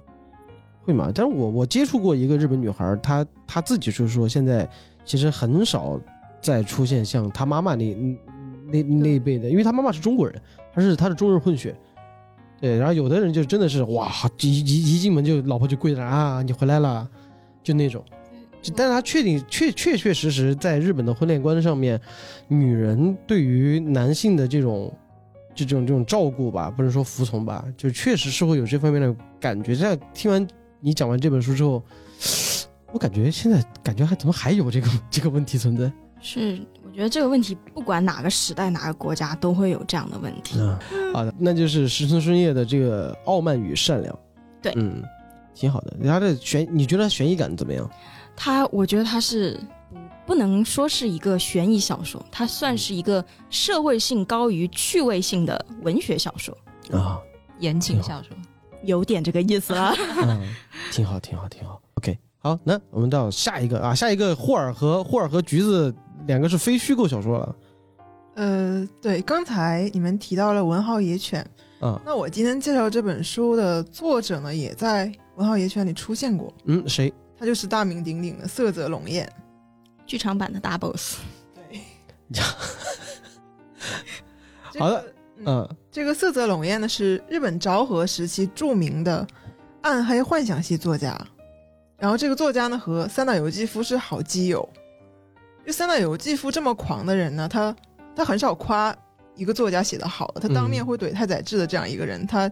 [0.84, 1.10] 会吗？
[1.16, 4.70] 但是我我接触过一个日本女孩，她她自己就是说现在
[5.06, 5.98] 其实很少
[6.42, 7.96] 再出现像她妈妈那
[8.70, 10.42] 那那一辈的，因为他妈妈是中国人，
[10.74, 11.76] 他是他是中日混血，
[12.60, 14.12] 对，然后有的人就真的是哇，
[14.42, 17.08] 一一一进门就老婆就跪着啊，你回来了，
[17.64, 18.04] 就那种。
[18.76, 22.00] 但是他确定确确确实实在日本的婚恋观上面，
[22.48, 24.92] 女人对于男性的这种
[25.56, 29.76] 这种这种照顾吧，不能说服从吧，就确实是会有这方面的感觉。
[29.76, 30.46] 在听完
[30.82, 31.82] 你讲完这本书之后，
[32.92, 35.90] 我感觉现在感觉还怎么还有这个这个问题存在？
[36.20, 40.60] 是，我觉得这个问题不管哪个时代、哪个国家都会有这样的问题。
[40.60, 44.14] 嗯，好的，那就是石村顺叶的这个《傲慢与善良》。
[44.62, 45.04] 对嗯，
[45.54, 45.96] 挺好的。
[46.04, 47.90] 他的悬，你觉得悬疑感怎么样？
[48.36, 49.60] 他，我觉得他是
[50.26, 56.54] 不不能说是一个悬疑小说，它算是一个社会性高于趣味性的文学小说，
[56.92, 57.18] 啊，
[57.60, 58.36] 言情小说。
[58.84, 59.96] 有点这个意思了。
[60.22, 60.54] 嗯，
[60.92, 61.82] 挺好，挺好，挺好。
[61.96, 65.96] OK，好，那我们到下一个啊，下一个霍尔和霍尔和橘子
[66.26, 67.56] 两个是非虚构小说了。
[68.36, 71.46] 呃，对，刚才你们提到了文豪野犬，
[71.80, 77.14] 啊，那我今天介绍这本书的作者呢，也在文豪野犬里出现过，嗯，谁？
[77.40, 79.32] 他就是大名鼎鼎的色泽龙彦。
[80.06, 81.18] 剧场版的大 boss，
[82.32, 82.42] 对，
[84.80, 85.06] 好的，
[85.40, 89.28] 嗯，嗯这个色泽龙彦呢是日本昭和时期著名的
[89.82, 91.20] 暗黑幻想系作家，
[91.98, 94.68] 然后这个作家呢和三岛由纪夫是好基友。
[95.68, 97.76] 就三岛由纪夫这么狂的人呢，他
[98.16, 98.96] 他很少夸
[99.36, 102.50] 一个作家写得好，他当面嗯会怼太宰治的这样一个人，他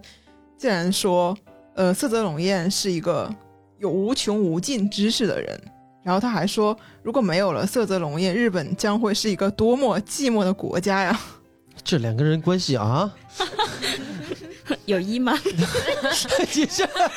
[0.57, 1.33] 竟然说，
[1.75, 3.33] 呃，色泽龙彦是一个
[3.79, 5.57] 有无穷无尽知识的人。
[6.03, 11.17] 然后他还说，如果没有了色泽龙彦，日本将会是一个多么寂寞的国家呀！
[11.85, 13.11] 这两个人关系啊，
[14.83, 15.33] 有一吗？
[16.51, 17.11] 接下来，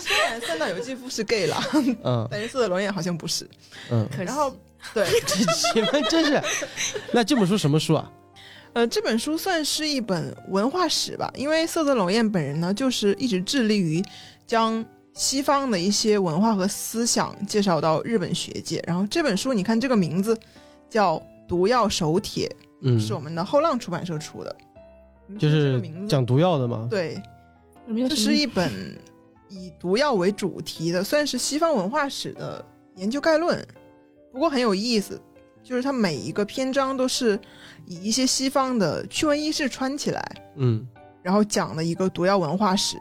[0.00, 1.62] 虽然三岛由纪夫是 gay 了，
[2.02, 3.46] 嗯但是色泽龙彦好像不是。
[3.90, 4.52] 嗯，然后，
[4.92, 5.34] 对， 这
[5.74, 6.42] 你们真是，
[7.12, 8.10] 那这本书什么书啊？
[8.74, 14.02] 呃，这本书算是一本文化史吧，因为色泽龙彦本人呢，就是一直致力于
[14.46, 14.84] 将
[15.14, 18.82] 西方的一些文化和思想介绍到日本学界。
[18.84, 20.36] 然后这本书，你看这个名字
[20.90, 21.16] 叫
[21.48, 22.48] 《毒药手帖》，
[22.82, 24.56] 嗯，是我们的后浪出版社出的，
[25.38, 26.88] 就是讲毒药的吗？
[26.90, 27.22] 对，
[27.86, 28.70] 这这是一本
[29.48, 32.64] 以毒药为主题的，算是西方文化史的
[32.96, 33.64] 研究概论。
[34.34, 35.18] 不过很有意思，
[35.62, 37.38] 就是它每一个篇章都是
[37.86, 40.84] 以一些西方的趣闻轶事穿起来，嗯
[41.22, 42.98] 然后讲了一个毒药文化史，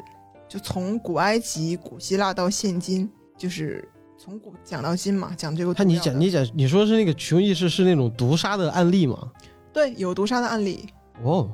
[0.47, 3.83] 就从古埃及、古希腊到现今，就是
[4.15, 5.73] 从古讲到今嘛，讲这个。
[5.73, 9.31] 他你讲你讲你说是那个穷意识是那种毒杀的案例吗？
[9.73, 10.87] 对有毒杀的案例，
[11.23, 11.51] 哦，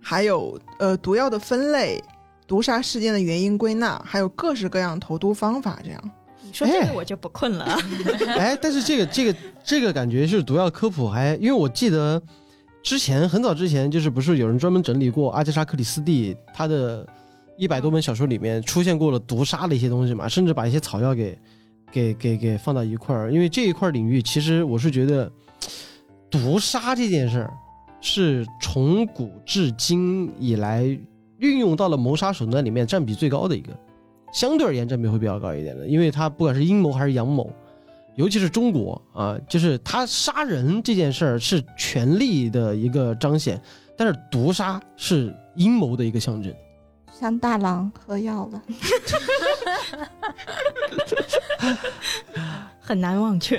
[0.00, 2.00] 还有呃毒药的分类、
[2.46, 6.10] 毒杀事件的原因归纳，还有各式各样投毒方法这样。
[6.46, 7.78] 你说这个我就不困了啊。
[8.38, 12.22] 哎，但是这个这个这个感觉是毒药科普还，因为我记得
[12.82, 17.06] 之前很早之前就是不是有人专门整理过阿加莎克里斯蒂他的
[17.56, 21.38] 一百多本小说里面出现过了毒杀的一些东西嘛，甚至把一些草药给
[21.90, 25.30] 给给给放到一块儿，因为这一块领域其实我是觉得
[26.30, 27.52] 毒杀这件事儿
[28.00, 30.84] 是从古至今以来
[31.38, 33.72] 运用到了谋杀手段里面占比最高的一个。
[34.36, 37.50] 相对而言占比会比较高一点的，因为它不管是阴谋还是阳谋，
[38.16, 43.58] 尤其是中国啊，就是他杀人这件事儿是权力的一个彰显，
[43.96, 46.54] 但是毒杀是阴谋的一个象征。
[47.18, 48.62] 像大郎喝药了，
[52.78, 53.58] 很难忘却。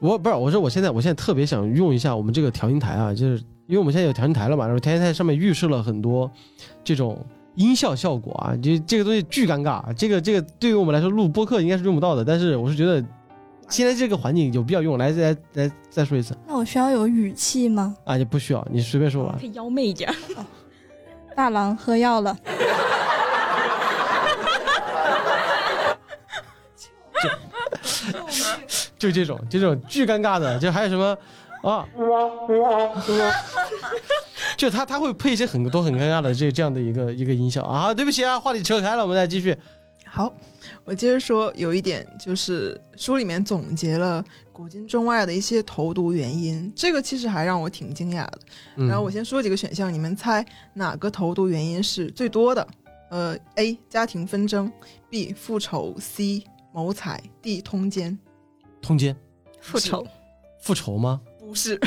[0.00, 3.36] 我不是我说我现在我现在特别想用一下我们这个调音台啊，就是
[3.68, 6.28] 因为我们现在有调音台了嘛，然后调音台上面预设了很多
[6.82, 13.04] 这种音效效果啊，就这个东西巨尴尬，这个这个对于我们来说录播客应该是用不到的，但是我是觉得
[13.68, 17.96] 现在这个环境有必要用，来来来再说一次那我需要有语气吗？
[18.04, 19.46] 啊，也不需要，你随便说吧可。
[19.46, 20.14] 以妖媚一点。
[21.34, 22.36] 大郎喝药了，
[28.98, 31.16] 就这种，就这种巨尴尬的，就还有什么
[31.62, 31.86] 啊，
[34.58, 37.94] 就他他会配一些很多很尴尬的这这样的一个一个音效啊。
[37.94, 39.56] 对不起啊，话题扯开了，我们再继续。
[40.04, 40.34] 好，
[40.84, 48.38] 我接着说，有一点就是书里面总结了古今中外的一些投毒原因，这个其实还让我挺惊讶的。
[48.76, 50.44] 嗯、然后我先说几个选项，你们猜
[50.74, 52.66] 哪个投毒原因是最多的？
[53.10, 54.70] 呃，A 家庭纷争
[55.08, 58.18] ，B 复仇，C 谋财，D 通奸。
[58.82, 59.14] 通奸
[59.60, 60.06] 复仇，
[60.60, 61.20] 复仇吗？
[61.38, 61.80] 不是，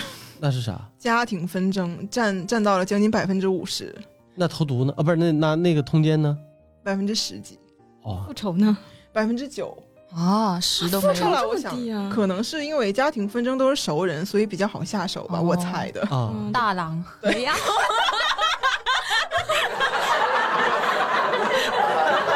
[0.43, 0.89] 那是啥？
[0.97, 3.95] 家庭纷争占占到了将近百分之五十，
[4.33, 4.91] 那投毒呢？
[4.97, 6.35] 啊，不是那那那个通奸呢？
[6.83, 7.59] 百分之十几，
[8.01, 8.75] 哦复，仇呢？
[9.13, 9.77] 百分之九。
[10.15, 11.23] 啊，十都没有。
[11.23, 16.01] 后来我想，可能是因为家庭纷争都是熟人，所以比较好下手吧，哦我猜的。
[16.07, 17.53] 啊，嗯大郎喝药，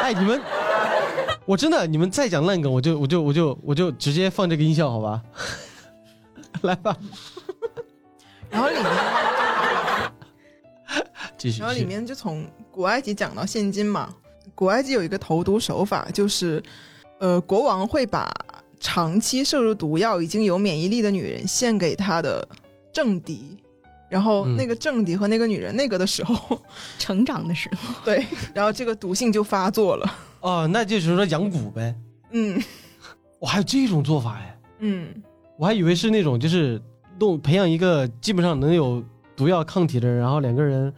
[0.00, 0.40] 哎，你们，
[1.44, 5.20] 我真的，你们再讲烂梗，我就我就我就我就直接放这个音效，好吧？
[6.62, 6.96] 来吧，
[8.56, 8.92] 然后里面，
[11.36, 11.60] 继续。
[11.60, 14.14] 然后里 面就从古埃及讲到现今嘛。
[14.54, 16.62] 古埃及有一个投毒手法，就是，
[17.20, 18.32] 呃，国王会把
[18.80, 22.46] 长期摄入毒药、已经有免疫力的女人献给他的
[22.90, 23.58] 政敌，
[24.08, 26.58] 然后嗯那个政敌和那个女人那个的时候，
[26.98, 28.24] 成长的时候， 对，
[28.54, 30.14] 然后这个毒性就发作了。
[30.40, 31.94] 哦，那就是说养蛊呗。
[32.30, 32.62] 嗯
[33.38, 35.22] 我还有这种做法哎，嗯，
[35.58, 36.80] 我还以为是那种就是
[37.18, 39.02] 弄培养一个基本上能有
[39.34, 40.92] 毒药抗体的人，然后两个人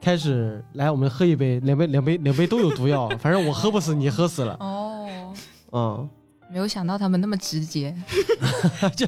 [0.00, 4.56] 开始来我们喝一杯，两杯两杯两杯都有毒药，反正我喝不死，你喝死了。
[4.60, 5.34] 哦，
[5.72, 6.08] 嗯，
[6.50, 7.94] 没有想到他们那么直接。
[8.94, 9.06] 就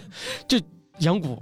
[0.49, 0.67] 就
[0.99, 1.37] 养蛊。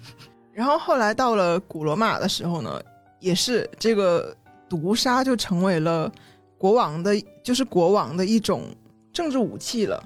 [0.52, 2.80] 然后后来到了古罗马的时候呢，
[3.20, 4.36] 也是这个
[4.68, 6.10] 毒杀就成为了
[6.56, 8.64] 国王的，就是国王的一种
[9.12, 10.02] 政治武器了。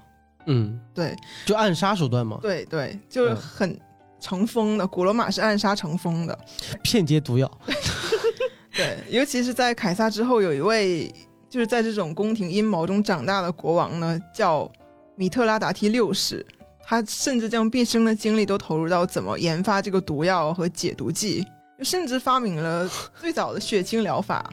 [0.47, 1.16] 嗯，对
[1.47, 3.81] 就暗杀手段嘛，对对，就是嗯很
[4.23, 4.86] 成风的。
[4.86, 6.39] 古罗马是暗杀成风的，
[6.82, 7.51] 片接毒药。
[8.74, 11.12] 对，尤其是在凯撒之后，有一位
[11.51, 14.70] 就是在这种宫廷阴谋中长大的国王呢，叫
[15.16, 16.47] 米特拉达提六世。
[16.85, 21.47] 他甚至将毕生的精力都投入到怎么研发这个毒药和解毒剂，
[21.81, 22.90] 甚至发明了
[23.20, 24.53] 最早的血清疗法，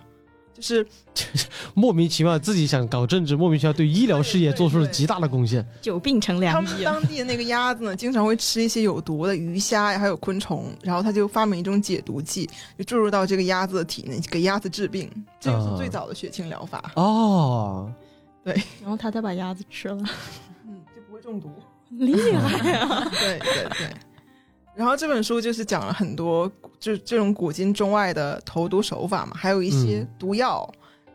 [0.59, 0.87] 就是
[1.73, 5.65] 莫名其妙自己想搞政治，莫名其妙对医疗事业做出了极大的贡献。
[5.81, 6.93] 久病成良们医啊。
[6.93, 15.09] 当地的那个鸭子呢，经常会吃一些有毒的鱼虾呀，还有昆虫，然后他就发明一种解毒剂，就注入到这个鸭子的体内，给鸭子治病。
[15.39, 17.91] 这就是最早的血清疗法，哦，
[18.43, 19.97] 对然后他再把鸭子吃了，
[20.67, 21.49] 嗯，就不会中毒。
[21.97, 23.09] 厉害啊！
[23.19, 23.89] 对对对。
[24.75, 26.49] 然后这本书就是讲了很多
[26.79, 30.67] 就这种古今中外的投毒手法嘛，还有一些嗯毒药，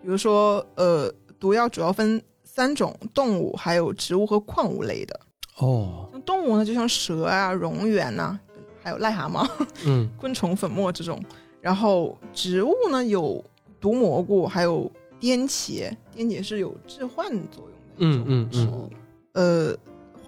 [0.03, 5.21] 比如说呃，毒药主要分三种：动物、还有植物和矿物类的。
[5.59, 8.39] 哦，像动物呢，就像蛇啊、蝾螈呐、
[8.83, 9.49] 还有癞蛤蟆、
[9.87, 11.23] 嗯， 昆虫粉末这种。
[11.61, 13.43] 然后植物呢，有
[13.81, 17.65] 毒蘑菇，还有颠茄，颠茄是有致幻作
[17.99, 18.91] 用的一种嗯嗯植物。
[19.33, 19.75] 呃，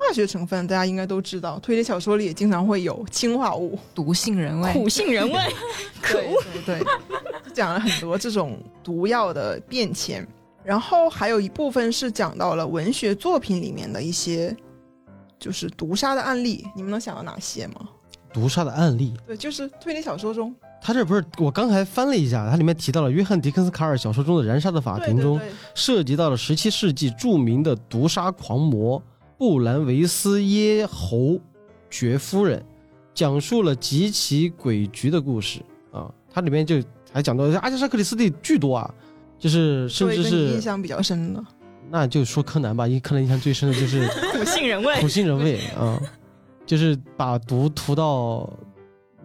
[0.06, 3.78] 化学成分大家应该都知道，推理小说里也经常会有氰化物。
[3.94, 5.38] 毒性人味，苦杏仁味，
[6.00, 6.42] 可恶！
[6.64, 6.80] 对
[7.52, 10.26] 讲了很多这种毒药的变迁。
[10.62, 14.54] 然后还有一部分是讲到了文学作品里面的一些，
[15.38, 16.66] 就是毒杀的案例。
[16.74, 17.88] 你们能想到哪些吗？
[18.32, 29.02] 毒杀的案例，对，就是推理小说中，他这不是我刚才翻了一下，它里面提到了约翰·狄肯斯卡尔小说中的《燃烧的法庭》中对对对涉及到了十七世纪著名的毒杀狂魔
[29.38, 31.38] 布兰维斯耶侯
[31.90, 32.58] 爵夫人》，
[33.14, 35.60] 讲述了极其诡谲的故事
[35.92, 36.10] 啊。
[36.30, 36.82] 它里面就
[37.12, 38.94] 还讲到阿加莎·克里斯蒂巨多啊，
[39.38, 41.44] 就是甚至说一个你印象比较深的，
[41.90, 45.08] 那就说柯南吧，因为柯南印象最深的就是苦杏仁味苦。
[45.08, 46.00] 杏仁味啊，
[46.64, 48.50] 就是把毒涂到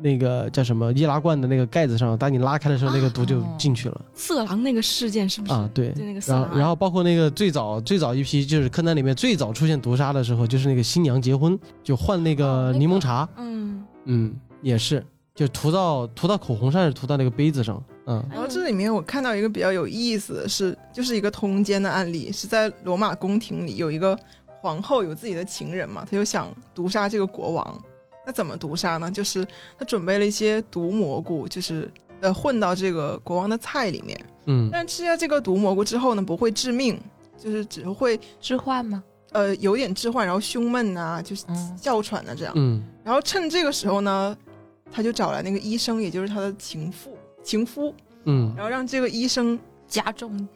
[0.01, 5.53] 那个叫什么易拉罐的那个盖子上，当你拉开的时候，那个毒就进去了色狼那个事件是不是？
[5.53, 5.69] 啊。
[5.73, 15.05] 对，就那个色狼然后然后包括那个最早最早一批，就是柯南里面最早出现毒杀的时候，就是那个新娘结婚就换那哦个那个柠檬茶，嗯，嗯，也是
[15.35, 24.17] 就涂到涂到口红上，还是涂到那个杯子上，嗯然后这里面我看到一个比较有意思的是，就是一个通奸的案例，是在罗马宫廷里有一个
[24.61, 27.83] 皇后有自己的情人嘛，她就想毒杀这个国王。
[28.31, 29.11] 那怎么毒杀呢？
[29.11, 29.45] 就是
[29.77, 31.91] 他准备了一些毒蘑菇，就是
[32.21, 34.17] 呃混到这个国王的菜里面。
[34.45, 36.97] 嗯但吃下这个毒蘑菇之后呢，不会致命，
[37.37, 39.03] 就是只会致幻吗？
[39.33, 42.53] 呃有点致幻，然后胸闷啊，就是嗯哮喘啊这样。
[42.55, 44.37] 嗯然后趁这个时候呢，
[44.89, 47.93] 他就找来那个医生，也就是他的情妇情夫，
[48.23, 49.59] 嗯然后让这个医生
[49.89, 50.47] 加重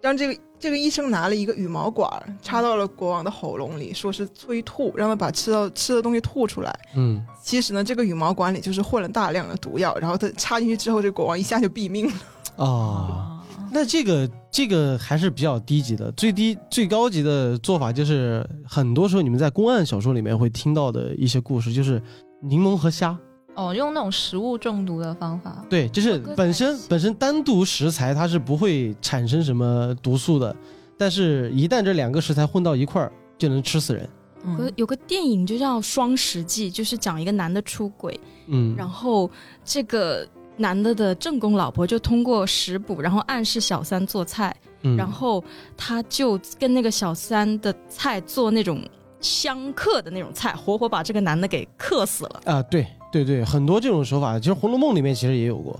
[0.00, 2.10] 让这个这个医生拿了一个羽毛管
[2.40, 6.78] 插到了国王的喉咙里，说是催吐，让他把吃到吃的东西吐出来。
[6.94, 12.64] 嗯，其实呢，这个羽毛管里就是混了大量的毒药，然后他插进去之后，这个国王一下就毙命了。
[12.64, 13.34] 啊。
[13.70, 22.02] 那这个这个还是比较低级的，最低最高级的做法就是，很多时候你们在公案小说里面会听到的一些故事，就是
[22.40, 23.18] 柠檬和虾。
[23.58, 25.64] 哦，用那种食物中毒的方法。
[25.68, 30.54] 对，就是本身本身单独食材它是不会产生什么毒素的，
[30.96, 34.08] 但是一旦这两个食材混到一块儿，就能吃死人。
[34.46, 39.28] 有个有个电影就叫《双食记》，就是讲一个男的出轨，嗯，然后
[39.64, 40.24] 这个
[40.56, 45.42] 男的的正宫老婆就通过食补，然后暗示小三做菜，嗯然后
[45.76, 48.80] 他就跟那个小三的菜做那种
[49.20, 52.40] 相克的那种菜，活活把这个男的给克死了。
[52.44, 55.78] 啊，对对对，很多这种手法，其实《红楼梦》里面其实也有过，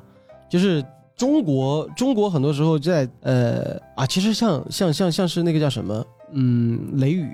[0.48, 0.84] 就是
[1.16, 7.30] 中国中国很多时候在呃啊，其实像像像像是那个叫什么，嗯，雷雨，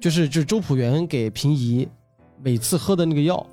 [0.00, 1.88] 就是就是周朴园给平姨
[2.42, 3.44] 每次喝的那个药，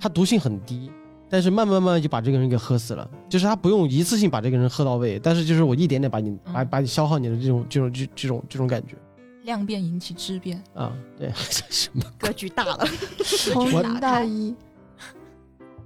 [0.00, 0.90] 它毒性很低。
[1.28, 8.94] 但是慢慢慢慢就把这个人给喝死了，就是他不用一次性把这个人喝到位，但是就是我一点点把你把把你消耗你的这种这种这这种这种感觉。
[9.42, 12.86] 量变引起质变，啊，对， 什么格局大了，
[13.24, 14.54] 从零到一，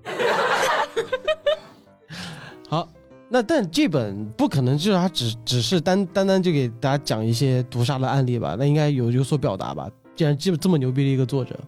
[2.69, 2.89] 好，
[3.29, 8.57] 那但这本不可能就是他只只是单单单就给大家讲一些毒杀的案例吧？
[8.59, 9.89] 那应该有有所表达吧？
[10.15, 11.59] 既然这这么牛逼的一个作者，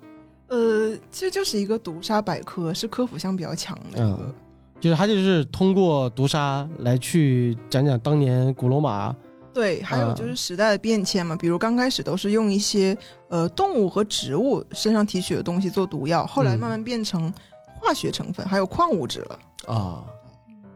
[0.49, 4.09] 呃，其实就是一个毒杀百科，是科普性比较强的一个。
[4.09, 4.35] 嗯
[4.83, 9.15] 就是他就是通过毒杀来去讲讲当年古罗马，
[9.55, 12.99] 对，还有就是时代的变迁嘛，比如刚开始都是用一些
[13.29, 17.33] 呃动物和植物身上提取的东西做毒药，后来嗯慢慢变成
[17.83, 19.39] 化学成分，还有矿物质了。
[19.67, 20.05] 啊，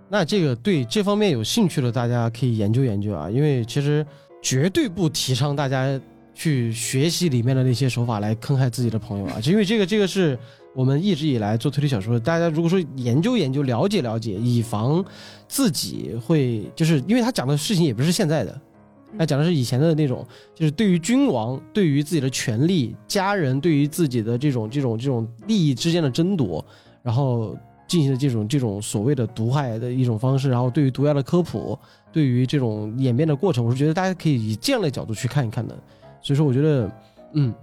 [0.09, 4.05] 那这个对这方面有兴趣的，大家可以研究研究啊，因为其实
[4.43, 6.01] 绝对不提倡大家
[6.35, 10.39] 去学习里面的那些手法来坑害自己的朋友啊，就因为这个这个是
[10.75, 15.05] 我们一直以来做推理小说，大家如果说研究研究、了解了解，以防
[15.49, 18.61] 自己会就是因为他讲的事情也不是现在的。
[19.19, 26.63] 他讲的是以前的那种，就是对于君王、对于自己的权利、家人对于自己的这种、这种、这种利益之间的争夺，
[27.07, 27.57] 然后
[27.87, 31.79] 进行的这种这种所谓的毒害的一种方式，然后对于毒药的科普，
[32.11, 35.79] 对于这种演变的过程，我是觉得大家可以以这样的角度去看一看的。
[36.21, 36.91] 所以说，我觉得，
[37.35, 37.55] 嗯，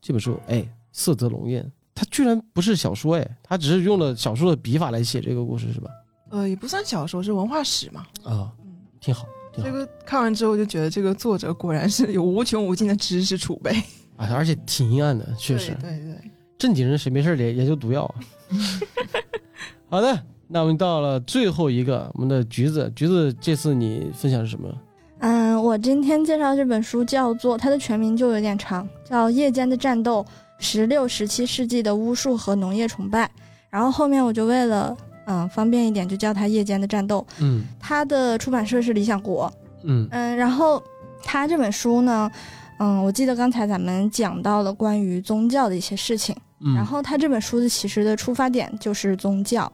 [0.00, 5.90] 这本书，哎，色泽浓艳，它居然不是小说，哎，它只是用了小说的笔法来写这个故事，是吧？
[6.30, 8.06] 呃，也不算小说，是文化史嘛。
[8.22, 8.52] 啊，
[9.00, 13.72] 挺好，挺好这个看完之后就觉得这个作者果然是有无穷无尽的知识储备。
[14.16, 15.90] 啊，而且挺阴暗的，确实对。
[15.90, 16.30] 对对，
[16.64, 18.16] 正经人谁没事儿研研究毒药啊？
[19.90, 20.18] 好的，
[20.48, 24.74] 那我们到了最后一个，我们的橘子，橘子这次你分享是什么？
[25.18, 30.24] 嗯，我今天介绍这本书叫做，它的全名就有点长，叫《夜间的战斗：
[30.58, 33.26] 十六、十七世纪的巫术和农业崇拜》。
[33.68, 34.96] 然后后面我就为了
[35.26, 37.20] 嗯方便一点，就叫它《夜间的战斗》。
[37.40, 39.52] 嗯它的出版社是理想国。
[39.82, 40.82] 嗯嗯，然后
[41.22, 42.30] 它这本书呢，
[42.78, 46.34] 嗯，我记得刚才咱们讲到了关于宗教的一些事情。
[46.60, 49.70] 嗯，然后他这本书的其实的出发点就是宗教。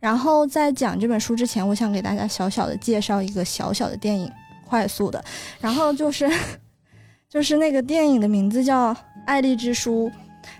[0.00, 4.30] 然后在讲这本书之前，我想给大家小小的介绍一个小小的电影，
[4.64, 5.22] 快速的。
[5.60, 6.30] 然后就是
[7.28, 8.94] 就是那个电影的名字叫
[9.26, 10.08] 《爱丽之书》，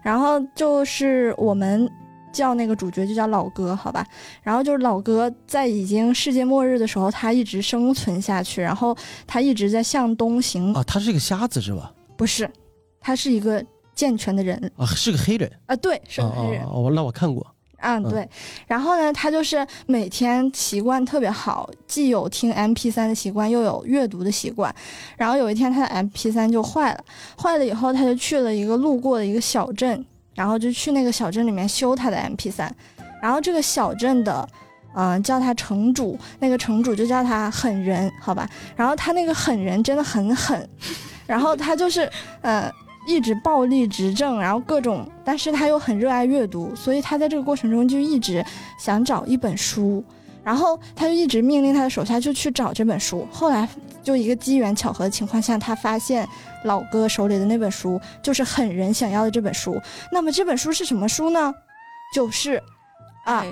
[0.02, 1.88] 然后就是我们
[2.32, 4.06] 叫那个主角就叫老哥，好吧？
[4.42, 8.96] 然后就是老哥在已经世界末日的时候，他一直生存下去，然后
[9.26, 11.92] 他一直在向东行，啊，他是一个瞎子是吧？
[12.16, 12.50] 不是，
[13.00, 13.64] 他是一个
[13.94, 16.64] 健全的人啊，是个黑人，啊，对，是个黑人。
[16.64, 17.46] 哦，哦那我看过。
[17.80, 18.28] 嗯，嗯对。
[18.66, 24.74] 然后呢，他就是每天习惯特别好，既有听 M P 3的习惯，又有阅读的习惯。
[25.16, 27.04] 然后有一天，他的 M P 3就坏了，
[27.40, 30.04] 坏了以后，他就去了一个路过的一个小镇，
[30.38, 32.72] 然后就去那个小镇里面修他的 M P 三。
[33.20, 34.48] 然后这个小镇的，
[34.94, 38.48] 嗯、叫他城主，那个城主就叫他狠人，好吧？
[38.76, 40.68] 然后他那个狠人真的很狠，
[41.26, 42.08] 然后他就是，
[42.42, 42.70] 呃。
[43.10, 48.44] 一直暴力执政，然后各种，但是他又很热爱阅读，所以他在这个过程中就一直
[48.78, 50.04] 想找一本书，
[50.48, 53.28] 然后他就一直命令他的手下就去找这本书。
[53.30, 53.68] 后来
[54.02, 56.26] 就一个机缘巧合的情况下，他发现
[56.64, 59.78] 老哥手里的那本书就是狠人想要的这本书。
[60.10, 61.52] 那么这本书是什么书呢？
[62.14, 62.62] 就是
[63.26, 63.44] 啊，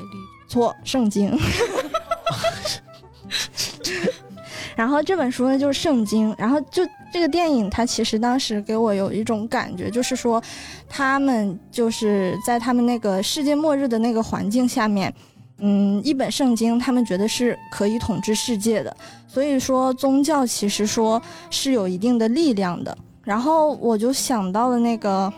[0.49, 1.39] 错，圣经。
[4.75, 6.83] 然后这本书呢就是圣经，然后就
[7.13, 10.43] 这个电影，它其实当时给我有一种感觉，就是说，
[10.89, 15.13] 他们就是在他们那个世界末日的那个环境下面，
[15.59, 18.95] 嗯，一本圣经，他们觉得是可以统治世界的，
[19.27, 21.21] 所以说宗教其实说
[21.51, 22.97] 是有一定的力量的。
[23.25, 25.33] 然后我就想到了那个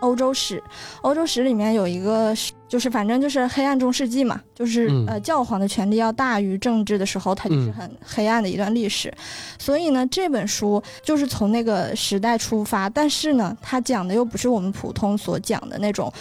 [0.00, 0.62] 欧洲史，
[1.02, 2.34] 欧洲史里面有一个，
[2.68, 9.12] 就是反正就是黑暗中世纪嘛，就是、嗯呃教皇的权力要大于政治的时候，它就是嗯很黑暗的一段历史。
[9.58, 16.12] 所以呢，这本书就是从那个时代出发，但是呢，它讲的又不是我们普通所讲的那种，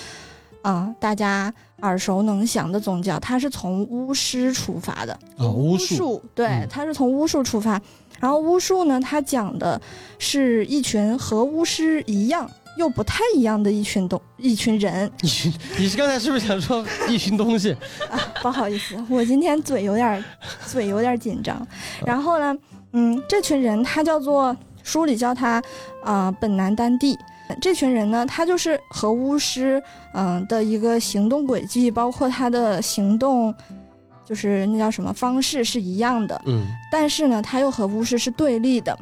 [0.62, 5.14] 啊、大家耳熟能详的宗教，它是从巫师出发的。
[5.38, 7.80] 啊，巫术，对嗯，它是从巫术出发。
[8.19, 9.80] 然后巫术呢，它讲的
[10.18, 17.73] 是一群和巫师一样又不太一样的一群东 一群人一群，你是刚才是不是想说一群东西？
[18.10, 18.18] 啊。
[18.41, 20.23] 不好意思，我今天嘴有点
[20.65, 21.65] 嘴有点紧张。
[22.05, 22.57] 然后呢，
[22.93, 25.61] 嗯，这群人他叫做书里叫他
[26.03, 27.18] 啊、本南丹地。
[27.61, 29.82] 这群人呢，他就是和巫师
[30.14, 33.53] 嗯、的一个行动轨迹，包括他的行动，
[34.26, 36.41] 就是那叫什么方式是一样的。
[36.45, 38.98] 嗯但是呢，他又和巫师是对立的。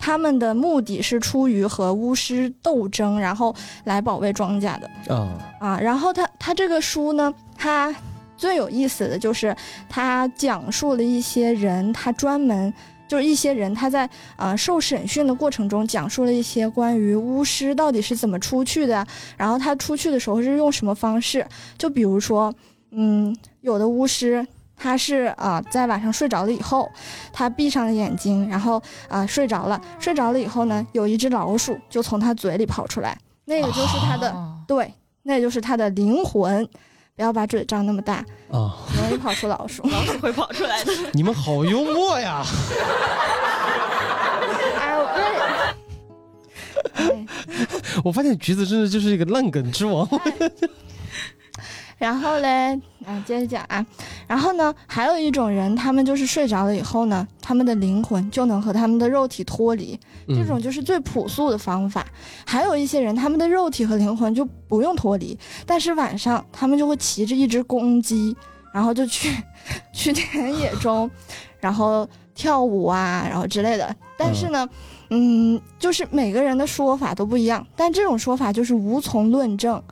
[0.00, 3.54] 他们的目的是出于和巫师斗争，然后
[3.84, 5.80] 来保卫庄稼的啊，啊。
[5.80, 7.94] 然后他他这个书呢，他
[8.36, 9.56] 最有意思的就是
[9.88, 12.72] 他讲述了一些人，他专门
[13.08, 19.06] 就是一些人他在呃受审讯的过程中讲述了一些关于巫师到底是怎么出去的，
[19.36, 21.46] 然后他出去的时候是用什么方式。
[21.76, 22.54] 就比如说，
[22.90, 24.46] 嗯，有的巫师。
[24.76, 26.90] 他是啊、在晚上睡着了以后，
[27.32, 29.80] 他闭上了眼睛，然后啊、睡着了。
[30.00, 36.68] 睡着了以后呢，有一只老鼠就从他嘴里跑出来，那个就是他的、哦对，那就是他的灵魂。
[37.16, 38.14] 不要把嘴张那么大，
[38.50, 39.86] 啊，容易跑出老鼠。
[39.88, 40.92] 老鼠会跑出来的。
[41.12, 42.44] 你们好幽默呀！
[44.80, 45.06] 哎，我
[46.94, 47.26] 哎
[48.04, 50.08] 我发现橘子真的就是一个烂梗之王。
[51.98, 52.74] 然后嘞，
[53.06, 53.86] 啊，接着讲啊，
[54.26, 59.98] 然后呢，还有一种人，他们就是睡着了以后呢，他们的灵魂就能和他们的肉体脱离，
[60.28, 62.06] 这嗯种就是最朴素的方法。
[62.46, 68.36] 还有一些人，他们的肉体和灵魂就不用脱离，但是晚上他们就会骑着一只公鸡，
[68.72, 69.30] 然后就去
[69.92, 71.10] 去田野中，
[71.60, 73.94] 然后跳舞啊，然后之类的。
[74.16, 74.68] 但是呢，
[75.10, 79.82] 嗯，就是每个人的说法都不一样，但这种说法就是无从论证。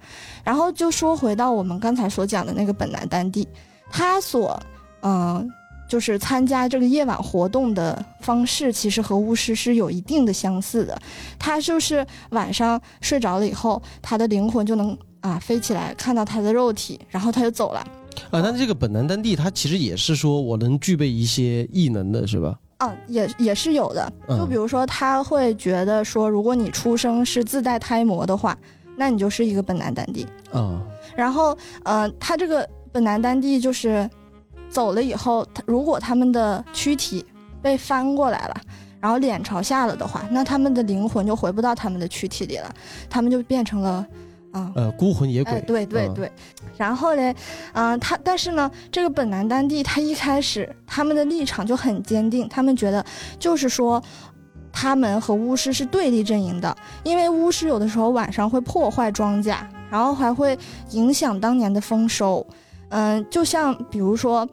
[0.45, 3.47] 然后就说回到我们刚才所讲的那个本南丹地，
[3.93, 4.59] 他所
[5.03, 5.49] 嗯、
[5.89, 10.99] 就是参加这个夜晚活动的方式，其实和巫师是有一定的相似的。
[11.39, 17.81] 他就是晚上睡着了以后，他的灵魂就能啊飞起来，看到他的肉体，然后他就走了。
[18.31, 22.59] 啊，那这个本南丹地，他其实也是说我能具备一些异能的，是吧？
[22.79, 24.13] 啊，也也是有的。
[24.29, 28.57] 嗯就比如说，他会觉得说，如果你出生是自带胎膜的话，
[28.97, 30.27] 那你就是一个本南丹地。
[30.53, 30.81] 啊，
[31.17, 34.09] 然后，呃，他这个本南丹地就是
[34.69, 37.25] 走了以后，他如果他们的躯体
[37.61, 38.57] 被翻过来了，
[39.01, 42.73] 然后脸朝下了的话，那他们的灵魂就回不到他们的躯体里了，
[43.09, 44.07] 他们就变成了，
[44.53, 45.61] 啊、呃，孤魂野哎，鬼。
[45.63, 46.33] 对对嗯对，
[46.77, 47.35] 然后嘞，
[47.73, 53.05] 嗯、他但是呢，这个本南丹地他一开始他们的立场就很坚定，他们觉得
[53.39, 54.03] 就是说。
[54.75, 56.75] 他们和巫师是对立阵营的，
[57.05, 59.55] 因为巫师有的时候晚上会破坏庄稼，
[59.91, 60.59] 然后还会
[60.93, 62.45] 影响当年的丰收。
[62.93, 64.47] 嗯，就像比如说，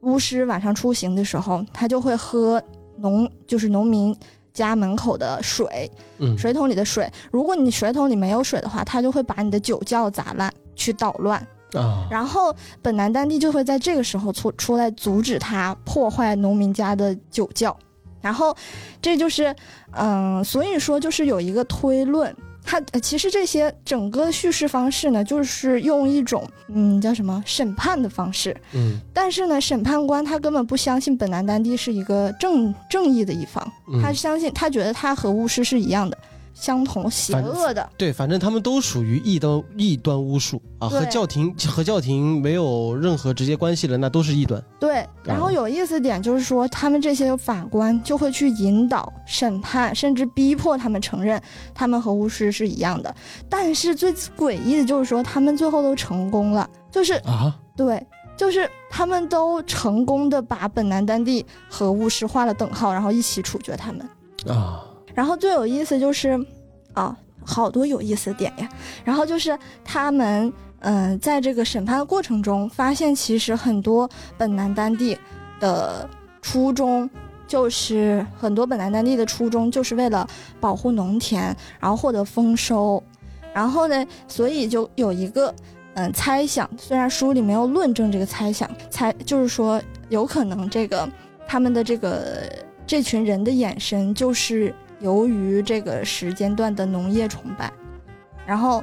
[0.00, 2.62] 巫师晚上出行的时候，他就会喝
[2.96, 4.16] 农就是农民
[4.52, 11.38] 家门口的水，嗯，水桶里的水，如果你水桶里没有水的话，他就会把你的酒窖砸烂，去捣乱。
[11.74, 17.76] 啊，然后本南丹地就会在这个时候出出来阻止他破坏农民家的酒窖。
[18.20, 18.56] 然后
[19.02, 19.54] 这就是，
[19.90, 22.34] 嗯、所以说就是有一个推论，
[22.64, 27.42] 它呃其实这些整个叙事方式呢，就是用一种嗯叫什么？
[27.46, 28.98] 审判的方式，嗯。
[29.12, 36.16] 但是呢，审判官他根本不相信本南丹帝是一个正正义的一方，嗯，他相信他觉得他和巫师是一样的，
[36.54, 37.86] 相同邪恶的。
[37.98, 44.62] 对，反正他们都属于异端异端巫术啊，和教廷和教廷没有任何直接关系的，那都是异端。
[44.80, 51.40] 对，然后有意思点就是说，他们这些法官就会去引导、审判，甚至逼迫他们承认
[51.74, 53.14] 他们和巫师是一样的。
[53.48, 58.06] 但是最诡异的就是说，他们最后都成功了，就是啊，对，
[58.36, 64.08] 就是他们都成功的把本南丹帝和巫师画了等号，然后一起处决他们。
[64.46, 64.83] 啊，
[65.14, 66.38] 然后最有意思就是，
[66.92, 68.68] 啊，好多有意思的点呀。
[69.04, 75.16] 然后就是他们，嗯、在这个审判的过程中，发现其实很多本南丹地
[75.60, 76.08] 的
[76.42, 77.08] 初衷，
[77.46, 80.26] 就是很多本南丹地的初衷，就是为了
[80.60, 83.02] 保护农田，然后获得丰收。
[83.52, 85.54] 然后呢，所以就有一个
[85.94, 91.08] 嗯猜想，虽然书里没有论证这个猜想，猜就是说有可能这个
[91.46, 92.42] 他们的这个
[92.84, 94.74] 这群人的眼神就是
[95.04, 97.70] 由于这个时间段的农业崇拜，
[98.46, 98.82] 然后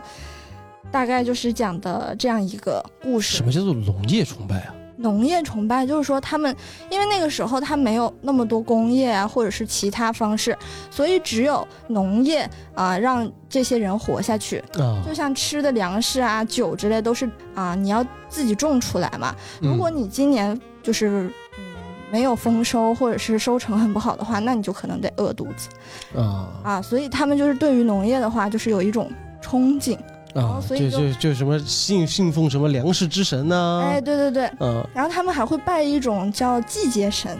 [0.91, 3.43] 大概就是讲的这样一个故事什。
[3.43, 4.75] 么叫做农业崇拜啊？
[4.97, 6.55] 农业崇拜就是说他们，
[6.91, 10.55] 因为那个时候他没有那么多工业啊，或者是其他方式，
[10.91, 14.59] 所以只有农业啊、让这些人活下去。
[14.75, 19.35] 啊就，像吃的粮食啊、酒之类都是啊、你要自己种出来嘛。
[19.59, 21.33] 如果嗯你今年就是嗯
[22.11, 25.69] 没有丰收，或者是收成很不好的话，那你就可能得饿肚子
[26.19, 26.81] 啊啊。
[26.81, 29.11] 所以他们就是对于农业的话，就是有一种
[29.41, 29.97] 憧憬。
[30.33, 34.49] 啊，所以就就就就什么信信奉什么粮食之神呐、哎，对对对。
[34.61, 37.37] 嗯然后他们还会拜一种叫季节神，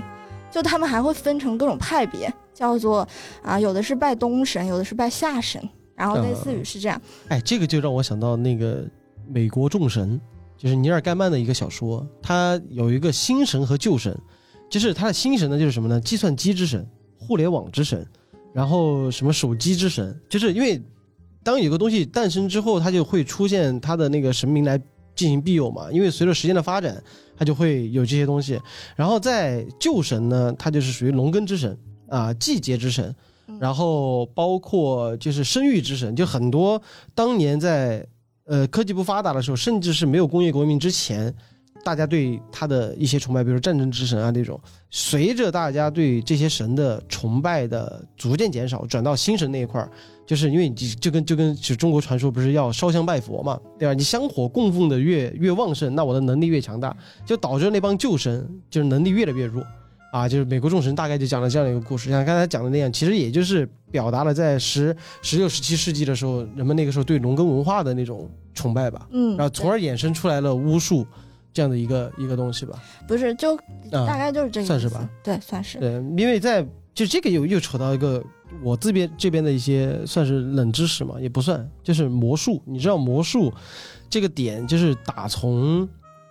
[0.52, 3.08] 就他们还会分成各种派别，叫做
[3.42, 5.62] 啊，有的是拜东神，有的是拜夏神，
[5.96, 7.02] 然后类似于是这样。
[7.30, 8.84] 哎，这个就让我想到那个
[9.26, 10.20] 美国众神，
[10.58, 14.14] 就是尼尔盖曼的一个小说，他有一个新神和旧神，
[14.72, 16.02] 就是他的新神呢就是什么呢？
[16.02, 16.84] 计算机之神、
[17.20, 18.04] 互联网之神，
[18.54, 20.82] 然后什么手机之神，就是因为
[21.44, 24.82] 当有个东西诞生之后，它就会出现它的那个神明来
[25.14, 27.04] 进行庇佑嘛，因为随着时间的发展，
[27.38, 28.60] 它就会有这些东西。
[28.96, 31.78] 然后在旧神呢，它就是属于农耕之神
[32.08, 33.14] 啊、季节之神。
[33.60, 36.82] 然后包括就是生育之神，就很多
[37.14, 38.08] 当年在
[38.46, 41.32] 呃科技不发达的时候，甚至是没有工业革命之前，
[41.84, 44.60] 大家对他的一些崇拜，比如战争之神啊这种，
[44.90, 49.90] 随着大家对这些神的崇拜的逐渐减少，转到新神那一块儿，
[50.26, 53.94] 就是因为你就跟就跟就中国传说不是要烧香拜佛嘛，对吧？
[53.94, 56.96] 你香火供奉的越越旺盛，那我的能力越强大，
[57.26, 59.64] 就导致那帮旧神就是能力越来越弱。
[60.12, 71.08] 啊，就是美国众神大概就讲了这样的一个故事，像刚才讲的那样，其实也就是表达了在十十六、十七世纪的时候，人们那个时候对农耕文化的那种崇拜吧，嗯，然后从而衍生出来了巫术
[71.54, 72.82] 这样的一个一个东西吧。
[73.08, 73.58] 不是就
[73.92, 75.10] 大啊，概就是这个算是吧？
[75.24, 75.80] 对，算是。
[75.80, 78.24] 对，因为在就这个又又扯到一个
[78.64, 82.62] 我这边这边的一些算是冷知识嘛，也不算，就是魔术。
[82.66, 83.54] 你知道魔术
[84.10, 85.88] 这个点，就是打从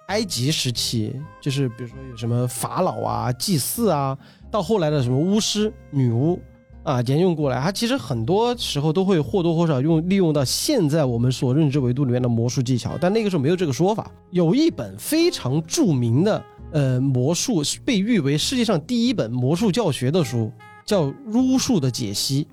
[0.09, 4.17] 埃及时期，就是比如说有什么法老啊、祭祀啊，
[4.51, 6.39] 到后来的什么巫师、女巫
[6.83, 14.11] 啊，沿用过来，它其实很多时候都会或多或少用利用到现在我们所认知维度里面的魔术技巧，但那个时候没有这个说法。
[14.31, 16.43] 有一本非常著名的
[16.73, 20.51] 呃魔术，被誉为世界上第一本魔术教学的书，
[20.87, 22.45] 叫《巫术的解析》，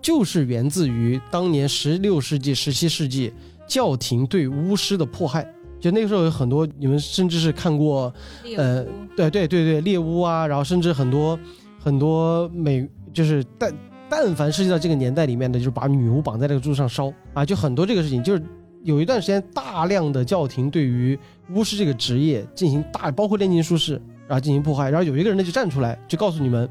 [0.00, 3.32] 就是源自于当年十六世纪、十七世纪
[3.66, 5.44] 教廷对巫师的迫害。
[5.80, 8.10] 就那个时候有很多，你们甚至是看过
[8.56, 8.84] 呃
[9.16, 11.38] 对对对对，猎巫啊，然后甚至很多
[11.78, 13.72] 很多美，就是但
[14.10, 18.42] 但凡涉及到这个年代里面的，就是把女巫绑在这个柱子上烧啊，就很多这个事情，就是
[18.82, 21.18] 有一段时间大量的教廷对于
[21.50, 26.68] 巫师这个职业进行大，包括炼金术士啊进行迫害，然后有一个人呢就站出来，就告诉你们，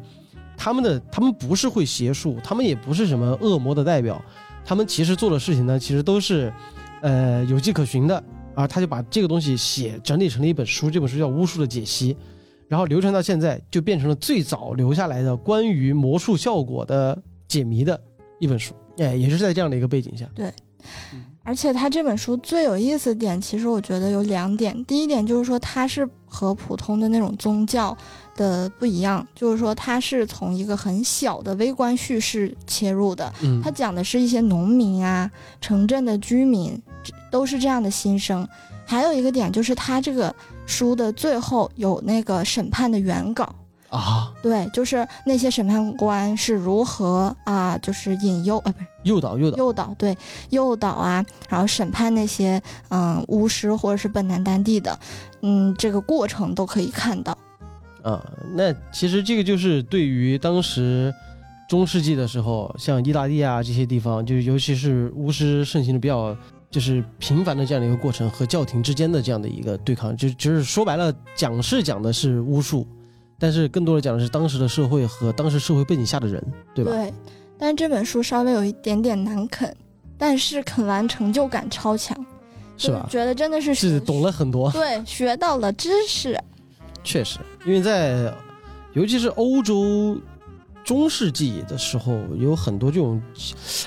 [0.55, 4.23] 他们的他们不是会邪术，他们也不是什么恶魔的代表，
[4.63, 6.53] 他们其实做的事情呢，其实都是
[7.01, 8.23] 呃有迹可循的。
[8.55, 12.13] 啊，他就把这个东西写整理成了一本书，这本书叫《巫术的解析》，
[12.67, 17.99] 然后流传到现在，就变成了最早留下来的关于魔术效果的解谜的
[18.39, 18.73] 一本书。
[18.97, 20.53] 哎，也是在这样的一个背景下，对
[21.45, 24.85] 而且他这本书最有意思的点，其实我觉得有两点。
[24.85, 27.97] 第一点就是说，它是和普通的那种宗教
[28.35, 33.33] 的不一样，就是说它是从一个很小的微观叙事切入的。
[33.41, 35.29] 嗯它讲的是一些农民啊、
[35.59, 36.81] 城镇的居民，
[37.29, 38.47] 都是这样的心声。
[38.85, 40.33] 还有一个点就是，它这个
[40.65, 43.55] 书的最后有那个审判的原稿，
[43.89, 48.87] 啊，对，就是那些审判官是如何啊，就是引诱啊，不是。
[49.03, 50.17] 诱导诱导，诱导，对，
[50.49, 54.97] 诱导啊，然后审判那些嗯巫师或者是本南丹地的，
[55.41, 57.37] 嗯，这个过程都可以看到。
[58.01, 58.23] 啊，
[58.55, 61.13] 那其实这个就是对于当时
[61.69, 66.35] 中世纪的时候，像意大利啊这些地方，就尤其是巫师盛行的比较
[66.73, 72.87] 就是频繁的这样的一个过程和教廷之间的这样的一个对抗，就就是说白了，讲是讲的是巫术，
[73.37, 76.43] 但是更多的讲的是当时的社会和当时社会背景下的人，
[76.73, 76.89] 对吧？
[76.89, 77.13] 对，
[77.59, 79.71] 但是这本书稍微有一点点难啃，
[80.17, 82.17] 但是啃完成就感超强，
[82.75, 83.07] 是吧？
[83.07, 86.35] 觉得真的是是懂了很多，对，学到了知识。
[87.03, 87.37] 确实，
[87.67, 88.33] 因为在
[88.93, 90.17] 尤其是欧洲
[90.83, 93.21] 中世纪的时候，有很多这种，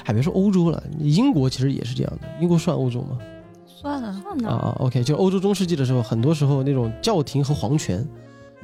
[0.04, 2.28] 还别说欧洲了，英国其实也是这样的。
[2.40, 3.18] 英国算欧洲吗？
[3.66, 8.06] 算了，算了，啊啊，OK，就欧洲中世纪的时候，很多时候那种教廷和皇权，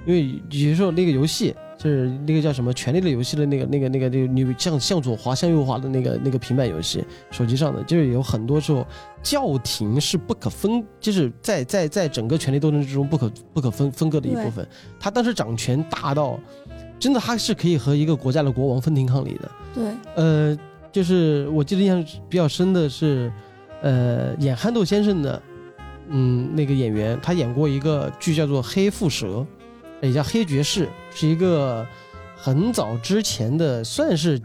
[0.07, 8.87] 因为有时候那个游戏就是那个叫什么《权力的游戏》的那个那个那个那个你向向左滑向右滑的那个那个平板游戏，手机上的，就是有很多时候
[9.23, 14.67] 教廷是不可分，就是在在在整个权力斗争之中不可不可分分割的一部分。
[14.99, 16.39] 他当时掌权大到，
[17.03, 19.51] 真的他是可以和一个国家的国王分庭抗礼的。
[19.75, 19.85] 对，
[20.15, 20.57] 呃，
[20.93, 23.33] 就是我记得印象比较深的是，
[23.83, 25.43] 呃，演憨豆先生的，
[26.11, 29.27] 嗯，那个演员他演过一个剧叫做《黑腹蛇》，
[30.01, 31.85] 也叫《黑爵士》，是一个
[32.37, 34.41] 很早之前的算是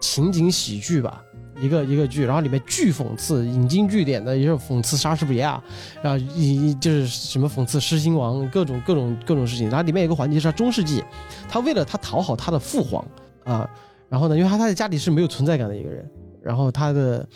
[0.00, 1.22] 情景喜剧吧，
[1.60, 5.62] 一个一个剧，然后里面巨讽刺，引经据典的，也是讽刺莎士比亚，
[6.02, 9.68] 然后一就是什么讽刺狮心王，各种各种各种事情。
[9.68, 11.04] 然后里面有个环节是他中世纪，
[11.48, 13.04] 他为了他讨好他的父皇
[13.44, 13.68] 啊。
[14.08, 16.04] 然后呢，因为他他在家里是没有存在感的一个人，
[16.42, 17.28] 然后他的，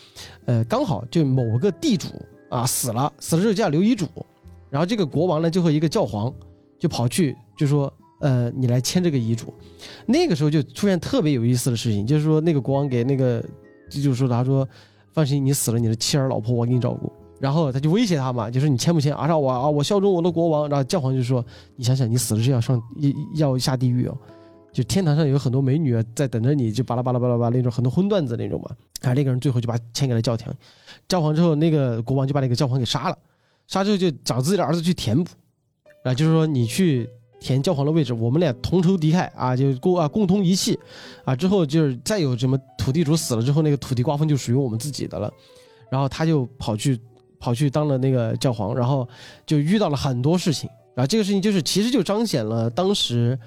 [0.46, 2.08] 呃，刚好就某个地主
[2.50, 4.08] 啊死了，死了之后就要留遗嘱，
[4.70, 6.34] 然后这个国王呢就和一个教皇
[6.80, 9.54] 就跑去就说，呃，你来签这个遗嘱。
[10.04, 13.40] 那个时候就出现特别有意思的事情，就是说那个国王给那个
[13.90, 14.68] 地主说，他说，
[15.12, 17.12] 放心，你死了，你的妻儿老婆我给你照顾。
[17.40, 19.14] 然后他就威胁他嘛，就是你签不签？
[19.14, 20.68] 啊，让我啊，我效忠我的国王。
[20.68, 21.44] 然后教皇就说，
[21.76, 22.80] 你想想，你死了是要上
[23.34, 24.16] 要下地狱哦。
[24.72, 28.70] 就天堂上有很多美女，在等着你，就巴拉巴拉巴拉巴拉那种很多荤段子那种嘛。
[29.02, 30.52] 啊，那个人最后就把签给了教廷，
[31.06, 33.18] 教皇之后，那个国王就把那个教皇给杀了，
[33.66, 35.30] 杀之后就找自己的儿子去填补，
[36.02, 37.08] 啊，就是说你去
[37.40, 40.78] 填教皇的位置，我们俩同仇敌忾啊，就共啊共同遗弃，
[41.24, 45.32] 啊，之后就是再有什么土地主死了之后，那个土地瓜分就属于我们自己的了，
[45.90, 46.98] 然后他就跑去
[47.38, 49.08] 跑去当了那个教皇，然后
[49.46, 53.38] 就遇到了很多事情，然后这个事情就是其实就彰显了当时。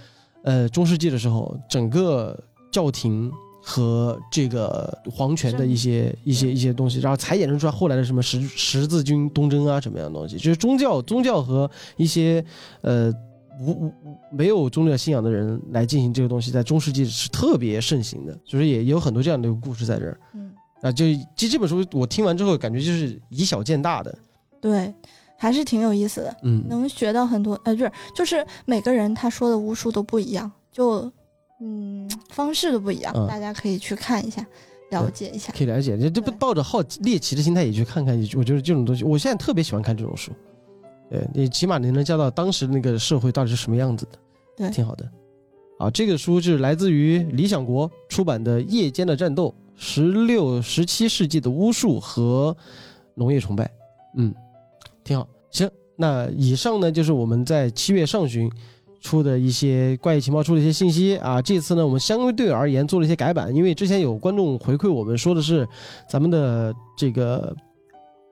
[0.44, 2.38] 呃，中世纪的时候，整个
[2.72, 3.30] 教廷
[3.62, 12.42] 和这个皇权的一些一些一些东西，然后才衍生出来后来的什么十十字军东征啊，什么样的东西，就是宗教宗教和一些
[12.80, 13.12] 呃
[13.60, 13.94] 无无
[14.32, 20.20] 没有宗教信仰的人来进行这个东西，在中世纪是特别盛行的，就是也有很多这样的故事在这儿。
[20.34, 20.52] 嗯，
[20.82, 21.06] 啊，就
[21.36, 24.18] 这这本书我听完之后，感觉就是以小见大的。
[24.62, 24.94] 对。
[25.40, 31.12] 还是挺有意思的，嗯，能学到很多，呃，就是就是每个人他说的巫术都不一样，就
[31.62, 34.44] 嗯方式都不一样，大家可以去看一下，
[34.90, 40.32] 了解一下，可以了解，这这不抱着好猎奇的心态也去看看，我觉得这种东西，我现在特别喜欢看这种书，
[41.10, 44.20] 对你起码你能知道当时那个社会到底是什么样子的，
[44.58, 45.10] 对，挺好的。
[45.80, 52.56] 啊，这个书是来自于理想国出版的《夜间的战斗：十六、十七世纪的巫术和
[53.14, 53.66] 农业崇拜》，
[54.16, 54.34] 嗯。
[55.04, 58.52] 挺好，行，那以上呢就是我们在七月上旬
[59.00, 61.42] 出的一些怪异情报出的一些信息啊。
[61.42, 65.66] 这次呢，我们相对而言做了一些改版，因为之前有观众回馈我们说的是
[66.10, 67.56] 咱们的这个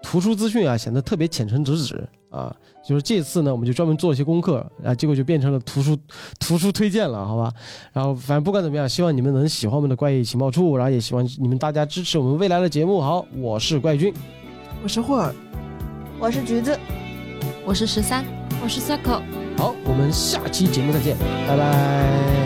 [0.06, 2.56] 图书资讯啊显得特别浅层直指啊，
[2.88, 5.98] 就是这次呢我们就专门做了一些功课啊，结果就变成了图书
[6.40, 7.52] 图书推荐了，好吧？
[7.91, 13.02] 然后反正不管怎么样，希望你们能喜欢我们的怪异情报处，然后也希望你们大家支持我们未来的节目。
[13.02, 14.14] 好，我是怪君，
[14.84, 15.34] 我是霍尔。
[16.19, 16.80] 我是橘子，
[17.65, 18.23] 我是十三，
[18.64, 19.22] 我是 circle。
[19.57, 21.18] 好，我们下期节目再见，
[21.48, 22.45] 拜拜。